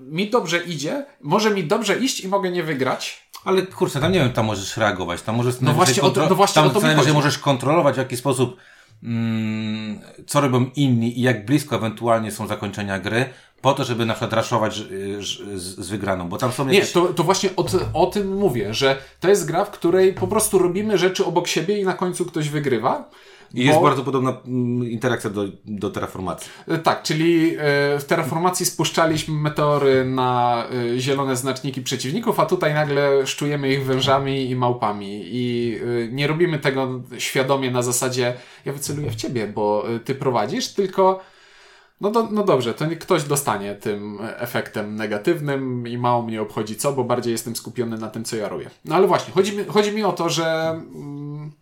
mi 0.00 0.30
dobrze 0.30 0.58
idzie, 0.58 1.06
może 1.20 1.50
mi 1.50 1.64
dobrze 1.64 1.98
iść 1.98 2.20
i 2.20 2.28
mogę 2.28 2.50
nie 2.50 2.62
wygrać. 2.62 3.29
Ale 3.44 3.62
kurczę, 3.62 4.00
tam 4.00 4.12
nie 4.12 4.18
wiem, 4.18 4.32
tam 4.32 4.46
możesz 4.46 4.76
reagować, 4.76 5.22
tam 5.22 5.36
możesz... 5.36 5.60
No 5.60 5.72
właśnie 5.72 6.02
o 6.02 6.10
to- 6.10 6.28
no 6.28 6.34
właśnie 6.34 6.62
tam 6.62 6.70
o 6.70 6.80
to 6.80 6.88
mi 6.88 6.94
chodzi. 6.94 7.12
możesz 7.12 7.38
kontrolować, 7.38 7.94
w 7.94 7.98
jaki 7.98 8.16
sposób 8.16 8.56
mm, 9.02 10.00
co 10.26 10.40
robią 10.40 10.70
inni 10.76 11.18
i 11.18 11.22
jak 11.22 11.46
blisko 11.46 11.76
ewentualnie 11.76 12.32
są 12.32 12.46
zakończenia 12.46 12.98
gry, 12.98 13.30
po 13.60 13.72
to, 13.72 13.84
żeby 13.84 14.06
na 14.06 14.14
przykład 14.14 14.32
raszować 14.32 14.78
y, 14.78 15.22
z, 15.22 15.78
z 15.78 15.88
wygraną, 15.88 16.28
bo 16.28 16.36
tam 16.36 16.52
są 16.52 16.66
Nie, 16.66 16.74
jakieś... 16.74 16.92
to, 16.92 17.06
to 17.06 17.24
właśnie 17.24 17.50
o, 17.56 17.64
o 17.94 18.06
tym 18.06 18.36
mówię, 18.38 18.74
że 18.74 18.96
to 19.20 19.28
jest 19.28 19.46
gra, 19.46 19.64
w 19.64 19.70
której 19.70 20.14
po 20.14 20.26
prostu 20.26 20.58
robimy 20.58 20.98
rzeczy 20.98 21.24
obok 21.24 21.48
siebie 21.48 21.80
i 21.80 21.84
na 21.84 21.92
końcu 21.92 22.24
ktoś 22.24 22.48
wygrywa. 22.48 23.10
I 23.54 23.64
jest 23.64 23.78
bo- 23.78 23.84
bardzo 23.84 24.04
podobna 24.04 24.36
mm, 24.46 24.90
interakcja 24.90 25.30
do, 25.30 25.44
do 25.64 25.90
terraformacji. 25.90 26.50
E, 26.68 26.78
Tak, 26.78 27.02
czyli 27.02 27.54
e, 27.54 27.58
w 27.98 28.04
terraformacji 28.04 28.66
spuszczaliśmy 28.66 29.34
meteory 29.34 30.04
na 30.04 30.64
e, 30.94 30.98
zielone 31.00 31.36
znaczniki 31.36 31.82
przeciwników, 31.82 32.40
a 32.40 32.46
tutaj 32.46 32.74
nagle 32.74 33.26
szczujemy 33.26 33.72
ich 33.72 33.84
wężami 33.84 34.50
i 34.50 34.56
małpami. 34.56 35.20
I 35.24 35.78
nie 36.12 36.26
robimy 36.26 36.58
tego 36.58 37.00
świadomie 37.18 37.70
na 37.70 37.82
zasadzie 37.82 38.34
ja 38.64 38.72
wyceluję 38.72 39.10
w 39.10 39.16
ciebie, 39.16 39.46
bo 39.46 39.84
ty 40.04 40.14
prowadzisz, 40.14 40.68
tylko 40.68 41.20
no, 42.00 42.10
do, 42.10 42.28
no 42.30 42.44
dobrze, 42.44 42.74
to 42.74 42.86
nie 42.86 42.96
ktoś 42.96 43.24
dostanie 43.24 43.74
tym 43.74 44.18
efektem 44.36 44.94
negatywnym 44.96 45.88
i 45.88 45.98
mało 45.98 46.22
mnie 46.22 46.42
obchodzi 46.42 46.76
co, 46.76 46.92
bo 46.92 47.04
bardziej 47.04 47.32
jestem 47.32 47.56
skupiony 47.56 47.98
na 47.98 48.08
tym, 48.08 48.24
co 48.24 48.36
ja 48.36 48.48
robię. 48.48 48.70
No 48.84 48.94
ale 48.94 49.06
właśnie, 49.06 49.34
chodzi 49.34 49.56
mi, 49.56 49.64
chodzi 49.64 49.92
mi 49.92 50.04
o 50.04 50.12
to, 50.12 50.28
że 50.28 50.68
mm, 50.94 51.52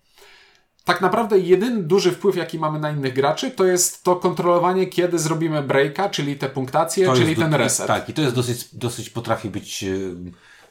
tak 0.88 1.00
naprawdę 1.00 1.38
jedyny 1.38 1.82
duży 1.82 2.12
wpływ, 2.12 2.36
jaki 2.36 2.58
mamy 2.58 2.78
na 2.78 2.90
innych 2.90 3.14
graczy, 3.14 3.50
to 3.50 3.64
jest 3.64 4.02
to 4.04 4.16
kontrolowanie, 4.16 4.86
kiedy 4.86 5.18
zrobimy 5.18 5.62
breaka, 5.62 6.10
czyli 6.10 6.36
te 6.36 6.48
punktacje, 6.48 7.06
To 7.06 7.14
czyli 7.14 7.28
jest 7.28 7.40
ten 7.40 7.54
reset. 7.54 7.86
Tak, 7.86 8.08
i 8.08 8.14
to 8.14 8.22
jest 8.22 8.34
dosyć, 8.34 8.74
dosyć 8.74 9.10
potrafi 9.10 9.50
być 9.50 9.84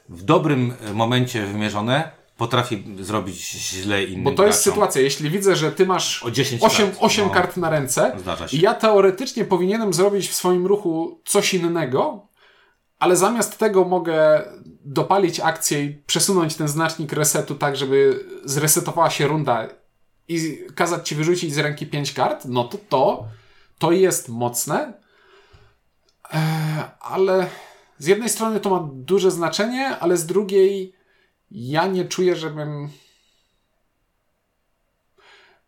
w 0.09 0.23
dobrym 0.23 0.73
momencie 0.93 1.45
wymierzone, 1.45 2.11
potrafi 2.37 2.83
zrobić 2.99 3.51
źle 3.51 4.03
innym 4.03 4.23
Bo 4.23 4.31
to 4.31 4.45
jest 4.45 4.57
graczom. 4.59 4.73
sytuacja, 4.73 5.01
jeśli 5.01 5.29
widzę, 5.29 5.55
że 5.55 5.71
ty 5.71 5.85
masz 5.85 6.23
O 6.23 6.31
10 6.31 6.63
8, 6.63 6.87
kart, 6.87 6.97
8 7.01 7.27
no. 7.27 7.33
kart 7.33 7.57
na 7.57 7.69
ręce 7.69 8.15
i 8.51 8.61
ja 8.61 8.73
teoretycznie 8.73 9.45
powinienem 9.45 9.93
zrobić 9.93 10.29
w 10.29 10.35
swoim 10.35 10.65
ruchu 10.65 11.21
coś 11.25 11.53
innego, 11.53 12.27
ale 12.99 13.15
zamiast 13.15 13.57
tego 13.57 13.85
mogę 13.85 14.41
dopalić 14.85 15.39
akcję 15.39 15.83
i 15.83 15.89
przesunąć 15.89 16.55
ten 16.55 16.67
znacznik 16.67 17.13
resetu 17.13 17.55
tak, 17.55 17.75
żeby 17.75 18.25
zresetowała 18.45 19.09
się 19.09 19.27
runda 19.27 19.67
i 20.27 20.59
kazać 20.75 21.07
ci 21.07 21.15
wyrzucić 21.15 21.53
z 21.53 21.57
ręki 21.57 21.87
5 21.87 22.13
kart, 22.13 22.45
no 22.45 22.63
to 22.63 22.77
to, 22.89 23.27
to 23.79 23.91
jest 23.91 24.29
mocne, 24.29 24.93
Eee, 26.33 26.83
ale 26.99 27.49
z 27.99 28.07
jednej 28.07 28.29
strony 28.29 28.59
to 28.59 28.69
ma 28.69 28.89
duże 28.93 29.31
znaczenie, 29.31 29.97
ale 29.99 30.17
z 30.17 30.25
drugiej 30.25 30.93
ja 31.51 31.87
nie 31.87 32.05
czuję, 32.05 32.35
żebym 32.35 32.89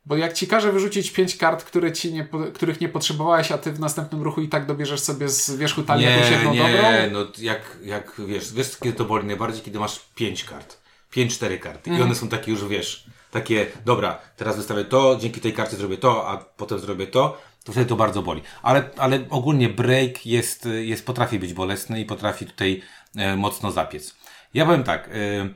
bo 0.05 0.17
jak 0.17 0.33
ci 0.33 0.47
każę 0.47 0.71
wyrzucić 0.71 1.11
pięć 1.11 1.37
kart, 1.37 1.63
które 1.63 1.91
ci 1.91 2.13
nie, 2.13 2.27
których 2.53 2.81
nie 2.81 2.89
potrzebowałeś, 2.89 3.51
a 3.51 3.57
ty 3.57 3.71
w 3.71 3.79
następnym 3.79 4.21
ruchu 4.21 4.41
i 4.41 4.49
tak 4.49 4.65
dobierzesz 4.65 4.99
sobie 4.99 5.29
z 5.29 5.51
wierzchu 5.51 5.83
talii 5.83 6.05
jakąś 6.05 6.29
Nie, 6.29 6.35
jedną 6.35 6.53
nie, 6.53 6.59
dobrą, 6.59 6.81
no 7.11 7.31
jak, 7.37 7.77
jak 7.83 8.21
wiesz, 8.27 8.53
wiesz 8.53 8.77
kiedy 8.77 8.97
to 8.97 9.05
boli 9.05 9.27
najbardziej, 9.27 9.61
kiedy 9.61 9.79
masz 9.79 9.99
pięć 10.15 10.43
kart. 10.43 10.77
Pięć, 11.11 11.35
cztery 11.35 11.59
karty. 11.59 11.89
Mhm. 11.89 11.99
I 11.99 12.03
one 12.03 12.15
są 12.15 12.27
takie 12.27 12.51
już, 12.51 12.67
wiesz, 12.67 13.05
takie, 13.31 13.65
dobra, 13.85 14.19
teraz 14.37 14.57
wystawię 14.57 14.85
to, 14.85 15.17
dzięki 15.21 15.41
tej 15.41 15.53
karcie 15.53 15.77
zrobię 15.77 15.97
to, 15.97 16.29
a 16.29 16.37
potem 16.37 16.79
zrobię 16.79 17.07
to, 17.07 17.37
to 17.63 17.71
wtedy 17.71 17.85
to 17.85 17.95
bardzo 17.95 18.21
boli. 18.21 18.41
Ale, 18.61 18.89
ale 18.97 19.19
ogólnie 19.29 19.69
break 19.69 20.25
jest, 20.25 20.67
jest, 20.81 21.05
potrafi 21.05 21.39
być 21.39 21.53
bolesny 21.53 21.99
i 21.99 22.05
potrafi 22.05 22.45
tutaj 22.45 22.81
e, 23.15 23.35
mocno 23.35 23.71
zapiec. 23.71 24.15
Ja 24.53 24.65
powiem 24.65 24.83
tak, 24.83 25.09
e, 25.13 25.49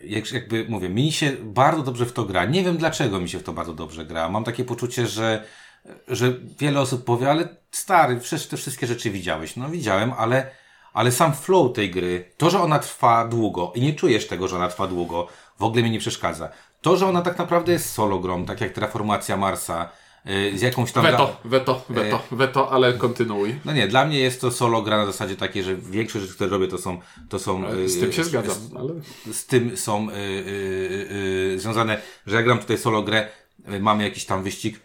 jak, 0.00 0.32
jakby 0.32 0.66
mówię, 0.68 0.88
mi 0.88 1.12
się 1.12 1.32
bardzo 1.42 1.82
dobrze 1.82 2.06
w 2.06 2.12
to 2.12 2.24
gra. 2.24 2.44
Nie 2.44 2.64
wiem 2.64 2.76
dlaczego 2.76 3.20
mi 3.20 3.28
się 3.28 3.38
w 3.38 3.42
to 3.42 3.52
bardzo 3.52 3.74
dobrze 3.74 4.04
gra. 4.04 4.28
Mam 4.28 4.44
takie 4.44 4.64
poczucie, 4.64 5.06
że, 5.06 5.44
że 6.08 6.34
wiele 6.58 6.80
osób 6.80 7.04
powie, 7.04 7.30
ale 7.30 7.48
stary, 7.70 8.16
przecież 8.16 8.46
te 8.46 8.56
wszystkie 8.56 8.86
rzeczy 8.86 9.10
widziałeś. 9.10 9.56
No 9.56 9.68
widziałem, 9.68 10.12
ale, 10.12 10.50
ale 10.92 11.12
sam 11.12 11.34
flow 11.34 11.72
tej 11.72 11.90
gry, 11.90 12.32
to, 12.36 12.50
że 12.50 12.60
ona 12.60 12.78
trwa 12.78 13.28
długo 13.28 13.72
i 13.74 13.80
nie 13.80 13.94
czujesz 13.94 14.26
tego, 14.26 14.48
że 14.48 14.56
ona 14.56 14.68
trwa 14.68 14.86
długo, 14.86 15.28
w 15.58 15.62
ogóle 15.62 15.82
mi 15.82 15.90
nie 15.90 15.98
przeszkadza. 15.98 16.50
To, 16.82 16.96
że 16.96 17.06
ona 17.06 17.22
tak 17.22 17.38
naprawdę 17.38 17.72
jest 17.72 17.92
solo 17.92 18.18
grą, 18.18 18.44
tak 18.44 18.60
jak 18.60 18.72
Terraformacja 18.72 19.36
Marsa, 19.36 19.88
y, 20.26 20.58
z 20.58 20.62
jakąś 20.62 20.92
tam... 20.92 21.02
Weto, 21.02 21.36
weto, 21.44 21.84
weto, 21.88 22.22
weto, 22.30 22.72
ale 22.72 22.92
kontynuuj. 22.92 23.60
No 23.64 23.72
nie, 23.72 23.88
dla 23.88 24.04
mnie 24.04 24.18
jest 24.18 24.40
to 24.40 24.50
solo 24.50 24.82
gra 24.82 24.96
na 24.96 25.06
zasadzie 25.06 25.36
takiej, 25.36 25.62
że 25.62 25.76
większość 25.76 26.22
rzeczy, 26.22 26.34
które 26.34 26.50
robię, 26.50 26.68
to 26.68 26.78
są... 26.78 27.00
To 27.28 27.38
są 27.38 27.64
Z 27.86 28.00
tym 28.00 28.12
się 28.12 28.22
y, 28.22 28.24
zgadzam, 28.24 28.54
z, 28.54 28.76
ale... 28.76 28.88
z 29.32 29.46
tym 29.46 29.76
są 29.76 30.10
y, 30.10 30.12
y, 30.12 30.16
y, 31.54 31.60
związane, 31.60 32.00
że 32.26 32.36
jak 32.36 32.44
gram 32.44 32.58
tutaj 32.58 32.78
solo 32.78 33.02
grę, 33.02 33.28
y, 33.72 33.80
mamy 33.80 34.04
jakiś 34.04 34.24
tam 34.24 34.42
wyścig, 34.42 34.80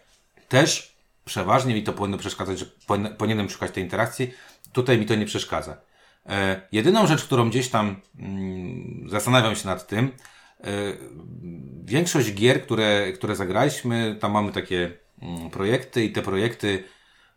też 0.50 0.95
przeważnie 1.26 1.74
mi 1.74 1.84
to 1.84 1.93
powinno 1.93 2.18
przeszkadzać, 2.18 2.60
że 2.60 2.66
powinien- 2.88 3.16
powinienem 3.16 3.50
szukać 3.50 3.72
tej 3.72 3.84
interakcji. 3.84 4.34
Tutaj 4.74 4.98
mi 4.98 5.06
to 5.06 5.16
nie 5.16 5.26
przeszkadza. 5.26 5.78
E, 6.30 6.62
jedyną 6.72 7.08
rzecz, 7.08 7.24
którą 7.24 7.50
gdzieś 7.50 7.70
tam 7.70 7.95
mm, 8.20 9.10
zastanawiam 9.10 9.56
się 9.56 9.68
nad 9.68 9.88
tym, 9.88 10.12
większość 11.86 12.34
gier, 12.34 12.64
które, 12.64 13.12
które 13.14 13.36
zagraliśmy, 13.36 14.18
tam 14.20 14.32
mamy 14.32 14.51
takie 14.51 14.91
mm, 15.22 15.49
projekty 15.49 16.05
i 16.05 16.12
te 16.12 16.22
projekty 16.22 16.84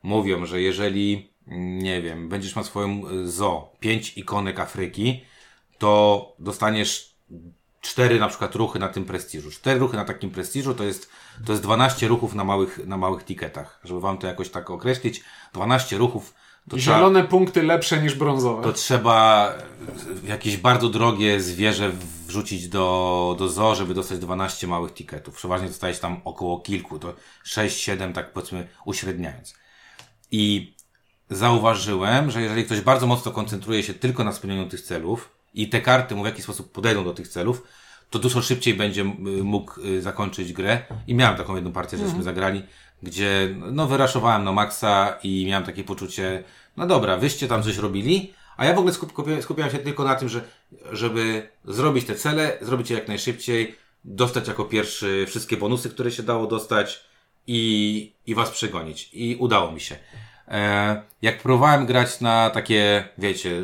mówią, 0.02 0.46
że 0.46 0.60
jeżeli, 0.60 1.30
nie 1.46 2.02
wiem, 2.02 2.28
będziesz 2.28 2.56
miał 2.56 2.64
swoją 2.64 3.08
y, 3.08 3.30
zoo, 3.30 3.72
pięć 3.80 4.18
ikonek 4.18 4.60
Afryki, 4.60 5.24
to 5.78 6.32
dostaniesz 6.38 7.14
cztery 7.80 8.20
na 8.20 8.28
przykład 8.28 8.54
ruchy 8.54 8.78
na 8.78 8.88
tym 8.88 9.04
prestiżu. 9.04 9.50
Cztery 9.50 9.80
ruchy 9.80 9.96
na 9.96 10.04
takim 10.04 10.30
prestiżu 10.30 10.74
to 10.74 10.84
jest, 10.84 11.10
to 11.46 11.52
jest 11.52 11.62
12 11.62 12.08
ruchów 12.08 12.34
na 12.34 12.44
małych, 12.44 12.86
na 12.86 12.96
małych 12.96 13.24
tiketach. 13.24 13.80
Żeby 13.84 14.00
wam 14.00 14.18
to 14.18 14.26
jakoś 14.26 14.50
tak 14.50 14.70
określić, 14.70 15.22
12 15.52 15.98
ruchów 15.98 16.34
to 16.68 16.76
trzeba, 16.76 16.96
Zielone 16.96 17.24
punkty 17.24 17.62
lepsze 17.62 18.02
niż 18.02 18.14
brązowe. 18.14 18.62
to 18.62 18.72
trzeba 18.72 19.52
jakieś 20.24 20.56
bardzo 20.56 20.88
drogie 20.88 21.40
zwierzę 21.40 21.92
wrzucić 22.26 22.68
do, 22.68 23.36
do 23.38 23.48
zoo, 23.48 23.74
żeby 23.74 23.94
dostać 23.94 24.18
12 24.18 24.66
małych 24.66 24.92
tiketów. 24.92 25.36
Przeważnie 25.36 25.68
dostajesz 25.68 25.98
tam 25.98 26.20
około 26.24 26.60
kilku, 26.60 26.98
to 26.98 27.14
6-7, 27.46 28.12
tak 28.12 28.32
powiedzmy 28.32 28.68
uśredniając. 28.84 29.54
I 30.30 30.74
zauważyłem, 31.30 32.30
że 32.30 32.42
jeżeli 32.42 32.64
ktoś 32.64 32.80
bardzo 32.80 33.06
mocno 33.06 33.32
koncentruje 33.32 33.82
się 33.82 33.94
tylko 33.94 34.24
na 34.24 34.32
spełnieniu 34.32 34.68
tych 34.68 34.80
celów 34.80 35.30
i 35.54 35.68
te 35.68 35.80
karty 35.80 36.14
mu 36.14 36.22
w 36.22 36.26
jakiś 36.26 36.44
sposób 36.44 36.72
podejdą 36.72 37.04
do 37.04 37.14
tych 37.14 37.28
celów, 37.28 37.62
to 38.10 38.18
dużo 38.18 38.42
szybciej 38.42 38.74
będzie 38.74 39.00
y, 39.02 39.04
mógł 39.44 39.80
y, 39.80 40.02
zakończyć 40.02 40.52
grę. 40.52 40.82
I 41.06 41.14
miałem 41.14 41.36
taką 41.36 41.54
jedną 41.54 41.72
partię, 41.72 41.98
żeśmy 41.98 42.22
zagrali, 42.22 42.62
gdzie 43.02 43.54
no 43.72 43.86
wyraszowałem 43.86 44.44
na 44.44 44.52
maksa 44.52 45.18
i 45.22 45.46
miałem 45.46 45.64
takie 45.64 45.84
poczucie, 45.84 46.44
no 46.76 46.86
dobra, 46.86 47.16
wyście 47.16 47.48
tam 47.48 47.62
coś 47.62 47.76
robili, 47.76 48.34
a 48.56 48.64
ja 48.64 48.74
w 48.74 48.78
ogóle 48.78 48.94
skup, 48.94 49.12
skupi- 49.12 49.42
skupiałem 49.42 49.72
się 49.72 49.78
tylko 49.78 50.04
na 50.04 50.14
tym, 50.14 50.28
że, 50.28 50.40
żeby 50.92 51.48
zrobić 51.64 52.06
te 52.06 52.14
cele, 52.14 52.58
zrobić 52.60 52.90
je 52.90 52.96
jak 52.96 53.08
najszybciej, 53.08 53.74
dostać 54.04 54.48
jako 54.48 54.64
pierwszy 54.64 55.24
wszystkie 55.28 55.56
bonusy, 55.56 55.90
które 55.90 56.10
się 56.10 56.22
dało 56.22 56.46
dostać 56.46 57.04
i, 57.46 58.12
i 58.26 58.34
was 58.34 58.50
przegonić. 58.50 59.10
I 59.12 59.36
udało 59.36 59.72
mi 59.72 59.80
się. 59.80 59.96
E, 60.48 61.02
jak 61.22 61.42
próbowałem 61.42 61.86
grać 61.86 62.20
na 62.20 62.50
takie, 62.50 63.08
wiecie, 63.18 63.62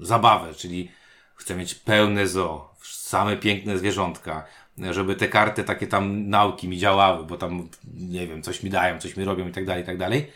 zabawę, 0.00 0.54
czyli 0.54 0.90
chcę 1.34 1.56
mieć 1.56 1.74
pełne 1.74 2.26
zoo, 2.26 2.74
same 2.82 3.36
piękne 3.36 3.78
zwierzątka, 3.78 4.44
żeby 4.90 5.16
te 5.16 5.28
karty 5.28 5.64
takie 5.64 5.86
tam 5.86 6.28
nauki 6.28 6.68
mi 6.68 6.78
działały, 6.78 7.24
bo 7.24 7.36
tam, 7.36 7.68
nie 7.94 8.26
wiem, 8.26 8.42
coś 8.42 8.62
mi 8.62 8.70
dają, 8.70 9.00
coś 9.00 9.16
mi 9.16 9.24
robią 9.24 9.48
i 9.48 9.52
tak 9.52 9.66
dalej, 9.66 9.82
i 9.82 9.86
tak 9.86 9.98
dalej 9.98 10.26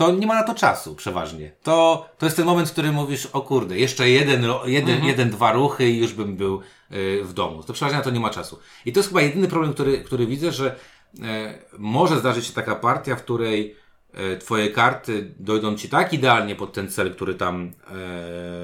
to 0.00 0.12
nie 0.12 0.26
ma 0.26 0.34
na 0.34 0.42
to 0.42 0.54
czasu 0.54 0.94
przeważnie. 0.94 1.52
To, 1.62 2.08
to 2.18 2.26
jest 2.26 2.36
ten 2.36 2.46
moment, 2.46 2.68
w 2.68 2.72
którym 2.72 2.94
mówisz, 2.94 3.26
o 3.26 3.40
kurde, 3.40 3.78
jeszcze 3.78 4.10
jeden, 4.10 4.44
jeden, 4.64 5.04
jeden 5.04 5.30
dwa 5.30 5.52
ruchy 5.52 5.90
i 5.90 5.98
już 5.98 6.12
bym 6.12 6.36
był 6.36 6.60
y, 6.92 7.24
w 7.24 7.32
domu. 7.32 7.62
To 7.62 7.72
przeważnie 7.72 7.98
na 7.98 8.04
to 8.04 8.10
nie 8.10 8.20
ma 8.20 8.30
czasu. 8.30 8.58
I 8.84 8.92
to 8.92 9.00
jest 9.00 9.08
chyba 9.08 9.22
jedyny 9.22 9.48
problem, 9.48 9.72
który, 9.74 9.98
który 9.98 10.26
widzę, 10.26 10.52
że 10.52 10.76
e, 11.22 11.58
może 11.78 12.18
zdarzyć 12.18 12.46
się 12.46 12.52
taka 12.52 12.76
partia, 12.76 13.16
w 13.16 13.22
której 13.22 13.76
e, 14.12 14.36
twoje 14.36 14.70
karty 14.70 15.34
dojdą 15.38 15.76
ci 15.76 15.88
tak 15.88 16.12
idealnie 16.12 16.56
pod 16.56 16.72
ten 16.72 16.88
cel, 16.88 17.14
który 17.14 17.34
tam, 17.34 17.72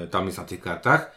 e, 0.03 0.07
tam 0.07 0.25
jest 0.25 0.37
na 0.37 0.43
tych 0.43 0.61
kartach, 0.61 1.11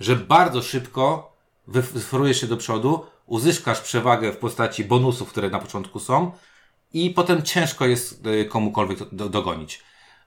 że 0.00 0.16
bardzo 0.16 0.62
szybko 0.62 1.36
wyfrujesz 1.66 2.40
się 2.40 2.46
do 2.46 2.56
przodu, 2.56 3.06
uzyskasz 3.26 3.80
przewagę 3.80 4.32
w 4.32 4.36
postaci 4.36 4.84
bonusów, 4.84 5.28
które 5.30 5.50
na 5.50 5.58
początku 5.58 6.00
są, 6.00 6.32
i 6.92 7.10
potem 7.10 7.42
ciężko 7.42 7.86
jest 7.86 8.26
y, 8.26 8.44
komukolwiek 8.44 8.98
do, 8.98 9.04
do, 9.12 9.28
dogonić. 9.28 9.82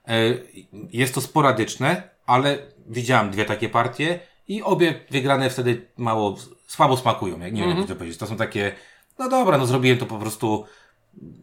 Y, 0.08 0.44
Jest 0.92 1.14
to 1.14 1.20
sporadyczne, 1.20 2.10
ale 2.26 2.58
widziałem 2.86 3.30
dwie 3.30 3.44
takie 3.44 3.68
partie 3.68 4.20
i 4.48 4.62
obie 4.62 5.00
wygrane 5.10 5.50
wtedy 5.50 5.86
mało, 5.96 6.36
słabo 6.66 6.96
smakują, 6.96 7.40
jak 7.40 7.52
nie 7.52 7.60
wiem 7.60 7.78
jak 7.78 7.88
to 7.88 7.94
powiedzieć. 7.96 8.18
To 8.18 8.26
są 8.26 8.36
takie, 8.36 8.72
no 9.18 9.28
dobra, 9.28 9.58
no 9.58 9.66
zrobiłem 9.66 9.98
to 9.98 10.06
po 10.06 10.18
prostu, 10.18 10.64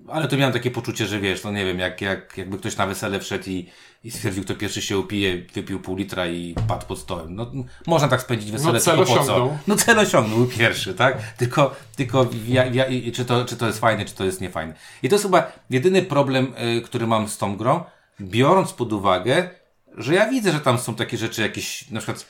ale 0.07 0.27
to 0.27 0.37
miałem 0.37 0.53
takie 0.53 0.71
poczucie, 0.71 1.05
że 1.05 1.19
wiesz, 1.19 1.43
no 1.43 1.51
nie 1.51 1.65
wiem, 1.65 1.79
jak, 1.79 2.01
jak, 2.01 2.37
jakby 2.37 2.57
ktoś 2.57 2.77
na 2.77 2.87
wesele 2.87 3.19
wszedł 3.19 3.49
i, 3.49 3.69
i 4.03 4.11
stwierdził, 4.11 4.43
kto 4.43 4.55
pierwszy 4.55 4.81
się 4.81 4.97
upije, 4.97 5.45
wypił 5.53 5.79
pół 5.79 5.95
litra 5.95 6.27
i 6.27 6.55
padł 6.67 6.85
pod 6.85 6.99
stołem. 6.99 7.35
No, 7.35 7.51
można 7.87 8.07
tak 8.07 8.21
spędzić 8.21 8.51
wesele, 8.51 8.73
No, 8.73 8.79
cel 8.79 8.97
tylko 8.97 9.15
po 9.15 9.23
co? 9.23 9.57
No 9.67 9.75
cel 9.75 9.99
osiągnął, 9.99 10.45
pierwszy, 10.45 10.93
tak? 10.93 11.33
Tylko, 11.37 11.75
tylko 11.95 12.27
ja, 12.47 12.65
ja, 12.65 12.85
czy, 13.13 13.25
to, 13.25 13.45
czy 13.45 13.57
to 13.57 13.67
jest 13.67 13.79
fajne, 13.79 14.05
czy 14.05 14.15
to 14.15 14.25
jest 14.25 14.41
niefajne. 14.41 14.73
I 15.03 15.09
to 15.09 15.15
jest 15.15 15.25
chyba 15.25 15.51
jedyny 15.69 16.01
problem, 16.01 16.53
y, 16.77 16.81
który 16.81 17.07
mam 17.07 17.27
z 17.27 17.37
tą 17.37 17.57
grą, 17.57 17.83
biorąc 18.21 18.73
pod 18.73 18.93
uwagę, 18.93 19.49
że 19.97 20.13
ja 20.13 20.29
widzę, 20.29 20.51
że 20.51 20.59
tam 20.59 20.77
są 20.77 20.95
takie 20.95 21.17
rzeczy, 21.17 21.41
jakieś, 21.41 21.91
na 21.91 21.99
przykład 21.99 22.25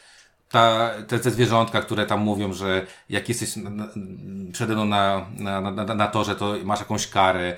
ta, 0.51 0.91
te, 1.07 1.19
te 1.19 1.31
zwierzątka, 1.31 1.81
które 1.81 2.05
tam 2.05 2.21
mówią, 2.21 2.53
że 2.53 2.85
jak 3.09 3.29
jesteś 3.29 3.55
na, 3.55 3.69
na, 3.69 3.87
przede 4.51 4.73
mną 4.73 4.85
na, 4.85 5.25
na, 5.37 5.61
na, 5.61 5.95
na, 5.95 6.07
torze, 6.07 6.35
to 6.35 6.55
masz 6.63 6.79
jakąś 6.79 7.07
karę. 7.07 7.57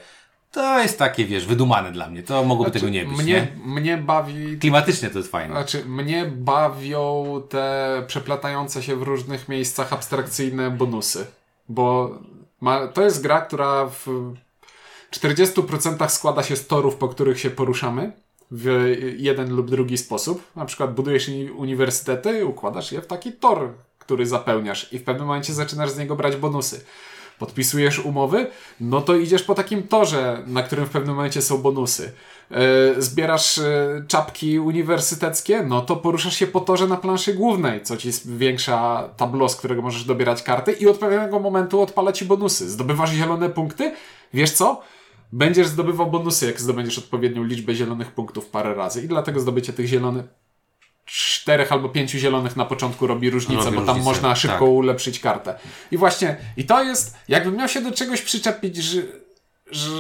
To 0.51 0.79
jest 0.79 0.99
takie, 0.99 1.25
wiesz, 1.25 1.45
wydumane 1.45 1.91
dla 1.91 2.09
mnie. 2.09 2.23
To 2.23 2.43
mogłoby 2.43 2.71
tego 2.71 2.89
nie 2.89 3.05
być, 3.05 3.09
Znaczy, 3.09 3.23
mnie, 3.23 3.47
nie? 3.65 3.81
mnie 3.81 3.97
bawi 3.97 4.57
Klimatycznie 4.57 5.09
to 5.09 5.17
jest 5.17 5.31
fajne. 5.31 5.53
Znaczy, 5.53 5.85
mnie 5.85 6.25
bawią 6.25 7.25
te 7.49 8.03
przeplatające 8.07 8.83
się 8.83 8.95
w 8.95 9.01
różnych 9.01 9.49
miejscach 9.49 9.93
abstrakcyjne 9.93 10.71
bonusy. 10.71 11.27
Bo 11.69 12.17
ma, 12.61 12.88
to 12.88 13.03
jest 13.03 13.21
gra, 13.23 13.41
która 13.41 13.85
w 13.85 14.33
40% 15.11 16.09
składa 16.09 16.43
się 16.43 16.55
z 16.55 16.67
torów, 16.67 16.95
po 16.95 17.07
których 17.07 17.39
się 17.39 17.49
poruszamy 17.49 18.11
w 18.51 18.95
jeden 19.17 19.55
lub 19.55 19.69
drugi 19.69 19.97
sposób. 19.97 20.43
Na 20.55 20.65
przykład 20.65 20.93
budujesz 20.93 21.27
uni- 21.27 21.51
uniwersytety, 21.51 22.45
układasz 22.45 22.91
je 22.91 23.01
w 23.01 23.07
taki 23.07 23.31
tor, 23.31 23.73
który 23.99 24.25
zapełniasz 24.25 24.93
i 24.93 24.99
w 24.99 25.03
pewnym 25.03 25.27
momencie 25.27 25.53
zaczynasz 25.53 25.89
z 25.89 25.97
niego 25.97 26.15
brać 26.15 26.35
bonusy. 26.35 26.81
Podpisujesz 27.39 27.99
umowy, 27.99 28.47
no 28.79 29.01
to 29.01 29.15
idziesz 29.15 29.43
po 29.43 29.55
takim 29.55 29.83
torze, 29.83 30.43
na 30.47 30.63
którym 30.63 30.85
w 30.85 30.89
pewnym 30.89 31.15
momencie 31.15 31.41
są 31.41 31.57
bonusy. 31.57 32.11
E, 32.51 33.01
zbierasz 33.01 33.57
e, 33.57 34.03
czapki 34.07 34.59
uniwersyteckie, 34.59 35.63
no 35.63 35.81
to 35.81 35.95
poruszasz 35.95 36.35
się 36.35 36.47
po 36.47 36.59
torze 36.59 36.87
na 36.87 36.97
planszy 36.97 37.33
głównej, 37.33 37.83
co 37.83 37.97
ci 37.97 38.11
zwiększa 38.11 39.09
tablo, 39.17 39.49
z 39.49 39.55
którego 39.55 39.81
możesz 39.81 40.03
dobierać 40.03 40.43
karty 40.43 40.71
i 40.71 40.87
od 40.87 40.97
pewnego 40.97 41.39
momentu 41.39 41.81
odpala 41.81 42.11
ci 42.11 42.25
bonusy. 42.25 42.69
Zdobywasz 42.69 43.11
zielone 43.11 43.49
punkty, 43.49 43.91
wiesz 44.33 44.51
co? 44.51 44.81
Będziesz 45.32 45.67
zdobywał 45.67 46.11
bonusy, 46.11 46.45
jak 46.45 46.61
zdobędziesz 46.61 46.97
odpowiednią 46.97 47.43
liczbę 47.43 47.75
zielonych 47.75 48.11
punktów 48.11 48.45
parę 48.45 48.73
razy 48.73 49.01
i 49.01 49.07
dlatego 49.07 49.39
zdobycie 49.39 49.73
tych 49.73 49.88
zielonych 49.88 50.25
czterech 51.07 51.71
albo 51.71 51.89
pięciu 51.89 52.17
zielonych 52.17 52.55
na 52.55 52.65
początku 52.65 53.07
robi 53.07 53.30
różnicę, 53.30 53.65
Robi 53.65 53.78
bo 53.78 53.86
tam 53.86 53.95
różnicę, 53.95 54.09
można 54.09 54.36
szybko 54.36 54.59
tak. 54.59 54.69
ulepszyć 54.69 55.19
kartę. 55.19 55.59
I 55.91 55.97
właśnie, 55.97 56.38
i 56.57 56.65
to 56.65 56.84
jest, 56.84 57.17
jakbym 57.28 57.55
miał 57.55 57.67
się 57.67 57.82
do 57.82 57.91
czegoś 57.91 58.21
przyczepić, 58.21 58.78
że, 58.78 59.01
że 59.71 59.91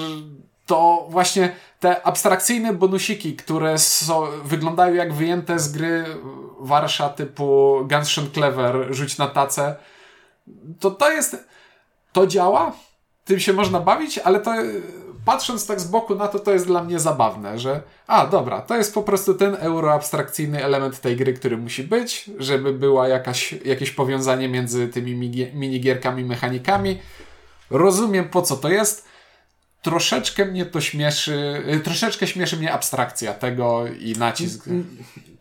to 0.65 1.07
właśnie 1.09 1.55
te 1.79 2.05
abstrakcyjne 2.05 2.73
bonusiki, 2.73 3.35
które 3.35 3.77
są, 3.77 4.27
wyglądają 4.43 4.93
jak 4.93 5.13
wyjęte 5.13 5.59
z 5.59 5.71
gry 5.71 6.05
Warsza 6.59 7.09
typu 7.09 7.77
Guns 7.89 8.19
Clever, 8.33 8.87
rzuć 8.89 9.17
na 9.17 9.27
tacę, 9.27 9.75
to 10.79 10.91
to 10.91 11.11
jest, 11.11 11.47
to 12.13 12.27
działa, 12.27 12.71
tym 13.25 13.39
się 13.39 13.53
można 13.53 13.79
bawić, 13.79 14.17
ale 14.17 14.39
to 14.39 14.53
patrząc 15.27 15.67
tak 15.67 15.79
z 15.79 15.87
boku 15.87 16.15
na 16.15 16.27
to, 16.27 16.39
to 16.39 16.53
jest 16.53 16.65
dla 16.65 16.83
mnie 16.83 16.99
zabawne, 16.99 17.59
że 17.59 17.81
a 18.07 18.27
dobra, 18.27 18.61
to 18.61 18.75
jest 18.75 18.93
po 18.93 19.03
prostu 19.03 19.33
ten 19.33 19.55
euroabstrakcyjny 19.59 20.63
element 20.63 21.01
tej 21.01 21.15
gry, 21.15 21.33
który 21.33 21.57
musi 21.57 21.83
być, 21.83 22.29
żeby 22.37 22.73
była 22.73 23.07
jakaś, 23.07 23.55
jakieś 23.65 23.91
powiązanie 23.91 24.49
między 24.49 24.87
tymi 24.87 25.15
minigierkami, 25.53 26.23
mechanikami. 26.23 26.99
Rozumiem 27.69 28.29
po 28.29 28.41
co 28.41 28.57
to 28.57 28.69
jest. 28.69 29.07
Troszeczkę 29.81 30.45
mnie 30.45 30.65
to 30.65 30.81
śmieszy, 30.81 31.63
y, 31.75 31.79
troszeczkę 31.79 32.27
śmieszy 32.27 32.57
mnie 32.57 32.73
abstrakcja 32.73 33.33
tego 33.33 33.87
i 33.99 34.13
nacisk. 34.13 34.65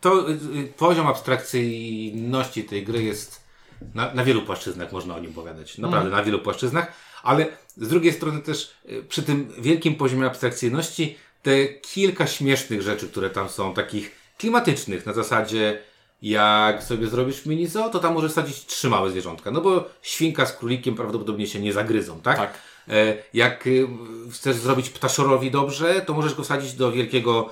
To 0.01 0.29
y, 0.29 0.73
poziom 0.77 1.07
abstrakcyjności 1.07 2.63
tej 2.63 2.83
gry 2.83 3.03
jest 3.03 3.47
na, 3.93 4.13
na 4.13 4.23
wielu 4.23 4.41
płaszczyznach, 4.41 4.91
można 4.91 5.15
o 5.15 5.19
nim 5.19 5.31
opowiadać. 5.31 5.77
Naprawdę, 5.77 6.09
na 6.09 6.23
wielu 6.23 6.39
płaszczyznach, 6.39 7.06
ale 7.23 7.45
z 7.77 7.89
drugiej 7.89 8.13
strony 8.13 8.41
też 8.41 8.73
y, 8.91 9.03
przy 9.03 9.23
tym 9.23 9.53
wielkim 9.57 9.95
poziomie 9.95 10.25
abstrakcyjności 10.25 11.17
te 11.43 11.67
kilka 11.67 12.27
śmiesznych 12.27 12.81
rzeczy, 12.81 13.07
które 13.07 13.29
tam 13.29 13.49
są, 13.49 13.73
takich 13.73 14.11
klimatycznych, 14.37 15.05
na 15.05 15.13
zasadzie 15.13 15.79
jak 16.21 16.83
sobie 16.83 17.07
zrobisz 17.07 17.45
mini 17.45 17.67
zoo, 17.67 17.89
to 17.89 17.99
tam 17.99 18.13
możesz 18.13 18.31
sadzić 18.31 18.65
trzy 18.65 18.89
małe 18.89 19.11
zwierzątka, 19.11 19.51
no 19.51 19.61
bo 19.61 19.89
świnka 20.01 20.45
z 20.45 20.57
królikiem 20.57 20.95
prawdopodobnie 20.95 21.47
się 21.47 21.59
nie 21.59 21.73
zagryzą, 21.73 22.21
tak? 22.21 22.37
Tak. 22.37 22.53
E, 22.89 23.17
jak 23.33 23.67
y, 23.67 23.87
chcesz 24.33 24.55
zrobić 24.55 24.89
ptaszorowi 24.89 25.51
dobrze, 25.51 26.01
to 26.01 26.13
możesz 26.13 26.35
go 26.35 26.43
wsadzić 26.43 26.73
do 26.73 26.91
wielkiego, 26.91 27.49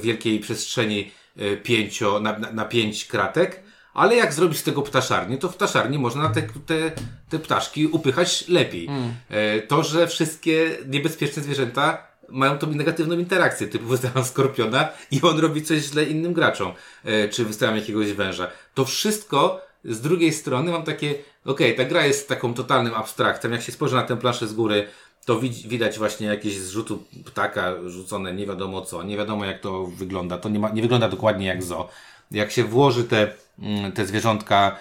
wielkiej 0.00 0.40
przestrzeni 0.40 1.10
e, 1.36 1.56
pięcio, 1.56 2.20
na, 2.20 2.38
na, 2.38 2.52
na 2.52 2.64
pięć 2.64 3.04
kratek, 3.04 3.62
ale 3.94 4.16
jak 4.16 4.32
zrobisz 4.32 4.58
z 4.58 4.62
tego 4.62 4.82
ptaszarnię, 4.82 5.38
to 5.38 5.48
w 5.48 5.56
ptaszarni 5.56 5.98
można 5.98 6.28
te, 6.28 6.42
te, 6.42 6.92
te 7.28 7.38
ptaszki 7.38 7.86
upychać 7.86 8.48
lepiej. 8.48 8.88
E, 9.30 9.60
To, 9.62 9.82
że 9.82 10.06
wszystkie 10.06 10.70
niebezpieczne 10.86 11.42
zwierzęta 11.42 12.06
mają 12.28 12.58
tą 12.58 12.66
negatywną 12.66 13.18
interakcję, 13.18 13.66
typu 13.66 13.86
wystawiam 13.86 14.24
skorpiona 14.24 14.88
i 15.10 15.20
on 15.22 15.38
robi 15.38 15.62
coś 15.62 15.78
źle 15.82 16.04
innym 16.04 16.32
graczom, 16.32 16.72
e, 17.04 17.28
czy 17.28 17.44
wystawiam 17.44 17.76
jakiegoś 17.76 18.12
węża. 18.12 18.48
To 18.74 18.84
wszystko 18.84 19.60
z 19.84 20.00
drugiej 20.00 20.32
strony 20.32 20.70
mam 20.72 20.82
takie, 20.82 21.14
okej, 21.44 21.76
ta 21.76 21.84
gra 21.84 22.06
jest 22.06 22.28
taką 22.28 22.54
totalnym 22.54 22.94
abstraktem, 22.94 23.52
jak 23.52 23.62
się 23.62 23.72
spojrzy 23.72 23.94
na 23.94 24.02
tę 24.02 24.16
planszę 24.16 24.46
z 24.48 24.52
góry, 24.52 24.86
to 25.24 25.40
widać 25.66 25.98
właśnie 25.98 26.26
jakieś 26.26 26.58
zrzutu 26.58 27.04
ptaka 27.24 27.74
rzucone, 27.86 28.34
nie 28.34 28.46
wiadomo 28.46 28.80
co, 28.82 29.02
nie 29.02 29.16
wiadomo 29.16 29.44
jak 29.44 29.60
to 29.60 29.86
wygląda, 29.86 30.38
to 30.38 30.48
nie, 30.48 30.58
ma, 30.58 30.70
nie 30.70 30.82
wygląda 30.82 31.08
dokładnie 31.08 31.46
jak 31.46 31.62
zo. 31.62 31.88
Jak 32.30 32.50
się 32.50 32.64
włoży 32.64 33.04
te, 33.04 33.32
mm, 33.58 33.92
te 33.92 34.06
zwierzątka, 34.06 34.76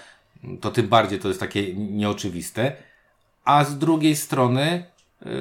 to 0.62 0.72
tym 0.72 0.88
bardziej 0.88 1.20
to 1.20 1.28
jest 1.28 1.40
takie 1.40 1.74
nieoczywiste. 1.76 2.76
A 3.46 3.64
z 3.64 3.78
drugiej 3.78 4.16
strony, 4.16 4.84
yy, 5.26 5.32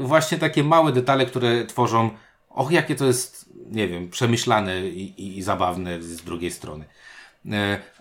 właśnie 0.00 0.38
takie 0.38 0.64
małe 0.64 0.92
detale, 0.92 1.26
które 1.26 1.66
tworzą, 1.66 2.10
och, 2.50 2.72
jakie 2.72 2.94
to 2.94 3.04
jest, 3.04 3.50
nie 3.70 3.88
wiem, 3.88 4.10
przemyślane 4.10 4.88
i, 4.88 5.22
i, 5.22 5.38
i 5.38 5.42
zabawne 5.42 6.02
z 6.02 6.22
drugiej 6.22 6.50
strony. 6.50 6.84
Yy, 7.44 7.52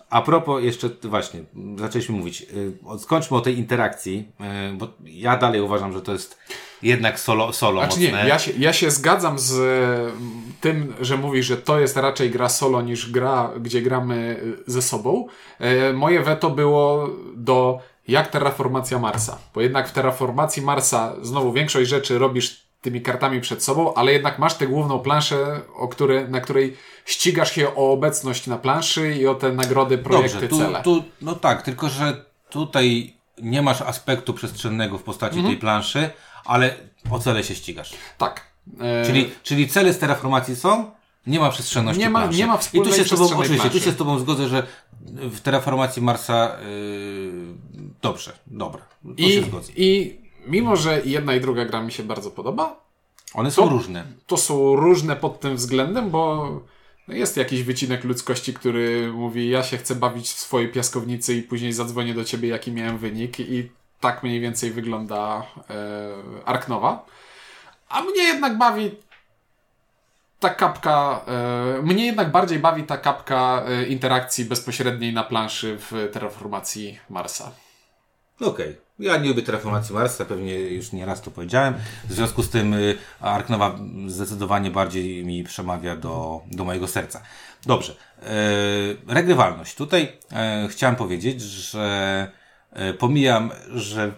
a 0.09 0.21
propos 0.21 0.63
jeszcze, 0.63 0.89
właśnie, 1.03 1.43
zaczęliśmy 1.75 2.15
mówić, 2.15 2.41
yy, 2.41 2.99
skończmy 2.99 3.37
o 3.37 3.41
tej 3.41 3.57
interakcji, 3.57 4.31
yy, 4.39 4.77
bo 4.77 4.87
ja 5.05 5.37
dalej 5.37 5.61
uważam, 5.61 5.93
że 5.93 6.01
to 6.01 6.13
jest 6.13 6.37
jednak 6.83 7.19
solo, 7.19 7.53
solo 7.53 7.81
Znaczy 7.81 7.99
mocne. 7.99 8.23
nie, 8.23 8.29
ja 8.29 8.39
się, 8.39 8.51
ja 8.57 8.73
się 8.73 8.91
zgadzam 8.91 9.39
z 9.39 9.51
mm, 9.53 10.43
tym, 10.61 10.93
że 11.01 11.17
mówisz, 11.17 11.45
że 11.45 11.57
to 11.57 11.79
jest 11.79 11.97
raczej 11.97 12.31
gra 12.31 12.49
solo 12.49 12.81
niż 12.81 13.11
gra, 13.11 13.49
gdzie 13.59 13.81
gramy 13.81 14.39
y, 14.67 14.71
ze 14.71 14.81
sobą. 14.81 15.27
E, 15.59 15.93
moje 15.93 16.21
weto 16.21 16.49
było 16.49 17.09
do 17.35 17.79
jak 18.07 18.27
terraformacja 18.27 18.99
Marsa. 18.99 19.37
Bo 19.55 19.61
jednak 19.61 19.89
w 19.89 19.91
terraformacji 19.91 20.61
Marsa 20.63 21.13
znowu 21.21 21.53
większość 21.53 21.89
rzeczy 21.89 22.19
robisz 22.19 22.63
tymi 22.81 23.01
kartami 23.01 23.41
przed 23.41 23.63
sobą, 23.63 23.93
ale 23.93 24.13
jednak 24.13 24.39
masz 24.39 24.53
tę 24.53 24.67
główną 24.67 24.99
planszę, 24.99 25.61
o 25.75 25.89
na 26.27 26.41
której 26.41 26.77
ścigasz 27.05 27.51
się 27.51 27.75
o 27.75 27.91
obecność 27.91 28.47
na 28.47 28.57
planszy 28.57 29.13
i 29.15 29.27
o 29.27 29.35
te 29.35 29.51
nagrody, 29.51 29.97
projekty, 29.97 30.33
Dobrze, 30.33 30.47
tu, 30.47 30.57
cele. 30.57 30.81
tu, 30.83 31.03
no 31.21 31.35
tak, 31.35 31.61
tylko 31.61 31.89
że 31.89 32.25
tutaj 32.49 33.13
nie 33.41 33.61
masz 33.61 33.81
aspektu 33.81 34.33
przestrzennego 34.33 34.97
w 34.97 35.03
postaci 35.03 35.35
Mhm. 35.35 35.53
tej 35.53 35.61
planszy, 35.61 36.09
ale 36.45 36.75
o 37.11 37.19
cele 37.19 37.43
się 37.43 37.55
ścigasz. 37.55 37.93
Tak. 38.17 38.41
E, 38.79 39.05
Czyli, 39.05 39.29
czyli 39.43 39.67
cele 39.67 39.93
z 39.93 39.99
terraformacji 39.99 40.55
są, 40.55 40.91
nie 41.27 41.39
ma 41.39 41.49
przestrzenności 41.49 41.99
Nie 41.99 42.09
ma- 42.09 42.19
planszy. 42.21 42.39
nie 42.39 42.47
ma 42.47 42.59
I 42.73 42.81
tu 42.81 42.93
się 42.93 43.03
z 43.03 43.09
tobą, 43.09 43.25
oczywiście, 43.25 43.55
tu 43.55 43.59
planszy. 43.69 43.79
się 43.79 43.91
z 43.91 43.95
tobą 43.95 44.19
zgodzę, 44.19 44.47
że 44.47 44.67
w 45.05 45.39
terraformacji 45.41 46.01
Marsa 46.01 46.57
yy, 46.65 47.31
dobrze, 48.01 48.33
dobra, 48.47 48.81
tu 49.17 49.23
się 49.23 49.29
I, 49.29 49.43
zgodzę. 49.43 49.71
I 49.75 50.17
mimo, 50.47 50.75
że 50.75 51.01
jedna 51.05 51.35
i 51.35 51.41
druga 51.41 51.65
gra 51.65 51.81
mi 51.81 51.91
się 51.91 52.03
bardzo 52.03 52.31
podoba, 52.31 52.83
One 53.33 53.51
są 53.51 53.63
to- 53.63 53.69
różne. 53.69 54.03
to 54.27 54.37
są 54.37 54.75
różne 54.75 55.15
pod 55.15 55.39
tym 55.39 55.55
względem, 55.55 56.09
bo 56.09 56.49
jest 57.07 57.37
jakiś 57.37 57.63
wycinek 57.63 58.03
ludzkości, 58.03 58.53
który 58.53 59.11
mówi, 59.13 59.49
ja 59.49 59.63
się 59.63 59.77
chcę 59.77 59.95
bawić 59.95 60.25
w 60.29 60.39
swojej 60.39 60.69
piaskownicy 60.71 61.35
i 61.35 61.41
później 61.43 61.73
zadzwonię 61.73 62.13
do 62.13 62.23
ciebie, 62.23 62.49
jaki 62.49 62.71
miałem 62.71 62.97
wynik 62.97 63.39
i 63.39 63.69
tak 64.03 64.23
mniej 64.23 64.39
więcej 64.39 64.71
wygląda 64.71 65.43
e, 65.69 66.45
Arknowa. 66.45 67.05
A 67.89 68.01
mnie 68.01 68.23
jednak 68.23 68.57
bawi 68.57 68.91
ta 70.39 70.49
kapka, 70.49 71.21
e, 71.27 71.81
mnie 71.81 72.05
jednak 72.05 72.31
bardziej 72.31 72.59
bawi 72.59 72.83
ta 72.83 72.97
kapka 72.97 73.63
e, 73.67 73.83
interakcji 73.85 74.45
bezpośredniej 74.45 75.13
na 75.13 75.23
planszy 75.23 75.77
w 75.79 76.09
terraformacji 76.13 76.99
Marsa. 77.09 77.51
Okej. 78.41 78.77
Ja 78.99 79.17
nie 79.17 79.29
lubię 79.29 79.41
terraformacji 79.41 79.95
Marsa, 79.95 80.25
pewnie 80.25 80.59
już 80.59 80.91
nie 80.91 81.05
raz 81.05 81.21
to 81.21 81.31
powiedziałem. 81.31 81.73
W 82.09 82.13
związku 82.13 82.43
z 82.43 82.49
tym 82.49 82.73
y, 82.73 82.97
Arknowa 83.21 83.79
zdecydowanie 84.07 84.71
bardziej 84.71 85.25
mi 85.25 85.43
przemawia 85.43 85.95
do, 85.95 86.41
do 86.51 86.63
mojego 86.63 86.87
serca. 86.87 87.21
Dobrze. 87.65 87.95
E, 88.21 89.13
regrywalność. 89.13 89.75
Tutaj 89.75 90.11
e, 90.31 90.67
chciałem 90.67 90.95
powiedzieć, 90.95 91.41
że 91.41 91.81
e, 92.39 92.42
pomijam, 92.99 93.51
że 93.73 94.11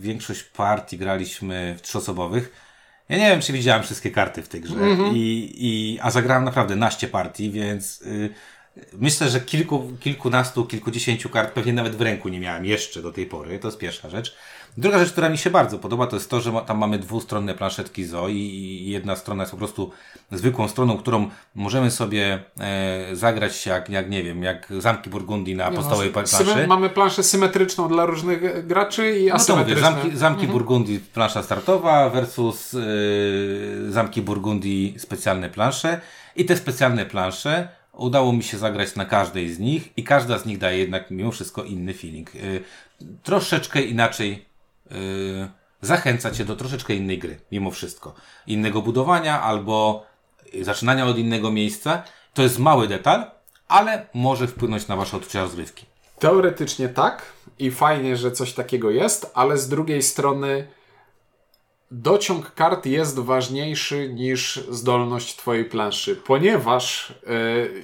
większość 0.00 0.42
partii 0.42 0.98
graliśmy 0.98 1.74
w 1.78 1.82
trzyosobowych. 1.82 2.52
Ja 3.08 3.18
nie 3.18 3.30
wiem, 3.30 3.40
czy 3.40 3.52
widziałem 3.52 3.82
wszystkie 3.82 4.10
karty 4.10 4.42
w 4.42 4.48
tej 4.48 4.60
grze, 4.60 4.74
I, 5.14 5.52
i, 5.58 5.98
a 6.02 6.10
zagrałem 6.10 6.44
naprawdę 6.44 6.76
naście 6.76 7.08
partii, 7.08 7.50
więc 7.50 8.02
y, 8.02 8.34
myślę, 8.92 9.28
że 9.28 9.40
kilku, 9.40 9.92
kilkunastu, 10.00 10.66
kilkudziesięciu 10.66 11.28
kart 11.28 11.52
pewnie 11.52 11.72
nawet 11.72 11.96
w 11.96 12.00
ręku 12.00 12.28
nie 12.28 12.40
miałem 12.40 12.64
jeszcze 12.64 13.02
do 13.02 13.12
tej 13.12 13.26
pory. 13.26 13.58
To 13.58 13.68
jest 13.68 13.78
pierwsza 13.78 14.10
rzecz. 14.10 14.36
Druga 14.78 14.98
rzecz, 14.98 15.12
która 15.12 15.28
mi 15.28 15.38
się 15.38 15.50
bardzo 15.50 15.78
podoba, 15.78 16.06
to 16.06 16.16
jest 16.16 16.30
to, 16.30 16.40
że 16.40 16.52
tam 16.66 16.78
mamy 16.78 16.98
dwustronne 16.98 17.54
planszetki 17.54 18.04
ZO 18.04 18.28
i, 18.28 18.84
jedna 18.86 19.16
strona 19.16 19.42
jest 19.42 19.50
po 19.50 19.56
prostu 19.58 19.90
zwykłą 20.32 20.68
stroną, 20.68 20.96
którą 20.98 21.30
możemy 21.54 21.90
sobie 21.90 22.42
e, 22.60 23.16
zagrać 23.16 23.66
jak, 23.66 23.88
jak, 23.88 24.10
nie 24.10 24.22
wiem, 24.22 24.42
jak 24.42 24.68
zamki 24.78 25.10
Burgundii 25.10 25.54
na 25.54 25.70
podstawowej 25.70 26.06
no, 26.08 26.12
planszy. 26.12 26.36
syme- 26.36 26.66
mamy 26.66 26.90
planszę 26.90 27.22
symetryczną 27.22 27.88
dla 27.88 28.06
różnych 28.06 28.66
graczy 28.66 29.10
i 29.10 29.12
No 29.14 29.20
mówię, 29.20 29.34
asymetryczne. 29.34 29.82
zamki, 29.82 30.16
zamki 30.16 30.46
Burgundii 30.48 31.00
plansza 31.00 31.42
startowa 31.42 32.10
versus 32.10 32.72
yy, 32.72 33.92
zamki 33.92 34.22
Burgundii 34.22 34.94
specjalne 34.98 35.48
plansze. 35.50 36.00
I 36.36 36.44
te 36.44 36.56
specjalne 36.56 37.06
plansze 37.06 37.68
udało 37.92 38.32
mi 38.32 38.42
się 38.42 38.58
zagrać 38.58 38.96
na 38.96 39.04
każdej 39.04 39.52
z 39.52 39.58
nich 39.58 39.88
i 39.96 40.04
każda 40.04 40.38
z 40.38 40.46
nich 40.46 40.58
daje 40.58 40.78
jednak 40.78 41.10
mimo 41.10 41.30
wszystko 41.30 41.64
inny 41.64 41.94
feeling. 41.94 42.34
Yy, 42.34 42.62
troszeczkę 43.22 43.82
inaczej 43.82 44.49
zachęca 45.80 46.30
cię 46.30 46.44
do 46.44 46.56
troszeczkę 46.56 46.94
innej 46.94 47.18
gry, 47.18 47.40
mimo 47.52 47.70
wszystko. 47.70 48.14
Innego 48.46 48.82
budowania 48.82 49.42
albo 49.42 50.06
zaczynania 50.62 51.06
od 51.06 51.18
innego 51.18 51.52
miejsca. 51.52 52.02
To 52.34 52.42
jest 52.42 52.58
mały 52.58 52.88
detal, 52.88 53.30
ale 53.68 54.06
może 54.14 54.46
wpłynąć 54.46 54.88
na 54.88 54.96
wasze 54.96 55.16
odczucia 55.16 55.42
rozrywki. 55.42 55.86
Teoretycznie 56.18 56.88
tak 56.88 57.22
i 57.58 57.70
fajnie, 57.70 58.16
że 58.16 58.32
coś 58.32 58.52
takiego 58.52 58.90
jest, 58.90 59.30
ale 59.34 59.58
z 59.58 59.68
drugiej 59.68 60.02
strony 60.02 60.66
dociąg 61.90 62.54
kart 62.54 62.86
jest 62.86 63.18
ważniejszy 63.18 64.08
niż 64.08 64.64
zdolność 64.70 65.36
twojej 65.36 65.64
planszy, 65.64 66.16
ponieważ 66.16 67.10
e, 67.10 67.34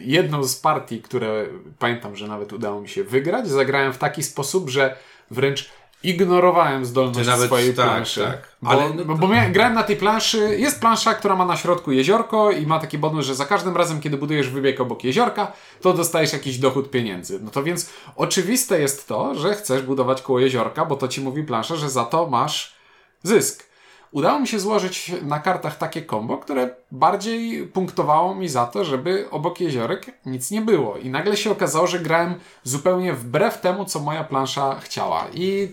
jedną 0.00 0.44
z 0.44 0.56
partii, 0.56 1.02
które 1.02 1.46
pamiętam, 1.78 2.16
że 2.16 2.28
nawet 2.28 2.52
udało 2.52 2.80
mi 2.80 2.88
się 2.88 3.04
wygrać, 3.04 3.48
zagrałem 3.48 3.92
w 3.92 3.98
taki 3.98 4.22
sposób, 4.22 4.70
że 4.70 4.96
wręcz 5.30 5.70
ignorowałem 6.08 6.86
zdolność 6.86 7.18
Ty 7.20 7.26
nawet- 7.26 7.46
swojej 7.46 7.74
tak, 7.74 7.86
planszy. 7.86 8.20
tak. 8.24 8.56
Bo, 8.62 8.70
Ale 8.70 8.90
no 8.94 9.04
to- 9.04 9.14
bo 9.14 9.28
miałem, 9.28 9.52
grałem 9.52 9.74
na 9.74 9.82
tej 9.82 9.96
planszy, 9.96 10.56
jest 10.58 10.80
plansza, 10.80 11.14
która 11.14 11.36
ma 11.36 11.46
na 11.46 11.56
środku 11.56 11.92
jeziorko 11.92 12.50
i 12.50 12.66
ma 12.66 12.78
taki 12.80 12.98
bonus, 12.98 13.26
że 13.26 13.34
za 13.34 13.44
każdym 13.46 13.76
razem, 13.76 14.00
kiedy 14.00 14.16
budujesz 14.16 14.48
wybieg 14.50 14.80
obok 14.80 15.04
jeziorka, 15.04 15.52
to 15.80 15.92
dostajesz 15.92 16.32
jakiś 16.32 16.58
dochód 16.58 16.90
pieniędzy. 16.90 17.40
No 17.42 17.50
to 17.50 17.62
więc 17.62 17.90
oczywiste 18.16 18.80
jest 18.80 19.08
to, 19.08 19.34
że 19.34 19.54
chcesz 19.54 19.82
budować 19.82 20.22
koło 20.22 20.40
jeziorka, 20.40 20.84
bo 20.84 20.96
to 20.96 21.08
ci 21.08 21.20
mówi 21.20 21.42
plansza, 21.44 21.76
że 21.76 21.90
za 21.90 22.04
to 22.04 22.26
masz 22.26 22.74
zysk. 23.22 23.66
Udało 24.12 24.40
mi 24.40 24.48
się 24.48 24.60
złożyć 24.60 25.12
na 25.22 25.38
kartach 25.40 25.78
takie 25.78 26.02
kombo, 26.02 26.38
które 26.38 26.70
bardziej 26.90 27.66
punktowało 27.66 28.34
mi 28.34 28.48
za 28.48 28.66
to, 28.66 28.84
żeby 28.84 29.26
obok 29.30 29.60
jeziorek 29.60 30.06
nic 30.26 30.50
nie 30.50 30.60
było. 30.60 30.96
I 30.96 31.08
nagle 31.10 31.36
się 31.36 31.50
okazało, 31.50 31.86
że 31.86 31.98
grałem 31.98 32.34
zupełnie 32.64 33.12
wbrew 33.12 33.60
temu, 33.60 33.84
co 33.84 34.00
moja 34.00 34.24
plansza 34.24 34.80
chciała. 34.80 35.24
I 35.34 35.72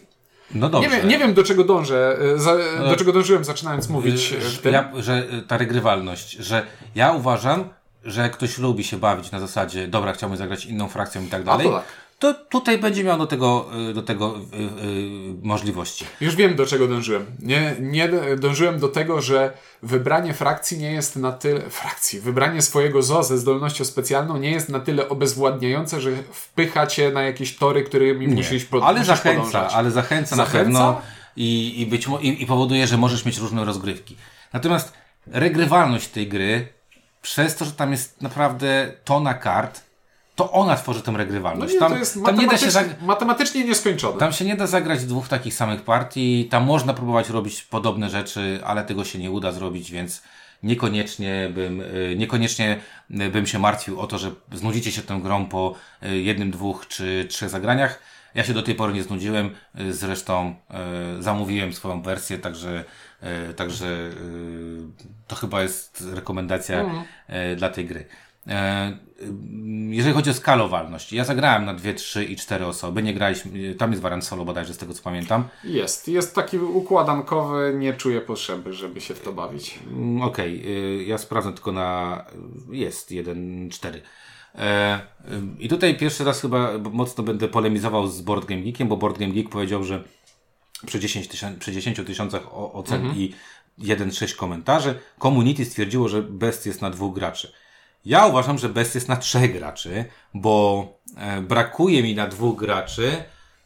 No 0.55 0.69
dobrze. 0.69 0.89
nie 0.89 0.95
wiem, 0.95 1.07
nie 1.07 1.17
wiem 1.17 1.33
do 1.33 1.43
czego 1.43 1.63
dążę, 1.63 2.17
e, 2.35 2.39
za, 2.39 2.55
do 2.89 2.95
czego 2.95 3.13
dążyłem 3.13 3.43
zaczynając 3.43 3.89
mówić 3.89 4.33
e, 4.33 4.39
w 4.39 4.63
że, 4.63 4.71
ja, 4.71 4.91
że 4.97 5.23
ta 5.47 5.57
regrywalność, 5.57 6.31
że 6.31 6.65
ja 6.95 7.11
uważam, 7.11 7.69
że 8.03 8.29
ktoś 8.29 8.57
lubi 8.57 8.83
się 8.83 8.97
bawić 8.97 9.31
na 9.31 9.39
zasadzie, 9.39 9.87
dobra, 9.87 10.13
chciałbym 10.13 10.37
zagrać 10.37 10.65
inną 10.65 10.87
frakcją 10.87 11.23
i 11.23 11.27
tak 11.27 11.43
dalej, 11.43 11.67
to 11.67 11.73
tak. 11.73 11.83
To 12.19 12.33
tutaj 12.33 12.77
będzie 12.77 13.03
miał 13.03 13.17
do 13.17 13.27
tego, 13.27 13.69
do 13.93 14.01
tego 14.01 14.35
y, 14.35 14.41
y, 14.85 15.35
możliwości. 15.43 16.05
Już 16.21 16.35
wiem, 16.35 16.55
do 16.55 16.65
czego 16.65 16.87
dążyłem. 16.87 17.25
Nie, 17.39 17.75
nie 17.79 18.09
dążyłem 18.37 18.79
do 18.79 18.87
tego, 18.87 19.21
że 19.21 19.53
wybranie 19.83 20.33
frakcji 20.33 20.77
nie 20.77 20.91
jest 20.91 21.15
na 21.15 21.31
tyle. 21.31 21.69
Frakcji. 21.69 22.19
Wybranie 22.19 22.61
swojego 22.61 23.01
zo 23.01 23.23
ze 23.23 23.37
zdolnością 23.37 23.85
specjalną 23.85 24.37
nie 24.37 24.51
jest 24.51 24.69
na 24.69 24.79
tyle 24.79 25.09
obezwładniające, 25.09 26.01
że 26.01 26.11
wpycha 26.31 26.87
cię 26.87 27.11
na 27.11 27.21
jakieś 27.21 27.57
tory, 27.57 27.83
którymi 27.83 28.27
musisz, 28.27 28.65
po, 28.65 28.85
ale 28.85 29.05
zachęca, 29.05 29.39
podążać. 29.39 29.73
ale 29.73 29.91
zachęca, 29.91 30.35
na 30.35 30.45
Zachęca? 30.45 30.63
pewno 30.63 31.01
i, 31.35 31.81
i, 31.81 31.85
być, 31.85 32.07
i, 32.21 32.43
i 32.43 32.45
powoduje, 32.45 32.87
że 32.87 32.97
możesz 32.97 33.25
mieć 33.25 33.37
różne 33.37 33.65
rozgrywki. 33.65 34.15
Natomiast 34.53 34.93
regrywalność 35.27 36.07
tej 36.07 36.27
gry, 36.27 36.67
przez 37.21 37.55
to, 37.55 37.65
że 37.65 37.71
tam 37.71 37.91
jest 37.91 38.21
naprawdę 38.21 38.91
tona 39.03 39.33
kart, 39.33 39.81
to 40.35 40.51
ona 40.51 40.75
tworzy 40.75 41.01
tę 41.01 41.11
regrywalność. 41.11 41.73
No 41.73 41.73
nie, 41.73 41.79
tam, 41.79 41.91
to 41.91 41.97
jest 41.97 42.19
tam 42.25 42.39
nie 42.39 42.47
da 42.47 42.57
się 42.57 42.67
matematycznie, 43.01 43.65
nieskończone. 43.65 44.19
tam 44.19 44.33
się 44.33 44.45
nie 44.45 44.55
da 44.55 44.67
zagrać 44.67 45.05
dwóch 45.05 45.27
takich 45.27 45.53
samych 45.53 45.81
partii. 45.81 46.47
Tam 46.51 46.63
można 46.63 46.93
próbować 46.93 47.29
robić 47.29 47.63
podobne 47.63 48.09
rzeczy, 48.09 48.59
ale 48.65 48.83
tego 48.83 49.05
się 49.05 49.19
nie 49.19 49.31
uda 49.31 49.51
zrobić, 49.51 49.91
więc 49.91 50.23
niekoniecznie 50.63 51.51
bym, 51.53 51.81
y, 51.81 52.15
niekoniecznie 52.17 52.79
bym 53.09 53.47
się 53.47 53.59
martwił 53.59 53.99
o 53.99 54.07
to, 54.07 54.17
że 54.17 54.31
znudzicie 54.53 54.91
się 54.91 55.01
tą 55.01 55.21
grą 55.21 55.45
po 55.45 55.75
y, 56.03 56.21
jednym, 56.21 56.51
dwóch 56.51 56.87
czy 56.87 57.25
trzech 57.29 57.49
zagraniach. 57.49 57.99
Ja 58.35 58.43
się 58.43 58.53
do 58.53 58.63
tej 58.63 58.75
pory 58.75 58.93
nie 58.93 59.03
znudziłem, 59.03 59.55
y, 59.79 59.93
zresztą 59.93 60.55
zamówiłem 61.19 61.73
swoją 61.73 62.01
wersję, 62.01 62.37
także, 62.37 62.83
także 63.55 64.09
to 65.27 65.35
chyba 65.35 65.61
jest 65.61 66.03
rekomendacja 66.13 66.85
y, 67.51 67.55
dla 67.55 67.69
tej 67.69 67.85
gry. 67.85 68.05
E, 68.47 68.97
Jeżeli 69.89 70.13
chodzi 70.13 70.29
o 70.29 70.33
skalowalność, 70.33 71.13
ja 71.13 71.23
zagrałem 71.23 71.65
na 71.65 71.73
dwie, 71.73 71.93
trzy 71.93 72.25
i 72.25 72.35
cztery 72.35 72.65
osoby, 72.65 73.03
nie 73.03 73.13
graliśmy, 73.13 73.75
tam 73.75 73.91
jest 73.91 74.01
wariant 74.01 74.25
solo 74.25 74.45
bodajże 74.45 74.73
z 74.73 74.77
tego 74.77 74.93
co 74.93 75.03
pamiętam. 75.03 75.43
Jest. 75.63 76.07
Jest 76.07 76.35
taki 76.35 76.57
układankowy, 76.57 77.75
nie 77.77 77.93
czuję 77.93 78.21
potrzeby, 78.21 78.73
żeby 78.73 79.01
się 79.01 79.13
w 79.13 79.19
to 79.19 79.33
bawić. 79.33 79.79
Mm, 79.87 80.21
Okej, 80.21 80.63
y, 80.99 81.03
ja 81.03 81.17
sprawdzę 81.17 81.53
tylko 81.53 81.71
na. 81.71 82.25
Jest, 82.71 83.11
1-4. 83.11 83.99
E, 84.55 84.99
y, 84.99 85.01
I 85.59 85.69
tutaj 85.69 85.97
pierwszy 85.97 86.23
raz 86.23 86.41
chyba 86.41 86.71
mocno 86.91 87.23
będę 87.23 87.47
polemizował 87.47 88.07
z 88.07 88.21
Board 88.21 88.45
Game 88.45 88.61
Geekiem, 88.61 88.87
bo 88.87 88.97
Board 88.97 89.19
Game 89.19 89.31
Geek 89.31 89.49
powiedział, 89.49 89.83
że 89.83 90.03
przy 90.85 90.99
10 90.99 91.27
tysiąc, 91.27 91.59
przy 91.59 91.71
10 91.71 91.97
tysiącach 92.05 92.41
ocen 92.53 93.13
i 93.15 93.33
1-6 93.79 94.35
komentarzy, 94.35 94.99
community 95.21 95.65
stwierdziło, 95.65 96.07
że 96.09 96.21
Best 96.21 96.65
jest 96.65 96.81
na 96.81 96.89
dwóch 96.89 97.15
graczy. 97.15 97.53
Ja 98.05 98.25
uważam, 98.25 98.57
że 98.57 98.69
Best 98.69 98.95
jest 98.95 99.09
na 99.09 99.15
trzech 99.17 99.53
graczy, 99.53 100.05
bo 100.33 100.87
e, 101.17 101.41
brakuje 101.41 102.03
mi 102.03 102.15
na 102.15 102.27
dwóch 102.27 102.59
graczy 102.59 103.23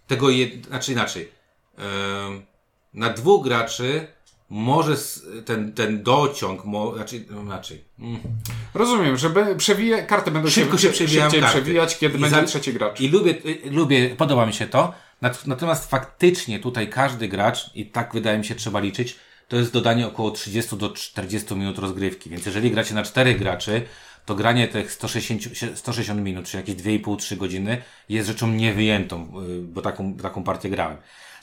tego, 0.08 0.30
jed... 0.30 0.66
znaczy 0.66 0.92
inaczej. 0.92 1.32
Em, 1.78 2.46
na 2.94 3.10
dwóch 3.10 3.44
graczy 3.44 4.08
może 4.50 4.96
ten, 5.46 5.74
ten 5.74 6.04
dociąg, 6.04 6.66
mo, 6.66 6.96
znaczy, 6.96 7.26
no, 7.30 7.42
inaczej. 7.42 7.84
Mm. 8.00 8.20
Rozumiem, 8.74 9.18
że 9.18 9.30
be- 9.30 9.56
przewija, 9.56 10.02
karty 10.06 10.32
będą 10.32 10.50
Szybko 10.50 10.78
się 10.78 10.94
się, 10.94 11.42
przewijać, 11.48 11.98
kiedy 11.98 12.18
I 12.18 12.22
będzie 12.22 12.36
za- 12.36 12.44
trzeci 12.44 12.74
gracz. 12.74 13.02
I 13.02 13.08
lubię, 13.10 13.32
y, 13.46 13.62
lubię, 13.72 14.10
podoba 14.10 14.46
mi 14.46 14.54
się 14.54 14.68
to. 14.68 14.94
Nat- 15.22 15.48
Natomiast 15.48 15.90
faktycznie 15.90 16.60
tutaj 16.60 16.90
każdy 16.90 17.28
gracz, 17.28 17.76
i 17.76 17.86
tak 17.86 18.14
wydaje 18.14 18.38
mi 18.38 18.46
się 18.46 18.56
trzeba 18.56 18.80
liczyć, 18.80 19.16
to 19.48 19.56
jest 19.56 19.74
dodanie 19.74 20.08
około 20.08 20.32
30 20.32 20.78
do 20.78 20.90
40 20.90 21.56
minut 21.56 21.80
rozgrywki. 21.80 22.30
Więc 22.30 22.46
jeżeli 22.46 22.72
gracie 22.72 22.96
na 22.96 23.04
czterech 23.04 23.40
graczy, 23.40 23.82
to 24.28 24.36
granie 24.36 24.68
tych 24.68 24.92
160, 24.92 25.42
sie- 25.42 25.76
160 25.76 26.22
minut, 26.22 26.46
czy 26.46 26.58
jakieś 26.58 26.76
2,5-3 26.76 27.38
godziny 27.38 27.82
jest 28.10 28.28
rzeczą 28.28 28.48
niewyjętą, 28.48 29.32
y, 29.50 29.62
bo 29.62 29.82
taką, 29.82 30.14
taką 30.14 30.44
partię 30.44 30.70
grałem. 30.70 30.98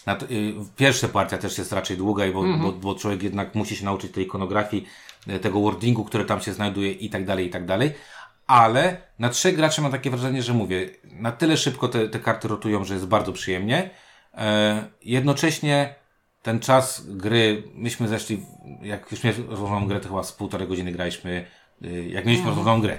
Na 0.07 0.16
to, 0.16 0.26
y, 0.26 0.55
pierwsza 0.76 1.09
partia 1.09 1.39
też 1.39 1.59
jest 1.59 1.72
raczej 1.72 1.97
długa, 1.97 2.24
bo, 2.32 2.43
bo, 2.43 2.72
bo 2.72 2.95
człowiek 2.95 3.22
jednak 3.22 3.55
musi 3.55 3.76
się 3.76 3.85
nauczyć 3.85 4.12
tej 4.12 4.24
ikonografii, 4.24 4.87
y, 5.28 5.39
tego 5.39 5.61
wordingu, 5.61 6.05
który 6.05 6.24
tam 6.24 6.41
się 6.41 6.53
znajduje 6.53 6.93
i 6.93 7.11
tak 7.11 7.24
dalej, 7.24 7.47
i 7.47 7.51
tak 7.51 7.66
dalej. 7.66 7.93
Ale 8.47 8.97
na 9.18 9.28
trzech 9.28 9.57
graczy 9.57 9.80
mam 9.82 9.93
takie 9.93 10.11
wrażenie, 10.11 10.43
że 10.43 10.53
mówię, 10.53 10.91
na 11.05 11.32
tyle 11.32 11.57
szybko 11.57 11.89
te, 11.89 12.09
te 12.09 12.18
karty 12.18 12.49
rotują, 12.49 12.85
że 12.85 12.95
jest 12.95 13.07
bardzo 13.07 13.32
przyjemnie. 13.32 13.91
E, 14.35 14.85
jednocześnie 15.03 15.95
ten 16.43 16.61
czas 16.61 17.07
gry, 17.07 17.62
myśmy 17.74 18.09
zeszli, 18.09 18.47
jak 18.82 19.12
już 19.12 19.24
mieliśmy 19.24 19.47
rozłożoną 19.47 19.87
grę, 19.87 20.01
to 20.01 20.09
chyba 20.09 20.22
z 20.22 20.32
półtorej 20.32 20.68
godziny 20.68 20.93
graliśmy, 20.93 21.47
jak 22.09 22.24
mieliśmy 22.24 22.47
rozłożoną 22.47 22.80
grę. 22.80 22.99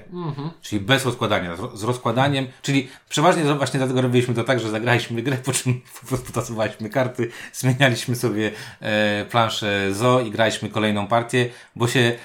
Czyli 0.61 0.79
bez 0.81 1.05
rozkładania, 1.05 1.55
z, 1.55 1.59
ro- 1.59 1.77
z 1.77 1.83
rozkładaniem, 1.83 2.47
czyli 2.61 2.87
przeważnie 3.09 3.43
właśnie 3.43 3.77
dlatego 3.77 4.01
robiliśmy 4.01 4.33
to 4.33 4.43
tak, 4.43 4.59
że 4.59 4.69
zagraliśmy 4.69 5.21
grę, 5.21 5.37
po 5.45 5.53
czym 5.53 5.81
po 6.01 6.07
prostu 6.07 6.33
tasowaliśmy 6.33 6.89
karty, 6.89 7.29
zmienialiśmy 7.53 8.15
sobie 8.15 8.51
e, 8.81 9.25
planszę 9.25 9.93
ZO 9.93 10.21
i 10.21 10.31
graliśmy 10.31 10.69
kolejną 10.69 11.07
partię, 11.07 11.49
bo 11.75 11.87
się 11.87 12.15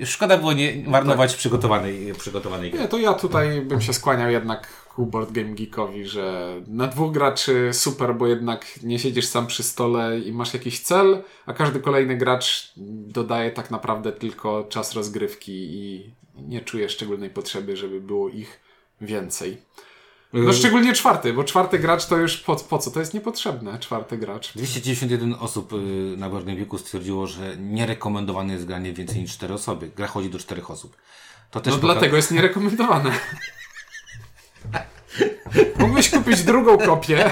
e, 0.00 0.06
szkoda 0.06 0.36
było 0.38 0.52
nie 0.52 0.72
marnować 0.86 1.34
przygotowanej, 1.36 2.14
przygotowanej 2.18 2.70
gry. 2.70 2.80
Nie, 2.80 2.88
to 2.88 2.98
ja 2.98 3.14
tutaj 3.14 3.60
bym 3.60 3.80
się 3.80 3.92
skłaniał 3.92 4.30
jednak 4.30 4.83
ku 4.94 5.06
Board 5.06 5.32
Game 5.32 5.54
Geekowi, 5.54 6.06
że 6.06 6.54
na 6.66 6.86
dwóch 6.86 7.12
graczy 7.12 7.70
super, 7.72 8.14
bo 8.14 8.26
jednak 8.26 8.82
nie 8.82 8.98
siedzisz 8.98 9.26
sam 9.26 9.46
przy 9.46 9.62
stole 9.62 10.18
i 10.18 10.32
masz 10.32 10.54
jakiś 10.54 10.80
cel, 10.80 11.22
a 11.46 11.52
każdy 11.52 11.80
kolejny 11.80 12.16
gracz 12.16 12.72
dodaje 13.06 13.50
tak 13.50 13.70
naprawdę 13.70 14.12
tylko 14.12 14.64
czas 14.64 14.94
rozgrywki 14.94 15.52
i 15.52 16.10
nie 16.34 16.60
czuje 16.60 16.88
szczególnej 16.88 17.30
potrzeby, 17.30 17.76
żeby 17.76 18.00
było 18.00 18.28
ich 18.28 18.60
więcej. 19.00 19.58
No 20.32 20.52
szczególnie 20.52 20.92
czwarty, 20.92 21.32
bo 21.32 21.44
czwarty 21.44 21.78
gracz 21.78 22.06
to 22.06 22.16
już 22.16 22.36
po, 22.36 22.56
po 22.56 22.78
co? 22.78 22.90
To 22.90 23.00
jest 23.00 23.14
niepotrzebne, 23.14 23.78
czwarty 23.78 24.18
gracz. 24.18 24.52
291 24.54 25.34
osób 25.40 25.72
y, 25.72 25.76
na 26.16 26.30
Boardgame 26.30 26.58
Geeku 26.58 26.78
stwierdziło, 26.78 27.26
że 27.26 27.56
nierekomendowane 27.56 28.52
jest 28.52 28.66
granie 28.66 28.92
więcej 28.92 29.20
niż 29.20 29.32
4 29.32 29.54
osoby. 29.54 29.90
Gra 29.96 30.06
chodzi 30.06 30.30
do 30.30 30.38
4 30.38 30.66
osób. 30.66 30.96
To 31.50 31.60
też 31.60 31.74
No 31.74 31.80
dlatego 31.80 32.16
jest 32.16 32.30
nierekomendowane. 32.30 33.12
Mógłbyś 35.86 36.10
kupić 36.10 36.42
drugą 36.42 36.78
kopię, 36.78 37.30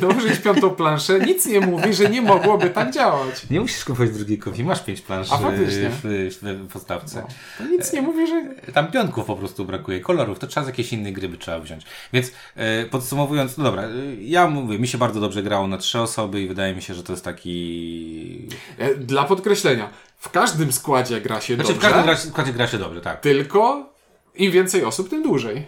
dołożyć 0.00 0.38
piątą 0.38 0.70
planszę, 0.70 1.20
nic 1.20 1.46
nie 1.46 1.60
mówi, 1.60 1.94
że 1.94 2.10
nie 2.10 2.22
mogłoby 2.22 2.70
tak 2.70 2.92
działać. 2.92 3.50
Nie 3.50 3.60
musisz 3.60 3.84
kupować 3.84 4.10
drugiej 4.10 4.38
kopii, 4.38 4.64
masz 4.64 4.82
5 4.84 5.00
plansz 5.00 5.32
A 5.32 5.38
faktycznie. 5.38 5.90
w, 5.90 6.00
w, 6.02 6.68
w 6.68 6.72
podstawce. 6.72 7.26
To 7.58 7.64
nic 7.64 7.92
nie 7.92 8.02
mówi, 8.02 8.26
że... 8.26 8.44
Tam 8.72 8.90
pionków 8.90 9.24
po 9.24 9.36
prostu 9.36 9.64
brakuje, 9.64 10.00
kolorów, 10.00 10.38
to 10.38 10.46
trzeba 10.46 10.64
z 10.64 10.66
jakiejś 10.66 10.92
innej 10.92 11.12
gry 11.12 11.28
by 11.28 11.38
trzeba 11.38 11.60
wziąć. 11.60 11.84
Więc 12.12 12.32
e, 12.56 12.84
podsumowując, 12.84 13.58
no 13.58 13.64
dobra, 13.64 13.82
e, 13.82 13.88
ja 14.20 14.50
mówię, 14.50 14.78
mi 14.78 14.88
się 14.88 14.98
bardzo 14.98 15.20
dobrze 15.20 15.42
grało 15.42 15.66
na 15.66 15.78
trzy 15.78 16.00
osoby 16.00 16.42
i 16.42 16.48
wydaje 16.48 16.74
mi 16.74 16.82
się, 16.82 16.94
że 16.94 17.02
to 17.02 17.12
jest 17.12 17.24
taki... 17.24 18.48
E, 18.78 18.94
Dla 18.94 19.24
podkreślenia, 19.24 19.90
w 20.18 20.30
każdym 20.30 20.72
składzie 20.72 21.20
gra 21.20 21.40
się 21.40 21.54
Znaczy 21.54 21.72
w 21.72 21.74
dobrze, 21.74 21.88
każdym 21.88 22.04
gra, 22.04 22.16
składzie 22.16 22.52
gra 22.52 22.66
się 22.66 22.78
dobrze, 22.78 23.00
tak. 23.00 23.20
tylko 23.20 23.92
im 24.34 24.52
więcej 24.52 24.84
osób, 24.84 25.10
tym 25.10 25.22
dłużej. 25.22 25.66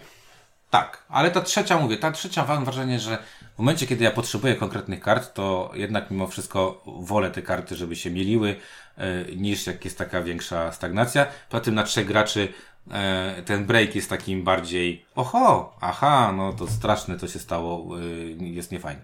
Tak, 0.69 1.03
ale 1.09 1.31
ta 1.31 1.41
trzecia, 1.41 1.77
mówię, 1.77 1.97
ta 1.97 2.11
trzecia 2.11 2.45
mam 2.45 2.65
wrażenie, 2.65 2.99
że 2.99 3.17
w 3.55 3.59
momencie, 3.59 3.87
kiedy 3.87 4.03
ja 4.03 4.11
potrzebuję 4.11 4.55
konkretnych 4.55 4.99
kart, 4.99 5.33
to 5.33 5.71
jednak 5.73 6.11
mimo 6.11 6.27
wszystko 6.27 6.81
wolę 6.85 7.31
te 7.31 7.41
karty, 7.41 7.75
żeby 7.75 7.95
się 7.95 8.11
mieliły, 8.11 8.55
e, 8.97 9.35
niż 9.35 9.67
jak 9.67 9.85
jest 9.85 9.97
taka 9.97 10.21
większa 10.21 10.71
stagnacja. 10.71 11.27
Poza 11.49 11.63
tym 11.63 11.75
na 11.75 11.83
trzech 11.83 12.07
graczy 12.07 12.53
e, 12.91 13.43
ten 13.45 13.65
break 13.65 13.95
jest 13.95 14.09
takim 14.09 14.43
bardziej 14.43 15.05
oho, 15.15 15.77
aha, 15.81 16.33
no 16.37 16.53
to 16.53 16.67
straszne 16.67 17.17
to 17.17 17.27
się 17.27 17.39
stało, 17.39 17.99
e, 17.99 18.01
jest 18.45 18.71
niefajne. 18.71 19.01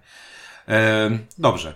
Dobrze. 1.38 1.76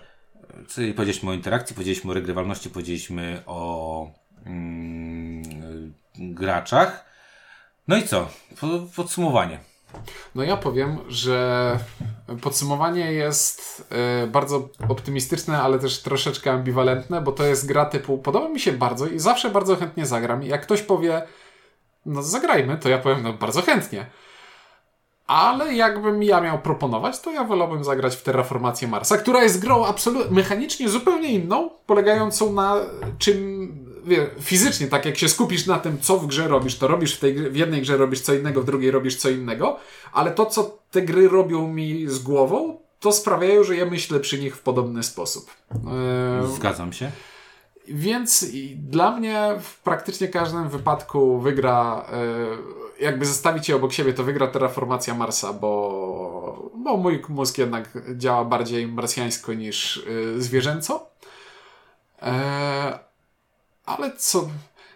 Czyli 0.68 0.94
powiedzieliśmy 0.94 1.30
o 1.30 1.34
interakcji, 1.34 1.74
powiedzieliśmy 1.74 2.10
o 2.10 2.14
regrywalności, 2.14 2.70
powiedzieliśmy 2.70 3.42
o 3.46 4.10
mm, 4.46 5.94
graczach. 6.14 7.04
No 7.88 7.96
i 7.96 8.02
co? 8.02 8.28
Po, 8.60 8.66
podsumowanie. 8.96 9.69
No 10.34 10.42
ja 10.42 10.56
powiem, 10.56 10.98
że 11.08 11.78
podsumowanie 12.42 13.12
jest 13.12 13.84
e, 14.22 14.26
bardzo 14.26 14.68
optymistyczne, 14.88 15.62
ale 15.62 15.78
też 15.78 16.02
troszeczkę 16.02 16.52
ambiwalentne, 16.52 17.20
bo 17.20 17.32
to 17.32 17.44
jest 17.44 17.66
gra 17.66 17.84
typu 17.84 18.18
podoba 18.18 18.48
mi 18.48 18.60
się 18.60 18.72
bardzo 18.72 19.06
i 19.06 19.18
zawsze 19.18 19.50
bardzo 19.50 19.76
chętnie 19.76 20.06
zagram. 20.06 20.42
Jak 20.42 20.62
ktoś 20.62 20.82
powie, 20.82 21.22
no 22.06 22.22
zagrajmy, 22.22 22.78
to 22.78 22.88
ja 22.88 22.98
powiem, 22.98 23.22
no 23.22 23.32
bardzo 23.32 23.62
chętnie. 23.62 24.06
Ale 25.26 25.74
jakbym 25.74 26.22
ja 26.22 26.40
miał 26.40 26.58
proponować, 26.58 27.20
to 27.20 27.32
ja 27.32 27.44
wolałbym 27.44 27.84
zagrać 27.84 28.16
w 28.16 28.22
Terraformację 28.22 28.88
Marsa, 28.88 29.18
która 29.18 29.42
jest 29.42 29.60
grą 29.60 29.84
absolutnie 29.84 30.36
mechanicznie 30.36 30.88
zupełnie 30.88 31.28
inną, 31.28 31.70
polegającą 31.86 32.52
na 32.52 32.76
czym 33.18 33.89
wie, 34.04 34.30
fizycznie, 34.40 34.86
tak 34.86 35.06
jak 35.06 35.16
się 35.16 35.28
skupisz 35.28 35.66
na 35.66 35.78
tym, 35.78 36.00
co 36.00 36.18
w 36.18 36.26
grze 36.26 36.48
robisz, 36.48 36.78
to 36.78 36.88
robisz 36.88 37.14
w, 37.14 37.20
tej, 37.20 37.50
w 37.50 37.56
jednej 37.56 37.80
grze 37.80 37.96
robisz 37.96 38.20
co 38.20 38.34
innego, 38.34 38.62
w 38.62 38.64
drugiej 38.64 38.90
robisz 38.90 39.16
co 39.16 39.30
innego, 39.30 39.76
ale 40.12 40.30
to, 40.30 40.46
co 40.46 40.78
te 40.90 41.02
gry 41.02 41.28
robią 41.28 41.68
mi 41.68 42.08
z 42.08 42.18
głową, 42.18 42.78
to 43.00 43.12
sprawiają, 43.12 43.64
że 43.64 43.76
ja 43.76 43.86
myślę 43.86 44.20
przy 44.20 44.40
nich 44.40 44.56
w 44.56 44.60
podobny 44.62 45.02
sposób. 45.02 45.50
Zgadzam 46.54 46.92
się. 46.92 47.10
więc 47.88 48.46
dla 48.76 49.16
mnie 49.16 49.54
w 49.60 49.80
praktycznie 49.80 50.28
każdym 50.28 50.68
wypadku 50.68 51.40
wygra, 51.40 52.06
e, 53.00 53.04
jakby 53.04 53.26
zestawić 53.26 53.68
je 53.68 53.76
obok 53.76 53.92
siebie, 53.92 54.12
to 54.12 54.24
wygra 54.24 54.46
terraformacja 54.46 55.14
Marsa, 55.14 55.52
bo, 55.52 56.70
bo 56.74 56.96
mój 56.96 57.22
mózg 57.28 57.58
jednak 57.58 57.88
działa 58.16 58.44
bardziej 58.44 58.86
marsjańsko 58.86 59.54
niż 59.54 60.06
e, 60.36 60.40
zwierzęco. 60.40 61.10
E, 63.90 63.96
ale 63.96 64.16
co... 64.16 64.48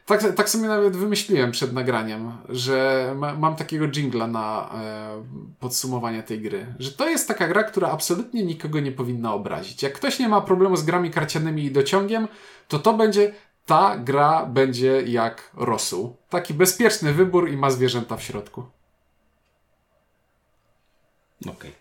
Tak, 0.07 0.35
tak 0.37 0.51
sobie 0.51 0.69
nawet 0.69 0.97
wymyśliłem 0.97 1.51
przed 1.51 1.73
nagraniem, 1.73 2.33
że 2.49 3.13
ma, 3.17 3.35
mam 3.35 3.57
takiego 3.57 3.89
jingla 3.89 4.27
na 4.27 4.71
e, 4.75 5.25
podsumowanie 5.61 6.23
tej 6.23 6.41
gry. 6.41 6.75
Że 6.79 6.93
to 6.93 7.09
jest 7.09 7.29
taka 7.29 7.49
gra, 7.49 7.63
która 7.63 7.91
absolutnie 7.91 8.45
nikogo 8.45 8.81
nie 8.81 8.93
powinna 8.93 9.35
obrazić. 9.35 9.83
Jak 9.83 9.93
ktoś 9.93 10.19
nie 10.19 10.29
ma 10.29 10.41
problemu 10.41 10.77
z 10.77 10.85
grami 10.85 11.11
karcianymi 11.11 11.65
i 11.65 11.71
dociągiem, 11.71 12.29
to 12.69 12.79
to 12.79 12.95
będzie 12.95 13.33
ta 13.67 13.97
gra 13.97 14.47
będzie 14.47 15.03
jak 15.03 15.51
rosół. 15.55 16.17
Taki 16.29 16.55
bezpieczny 16.55 17.13
wybór 17.13 17.51
i 17.51 17.57
ma 17.57 17.71
zwierzęta 17.71 18.17
w 18.17 18.23
środku. 18.23 18.65
Okej. 21.41 21.73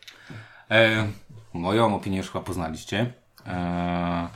Okay. 0.66 1.11
Moją 1.53 1.95
opinię 1.95 2.18
już 2.18 2.32
chyba 2.32 2.43
poznaliście. 2.43 3.14
E, 3.47 4.30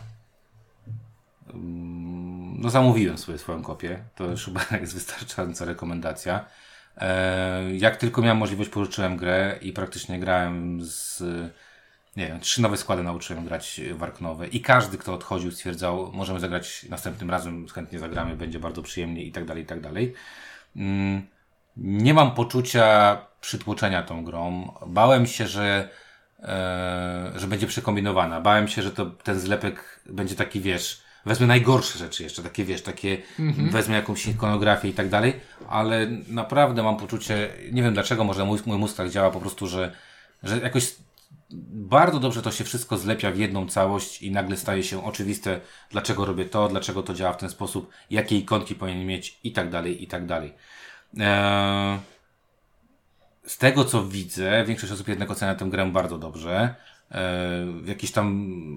mm, 1.53 2.26
no 2.57 2.69
zamówiłem 2.69 3.17
sobie 3.17 3.37
swoją 3.37 3.63
kopię. 3.63 4.03
To 4.15 4.25
już 4.25 4.45
chyba 4.45 4.61
jest 4.81 4.93
wystarczająca 4.93 5.65
rekomendacja. 5.65 6.45
E, 6.97 7.75
jak 7.75 7.97
tylko 7.97 8.21
miałem 8.21 8.37
możliwość, 8.37 8.69
pożyczyłem 8.69 9.17
grę 9.17 9.59
i 9.61 9.73
praktycznie 9.73 10.19
grałem 10.19 10.79
z 10.81 11.23
nie 12.17 12.27
wiem, 12.27 12.39
trzy 12.39 12.61
nowe 12.61 12.77
składy 12.77 13.03
nauczyłem 13.03 13.45
grać 13.45 13.81
warknowe 13.93 14.47
i 14.47 14.61
każdy, 14.61 14.97
kto 14.97 15.13
odchodził, 15.13 15.51
stwierdzał, 15.51 16.11
możemy 16.13 16.39
zagrać 16.39 16.85
następnym 16.89 17.29
razem, 17.29 17.67
chętnie 17.67 17.99
zagramy, 17.99 18.35
będzie 18.35 18.59
bardzo 18.59 18.81
przyjemnie 18.81 19.23
i 19.23 19.31
tak 19.31 19.45
dalej, 19.45 19.63
i 19.63 19.65
tak 19.65 19.81
dalej. 19.81 20.13
Mm, 20.75 21.27
nie 21.77 22.13
mam 22.13 22.35
poczucia 22.35 23.17
przytłoczenia 23.41 24.03
tą 24.03 24.23
grą. 24.23 24.73
Bałem 24.87 25.27
się, 25.27 25.47
że, 25.47 25.89
e, 26.39 27.31
że 27.35 27.47
będzie 27.47 27.67
przekombinowana. 27.67 28.41
Bałem 28.41 28.67
się, 28.67 28.81
że 28.81 28.91
to, 28.91 29.05
ten 29.05 29.39
zlepek 29.39 29.99
będzie 30.05 30.35
taki, 30.35 30.61
wiesz, 30.61 31.01
wezmę 31.27 31.47
najgorsze 31.47 31.99
rzeczy 31.99 32.23
jeszcze, 32.23 32.43
takie, 32.43 32.65
wiesz, 32.65 32.81
takie, 32.81 33.17
mhm. 33.39 33.69
wezmę 33.69 33.95
jakąś 33.95 34.27
ikonografię 34.27 34.89
i 34.89 34.93
tak 34.93 35.09
dalej, 35.09 35.33
ale 35.69 36.07
naprawdę 36.27 36.83
mam 36.83 36.97
poczucie, 36.97 37.49
nie 37.71 37.83
wiem 37.83 37.93
dlaczego, 37.93 38.23
może 38.23 38.45
mój, 38.45 38.59
mój 38.65 38.77
mózg 38.77 38.97
tak 38.97 39.09
działa 39.09 39.31
po 39.31 39.39
prostu, 39.39 39.67
że, 39.67 39.91
że 40.43 40.59
jakoś 40.59 40.95
bardzo 41.71 42.19
dobrze 42.19 42.41
to 42.41 42.51
się 42.51 42.63
wszystko 42.63 42.97
zlepia 42.97 43.31
w 43.31 43.37
jedną 43.37 43.67
całość 43.67 44.21
i 44.21 44.31
nagle 44.31 44.57
staje 44.57 44.83
się 44.83 45.05
oczywiste, 45.05 45.61
dlaczego 45.91 46.25
robię 46.25 46.45
to, 46.45 46.67
dlaczego 46.67 47.03
to 47.03 47.13
działa 47.13 47.33
w 47.33 47.37
ten 47.37 47.49
sposób, 47.49 47.89
jakie 48.09 48.37
ikonki 48.37 48.75
powinien 48.75 49.05
mieć 49.05 49.39
i 49.43 49.51
tak 49.51 49.69
dalej, 49.69 50.03
i 50.03 50.07
tak 50.07 50.25
dalej. 50.25 50.53
Eee, 51.17 51.99
z 53.45 53.57
tego 53.57 53.85
co 53.85 54.07
widzę, 54.07 54.65
większość 54.65 54.93
osób 54.93 55.07
jednak 55.07 55.31
ocenia 55.31 55.55
tę 55.55 55.65
grę 55.65 55.85
bardzo 55.85 56.17
dobrze. 56.17 56.75
Eee, 57.11 57.21
jakiś 57.85 58.11
tam 58.11 58.27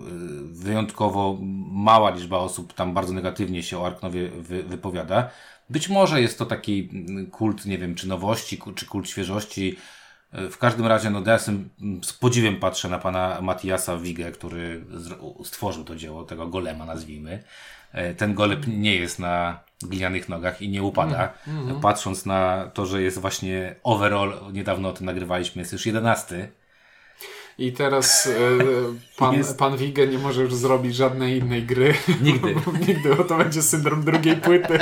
e, 0.01 0.65
wyjątkowo 0.65 1.39
mała 1.81 2.11
liczba 2.11 2.39
osób 2.39 2.73
tam 2.73 2.95
bardzo 2.95 3.13
negatywnie 3.13 3.63
się 3.63 3.79
o 3.79 3.87
Arknowie 3.87 4.29
wy, 4.29 4.63
wypowiada. 4.63 5.31
Być 5.71 5.89
może 5.89 6.21
jest 6.21 6.39
to 6.39 6.47
taki 6.47 6.91
kult, 7.31 7.67
nie 7.67 7.79
wiem, 7.79 7.95
czy 7.95 8.09
nowości, 8.09 8.61
czy 8.75 8.87
kult 8.87 9.09
świeżości, 9.09 9.77
w 10.33 10.59
każdym 10.59 10.87
razie, 10.87 11.11
no, 11.11 11.23
ja 11.27 11.39
z 12.03 12.13
podziwem 12.13 12.57
patrzę 12.57 12.89
na 12.89 12.99
pana 12.99 13.39
Matiasa 13.43 13.97
Wigę, 13.97 14.33
który 14.33 14.85
stworzył 15.45 15.85
to 15.85 15.97
dzieło, 15.97 16.25
tego 16.25 16.49
golema 16.49 16.85
nazwijmy. 16.85 17.43
E, 17.93 18.15
ten 18.15 18.35
golem 18.35 18.61
nie 18.67 18.95
jest 18.95 19.19
na 19.19 19.61
glinianych 19.83 20.29
nogach 20.29 20.63
i 20.63 20.69
nie 20.69 20.83
upada. 20.83 21.33
Mm, 21.47 21.69
mm. 21.69 21.81
Patrząc 21.81 22.27
na 22.27 22.71
to, 22.75 22.87
że 22.87 23.03
jest 23.03 23.19
właśnie 23.19 23.75
overall, 23.83 24.35
niedawno 24.53 24.89
o 24.89 24.93
tym 24.93 25.07
nagrywaliśmy, 25.07 25.63
jest 25.63 25.73
już 25.73 25.87
jedenasty 25.87 26.49
i 27.61 27.73
teraz 27.73 28.27
e, 28.27 28.31
pan, 29.17 29.35
jest... 29.35 29.59
pan 29.59 29.77
Wige 29.77 30.07
nie 30.07 30.19
może 30.19 30.43
już 30.43 30.55
zrobić 30.55 30.97
żadnej 30.97 31.39
innej 31.39 31.63
gry. 31.63 31.95
Nigdy. 32.23 32.55
Nigdy, 32.89 33.15
bo 33.17 33.25
to 33.25 33.39
będzie 33.39 33.63
syndrom 33.63 34.05
drugiej 34.05 34.37
płyty. 34.37 34.79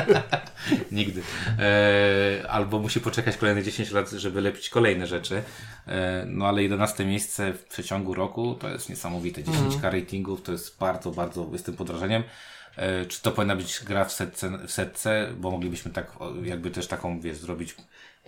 Nigdy. 0.92 1.22
E, 1.58 2.50
albo 2.50 2.78
musi 2.78 3.00
poczekać 3.00 3.36
kolejne 3.36 3.62
10 3.62 3.90
lat, 3.90 4.10
żeby 4.10 4.40
lepić 4.40 4.70
kolejne 4.70 5.06
rzeczy. 5.06 5.42
E, 5.86 6.24
no 6.28 6.46
ale 6.46 6.62
11 6.62 7.04
miejsce 7.04 7.52
w 7.52 7.64
przeciągu 7.64 8.14
roku 8.14 8.54
to 8.54 8.68
jest 8.68 8.88
niesamowite. 8.88 9.44
10 9.44 9.74
mm. 9.74 9.94
ratingów 9.94 10.42
to 10.42 10.52
jest 10.52 10.78
bardzo, 10.78 11.10
bardzo, 11.10 11.48
jestem 11.52 11.76
pod 11.76 11.86
wrażeniem. 11.86 12.22
E, 12.76 13.06
czy 13.06 13.22
to 13.22 13.32
powinna 13.32 13.56
być 13.56 13.80
gra 13.84 14.04
w 14.04 14.12
setce, 14.12 14.58
w 14.66 14.72
setce, 14.72 15.28
bo 15.36 15.50
moglibyśmy 15.50 15.90
tak 15.90 16.12
jakby 16.42 16.70
też 16.70 16.86
taką, 16.86 17.20
wiesz, 17.20 17.36
zrobić 17.36 17.74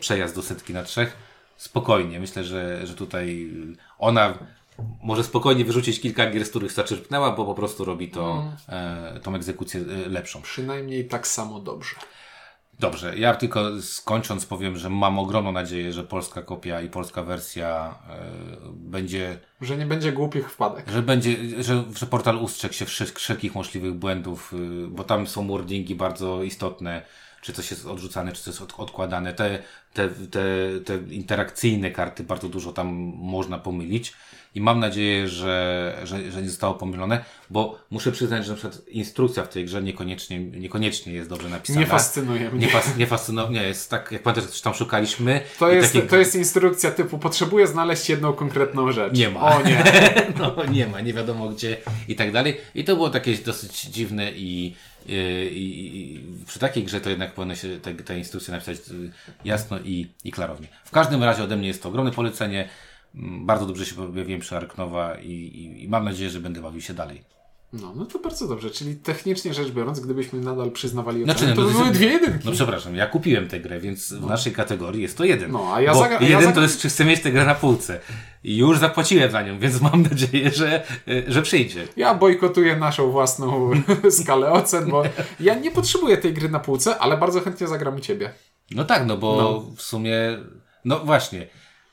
przejazd 0.01 0.35
do 0.35 0.43
setki 0.43 0.73
na 0.73 0.83
trzech 0.83 1.17
spokojnie. 1.61 2.21
Myślę, 2.21 2.45
że, 2.45 2.87
że 2.87 2.95
tutaj 2.95 3.51
ona 4.01 4.39
może 5.03 5.25
spokojnie 5.25 5.65
wyrzucić 5.65 6.01
kilka 6.01 6.31
gier, 6.31 6.45
z 6.45 6.51
których 6.51 6.73
zaczerpnęła, 6.73 7.31
bo 7.31 7.45
po 7.45 7.55
prostu 7.55 7.85
robi 7.85 8.09
to, 8.09 8.53
mm. 8.69 9.21
tą 9.21 9.35
egzekucję 9.35 9.81
e, 9.81 10.09
lepszą. 10.09 10.43
Przynajmniej 10.43 11.09
tak 11.09 11.27
samo 11.27 11.61
dobrze. 11.61 11.97
Dobrze, 12.79 13.19
ja 13.19 13.35
tylko 13.35 13.83
skończąc 13.83 14.47
powiem, 14.47 14.77
że 14.77 14.91
mam 14.91 15.19
ogromną 15.19 15.53
nadzieję, 15.53 15.93
że 15.93 16.05
polska 16.05 16.43
kopia 16.43 16.81
i 16.81 16.89
polska 16.89 17.23
wersja 17.23 17.95
e, 18.09 18.19
będzie. 18.75 19.39
Że 19.61 19.77
nie 19.77 19.87
będzie 19.87 20.13
głupich 20.13 20.51
wpadek. 20.53 20.91
Że 20.91 21.03
będzie, 21.03 21.37
że, 21.63 21.85
że 21.97 22.07
portal 22.07 22.37
ustrzegł 22.37 22.75
się 22.75 22.87
wszelkich 23.15 23.55
możliwych 23.55 23.95
błędów, 23.95 24.53
y, 24.53 24.87
bo 24.89 25.05
tam 25.05 25.27
są 25.27 25.49
wordingi 25.49 25.95
bardzo 25.95 26.43
istotne 26.43 27.03
czy 27.41 27.53
coś 27.53 27.71
jest 27.71 27.87
odrzucane, 27.87 28.33
czy 28.33 28.39
coś 28.43 28.47
jest 28.47 28.63
od, 28.63 28.81
odkładane. 28.81 29.35
Te, 29.35 29.63
te, 29.93 30.09
te, 30.09 30.41
te 30.85 30.99
interakcyjne 31.15 31.91
karty 31.91 32.25
bardzo 32.25 32.49
dużo 32.49 32.73
tam 32.73 32.87
można 33.17 33.59
pomylić 33.59 34.13
i 34.55 34.61
mam 34.61 34.81
nadzieję, 34.81 35.29
że, 35.29 35.97
że, 36.05 36.33
że 36.33 36.43
nie 36.43 36.49
zostało 36.49 36.75
pomylone, 36.75 37.25
bo 37.51 37.79
muszę 37.91 38.13
przyznać, 38.13 38.45
że 38.45 38.53
na 38.53 38.59
przykład 38.59 38.89
instrukcja 38.89 39.45
w 39.45 39.49
tej 39.49 39.65
grze 39.65 39.83
niekoniecznie, 39.83 40.41
niekoniecznie 40.41 41.13
jest 41.13 41.31
dobrze 41.31 41.49
napisana. 41.49 41.81
Nie 41.81 41.87
fascynuje 41.87 42.51
mnie. 42.51 42.67
Nie, 42.67 42.73
fas, 42.73 42.97
nie 42.97 43.07
fascynuje, 43.07 43.63
jest 43.63 43.91
tak, 43.91 44.13
jak 44.13 44.23
pamiętasz, 44.23 44.57
że 44.57 44.63
tam 44.63 44.75
szukaliśmy. 44.75 45.41
To 45.59 45.73
jest, 45.73 45.93
takie... 45.93 46.07
to 46.07 46.17
jest 46.17 46.35
instrukcja 46.35 46.91
typu, 46.91 47.19
potrzebuję 47.19 47.67
znaleźć 47.67 48.09
jedną 48.09 48.33
konkretną 48.33 48.93
rzecz. 48.93 49.13
Nie 49.13 49.31
ma. 49.31 49.41
O 49.41 49.63
nie. 49.63 49.85
no 50.39 50.65
nie 50.65 50.87
ma, 50.87 51.01
nie 51.01 51.13
wiadomo 51.13 51.49
gdzie 51.49 51.77
i 52.09 52.17
tak 52.17 52.33
dalej. 52.33 52.57
I 52.75 52.85
to 52.85 52.95
było 52.97 53.11
takie 53.11 53.35
dosyć 53.37 53.83
dziwne 53.83 54.33
i, 54.33 54.75
i, 55.07 55.15
i, 55.15 56.21
przy 56.47 56.59
takiej 56.59 56.85
grze 56.85 57.01
to 57.01 57.11
jednak 57.11 57.33
powinno 57.33 57.55
się 57.55 57.81
te, 57.81 57.95
te 57.95 58.19
instrukcje 58.19 58.55
napisać 58.55 58.77
y, 58.77 59.11
jasno 59.45 59.79
i, 59.79 60.07
i 60.25 60.33
klarownie. 60.33 60.69
W 60.85 60.91
każdym 60.91 61.25
razie 61.25 61.43
ode 61.45 61.57
mnie 61.57 61.69
jest 61.69 61.83
to 61.83 61.89
ogromne 61.89 62.11
polecenie. 62.11 62.69
Bardzo 63.15 63.67
dobrze 63.67 63.87
się 63.87 64.13
bawiłem 64.13 64.41
przy 64.41 64.57
Arknowa 64.57 65.15
i, 65.15 65.33
i, 65.33 65.85
i 65.85 65.89
mam 65.89 66.05
nadzieję, 66.05 66.31
że 66.31 66.41
będę 66.41 66.61
bawił 66.61 66.81
się 66.81 66.95
dalej. 66.95 67.23
No, 67.73 67.93
no 67.97 68.07
to 68.07 68.19
bardzo 68.19 68.49
dobrze. 68.49 68.71
Czyli 68.71 68.97
technicznie 68.97 69.55
rzecz 69.55 69.71
biorąc, 69.71 70.01
gdybyśmy 70.01 70.41
nadal 70.41 70.71
przyznawali 70.71 71.25
ocenę, 71.25 71.39
znaczy, 71.39 71.55
no, 71.55 71.63
to 71.63 71.69
by 71.69 71.79
były 71.79 71.91
dwie 71.91 72.07
jedynki. 72.07 72.45
No 72.45 72.53
przepraszam, 72.53 72.97
ja 72.97 73.07
kupiłem 73.07 73.49
tę 73.49 73.61
grę, 73.61 73.81
więc 73.81 74.13
w 74.13 74.21
no. 74.21 74.27
naszej 74.27 74.53
kategorii 74.53 75.03
jest 75.03 75.17
to 75.19 75.25
jeden. 75.25 75.53
No, 75.53 75.75
a 75.75 75.81
ja 75.81 75.93
Bo 75.93 76.01
zagra- 76.01 76.23
jeden 76.23 76.43
ja 76.43 76.53
to 76.53 76.63
jest, 76.63 76.81
czy 76.81 76.89
chcę 76.89 77.05
mieć 77.05 77.21
tę 77.21 77.33
grę 77.33 77.45
na 77.45 77.55
półce. 77.55 78.01
I 78.45 78.57
już 78.57 78.79
zapłaciłem 78.79 79.31
za 79.31 79.43
nią, 79.43 79.59
więc 79.59 79.81
mam 79.93 80.03
nadzieję, 80.03 80.51
że, 80.51 80.83
że 81.29 81.43
przyjdzie. 81.43 81.89
Ja 81.97 82.15
bojkotuję 82.15 82.77
naszą 82.77 83.11
własną 83.11 83.71
skalę 84.21 84.53
ocen, 84.53 84.91
bo 84.91 85.03
ja 85.41 85.55
nie 85.55 85.71
potrzebuję 85.71 86.17
tej 86.17 86.35
gry 86.35 86.49
na 86.49 86.61
półce, 86.61 86.99
ale 86.99 87.17
bardzo 87.17 87.41
chętnie 87.41 87.67
zagram 87.67 87.97
u 87.97 88.01
Ciebie. 88.01 88.33
No 88.71 88.85
tak, 88.85 89.07
no 89.07 89.17
bo 89.17 89.37
no. 89.37 89.77
w 89.77 89.83
sumie, 89.83 90.39
no 90.85 90.99
właśnie, 90.99 91.47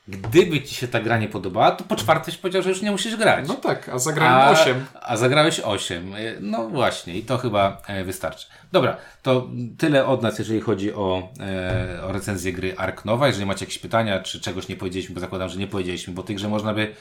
Gdyby 0.08 0.62
ci 0.62 0.74
się 0.74 0.88
ta 0.88 1.00
gra 1.00 1.18
nie 1.18 1.28
podobała, 1.28 1.70
to 1.70 1.84
po 1.84 1.96
czwartej 1.96 2.34
powiedział, 2.34 2.62
że 2.62 2.68
już 2.68 2.82
nie 2.82 2.90
musisz 2.90 3.16
grać. 3.16 3.48
No 3.48 3.54
tak, 3.54 3.88
a 3.88 3.98
zagrałem 3.98 4.48
8. 4.48 4.86
A 5.02 5.16
zagrałeś 5.16 5.60
8. 5.60 6.14
No 6.40 6.68
właśnie, 6.68 7.14
i 7.14 7.22
to 7.22 7.38
chyba 7.38 7.82
e, 7.86 8.04
wystarczy. 8.04 8.46
Dobra, 8.72 8.96
to 9.22 9.48
tyle 9.78 10.06
od 10.06 10.22
nas, 10.22 10.38
jeżeli 10.38 10.60
chodzi 10.60 10.94
o, 10.94 11.28
e, 11.40 12.02
o 12.02 12.12
recenzję 12.12 12.52
gry 12.52 12.74
Ark 12.76 13.04
Nowa. 13.04 13.26
Jeżeli 13.26 13.46
macie 13.46 13.64
jakieś 13.64 13.78
pytania, 13.78 14.22
czy 14.22 14.40
czegoś 14.40 14.68
nie 14.68 14.76
powiedzieliśmy, 14.76 15.14
bo 15.14 15.20
zakładam, 15.20 15.48
że 15.48 15.58
nie 15.58 15.66
powiedzieliśmy, 15.66 16.14
bo 16.14 16.22
tych 16.22 16.36
grze 16.36 16.48
można 16.48 16.74
by 16.74 16.94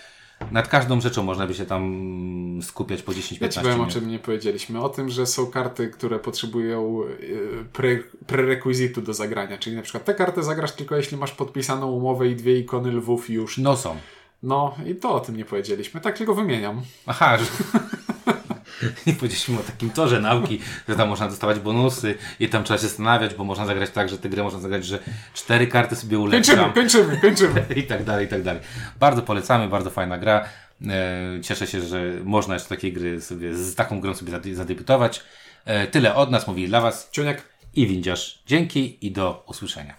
nad 0.52 0.68
każdą 0.68 1.02
rzeczą 1.02 1.24
można 1.24 1.48
by 1.48 1.54
się 1.54 1.66
tam 1.66 2.60
skupiać 2.64 3.02
po 3.02 3.12
10-15 3.12 3.58
ja 3.58 3.64
powiem, 3.64 3.82
o 3.82 3.88
czym 3.88 4.08
nie 4.08 4.20
powiedzieliśmy. 4.20 4.82
O 4.82 4.90
tym, 4.90 5.10
że 5.10 5.26
są 5.26 5.48
karty, 5.48 5.90
które 5.90 6.20
potrzebują 6.20 7.02
y, 7.04 7.66
pre, 7.74 7.98
prerekwizytu 8.28 9.02
do 9.02 9.14
zagrania. 9.14 9.58
Czyli 9.58 9.76
na 9.76 9.82
przykład 9.82 10.06
te 10.06 10.14
karty 10.14 10.44
zagrasz 10.44 10.72
tylko 10.72 10.96
jeśli 10.96 11.18
masz 11.18 11.32
podpisaną 11.32 11.92
umowę 11.92 12.28
i 12.28 12.36
dwie 12.36 12.60
ikony 12.60 12.92
lwów 12.92 13.30
już. 13.30 13.58
No 13.58 13.78
są. 13.78 13.96
No 14.44 14.76
i 14.86 14.96
to 14.96 15.14
o 15.14 15.20
tym 15.20 15.38
nie 15.38 15.46
powiedzieliśmy. 15.46 16.02
Tak 16.02 16.18
tylko 16.18 16.36
wymieniam. 16.36 16.82
Aha, 17.06 17.38
że... 17.38 17.46
nie 19.08 19.14
powiedzieliśmy 19.14 19.60
o 19.60 19.64
takim 19.64 19.90
torze 19.90 20.22
nauki, 20.22 20.60
że 20.90 20.96
tam 20.96 21.10
można 21.10 21.28
dostawać 21.28 21.60
bonusy 21.60 22.16
i 22.40 22.50
tam 22.50 22.64
trzeba 22.64 22.78
się 22.78 22.88
zastanawiać, 22.88 23.34
bo 23.34 23.44
można 23.44 23.66
zagrać 23.66 23.90
tak, 23.90 24.10
że 24.10 24.18
tę 24.18 24.30
grę 24.30 24.44
można 24.44 24.60
zagrać, 24.60 24.86
że 24.86 25.00
cztery 25.34 25.68
karty 25.68 25.96
sobie 25.96 26.20
ulepszam. 26.20 26.74
Kończymy, 26.74 26.74
kończymy, 26.74 27.18
kończymy. 27.22 27.66
I 27.82 27.84
tak 27.84 28.04
dalej, 28.04 28.26
i 28.26 28.30
tak 28.30 28.44
dalej. 28.44 28.62
Bardzo 29.00 29.22
polecamy, 29.22 29.68
bardzo 29.68 29.90
fajna 29.90 30.18
gra. 30.18 30.46
E, 30.88 31.42
cieszę 31.42 31.68
się, 31.68 31.82
że 31.82 32.14
można 32.24 32.54
jeszcze 32.54 32.70
takiej 32.70 32.94
gry 32.94 33.22
sobie, 33.22 33.56
z 33.56 33.76
taką 33.76 34.02
grą 34.02 34.14
sobie 34.14 34.56
zadebiutować. 34.56 35.24
E, 35.66 35.88
tyle 35.88 36.16
od 36.16 36.32
nas, 36.32 36.48
mówili 36.48 36.68
dla 36.68 36.82
Was 36.82 37.10
Ciuniek 37.12 37.44
i 37.76 37.88
Windziarz. 37.88 38.44
Dzięki 38.46 39.08
i 39.08 39.12
do 39.12 39.44
usłyszenia. 39.48 39.96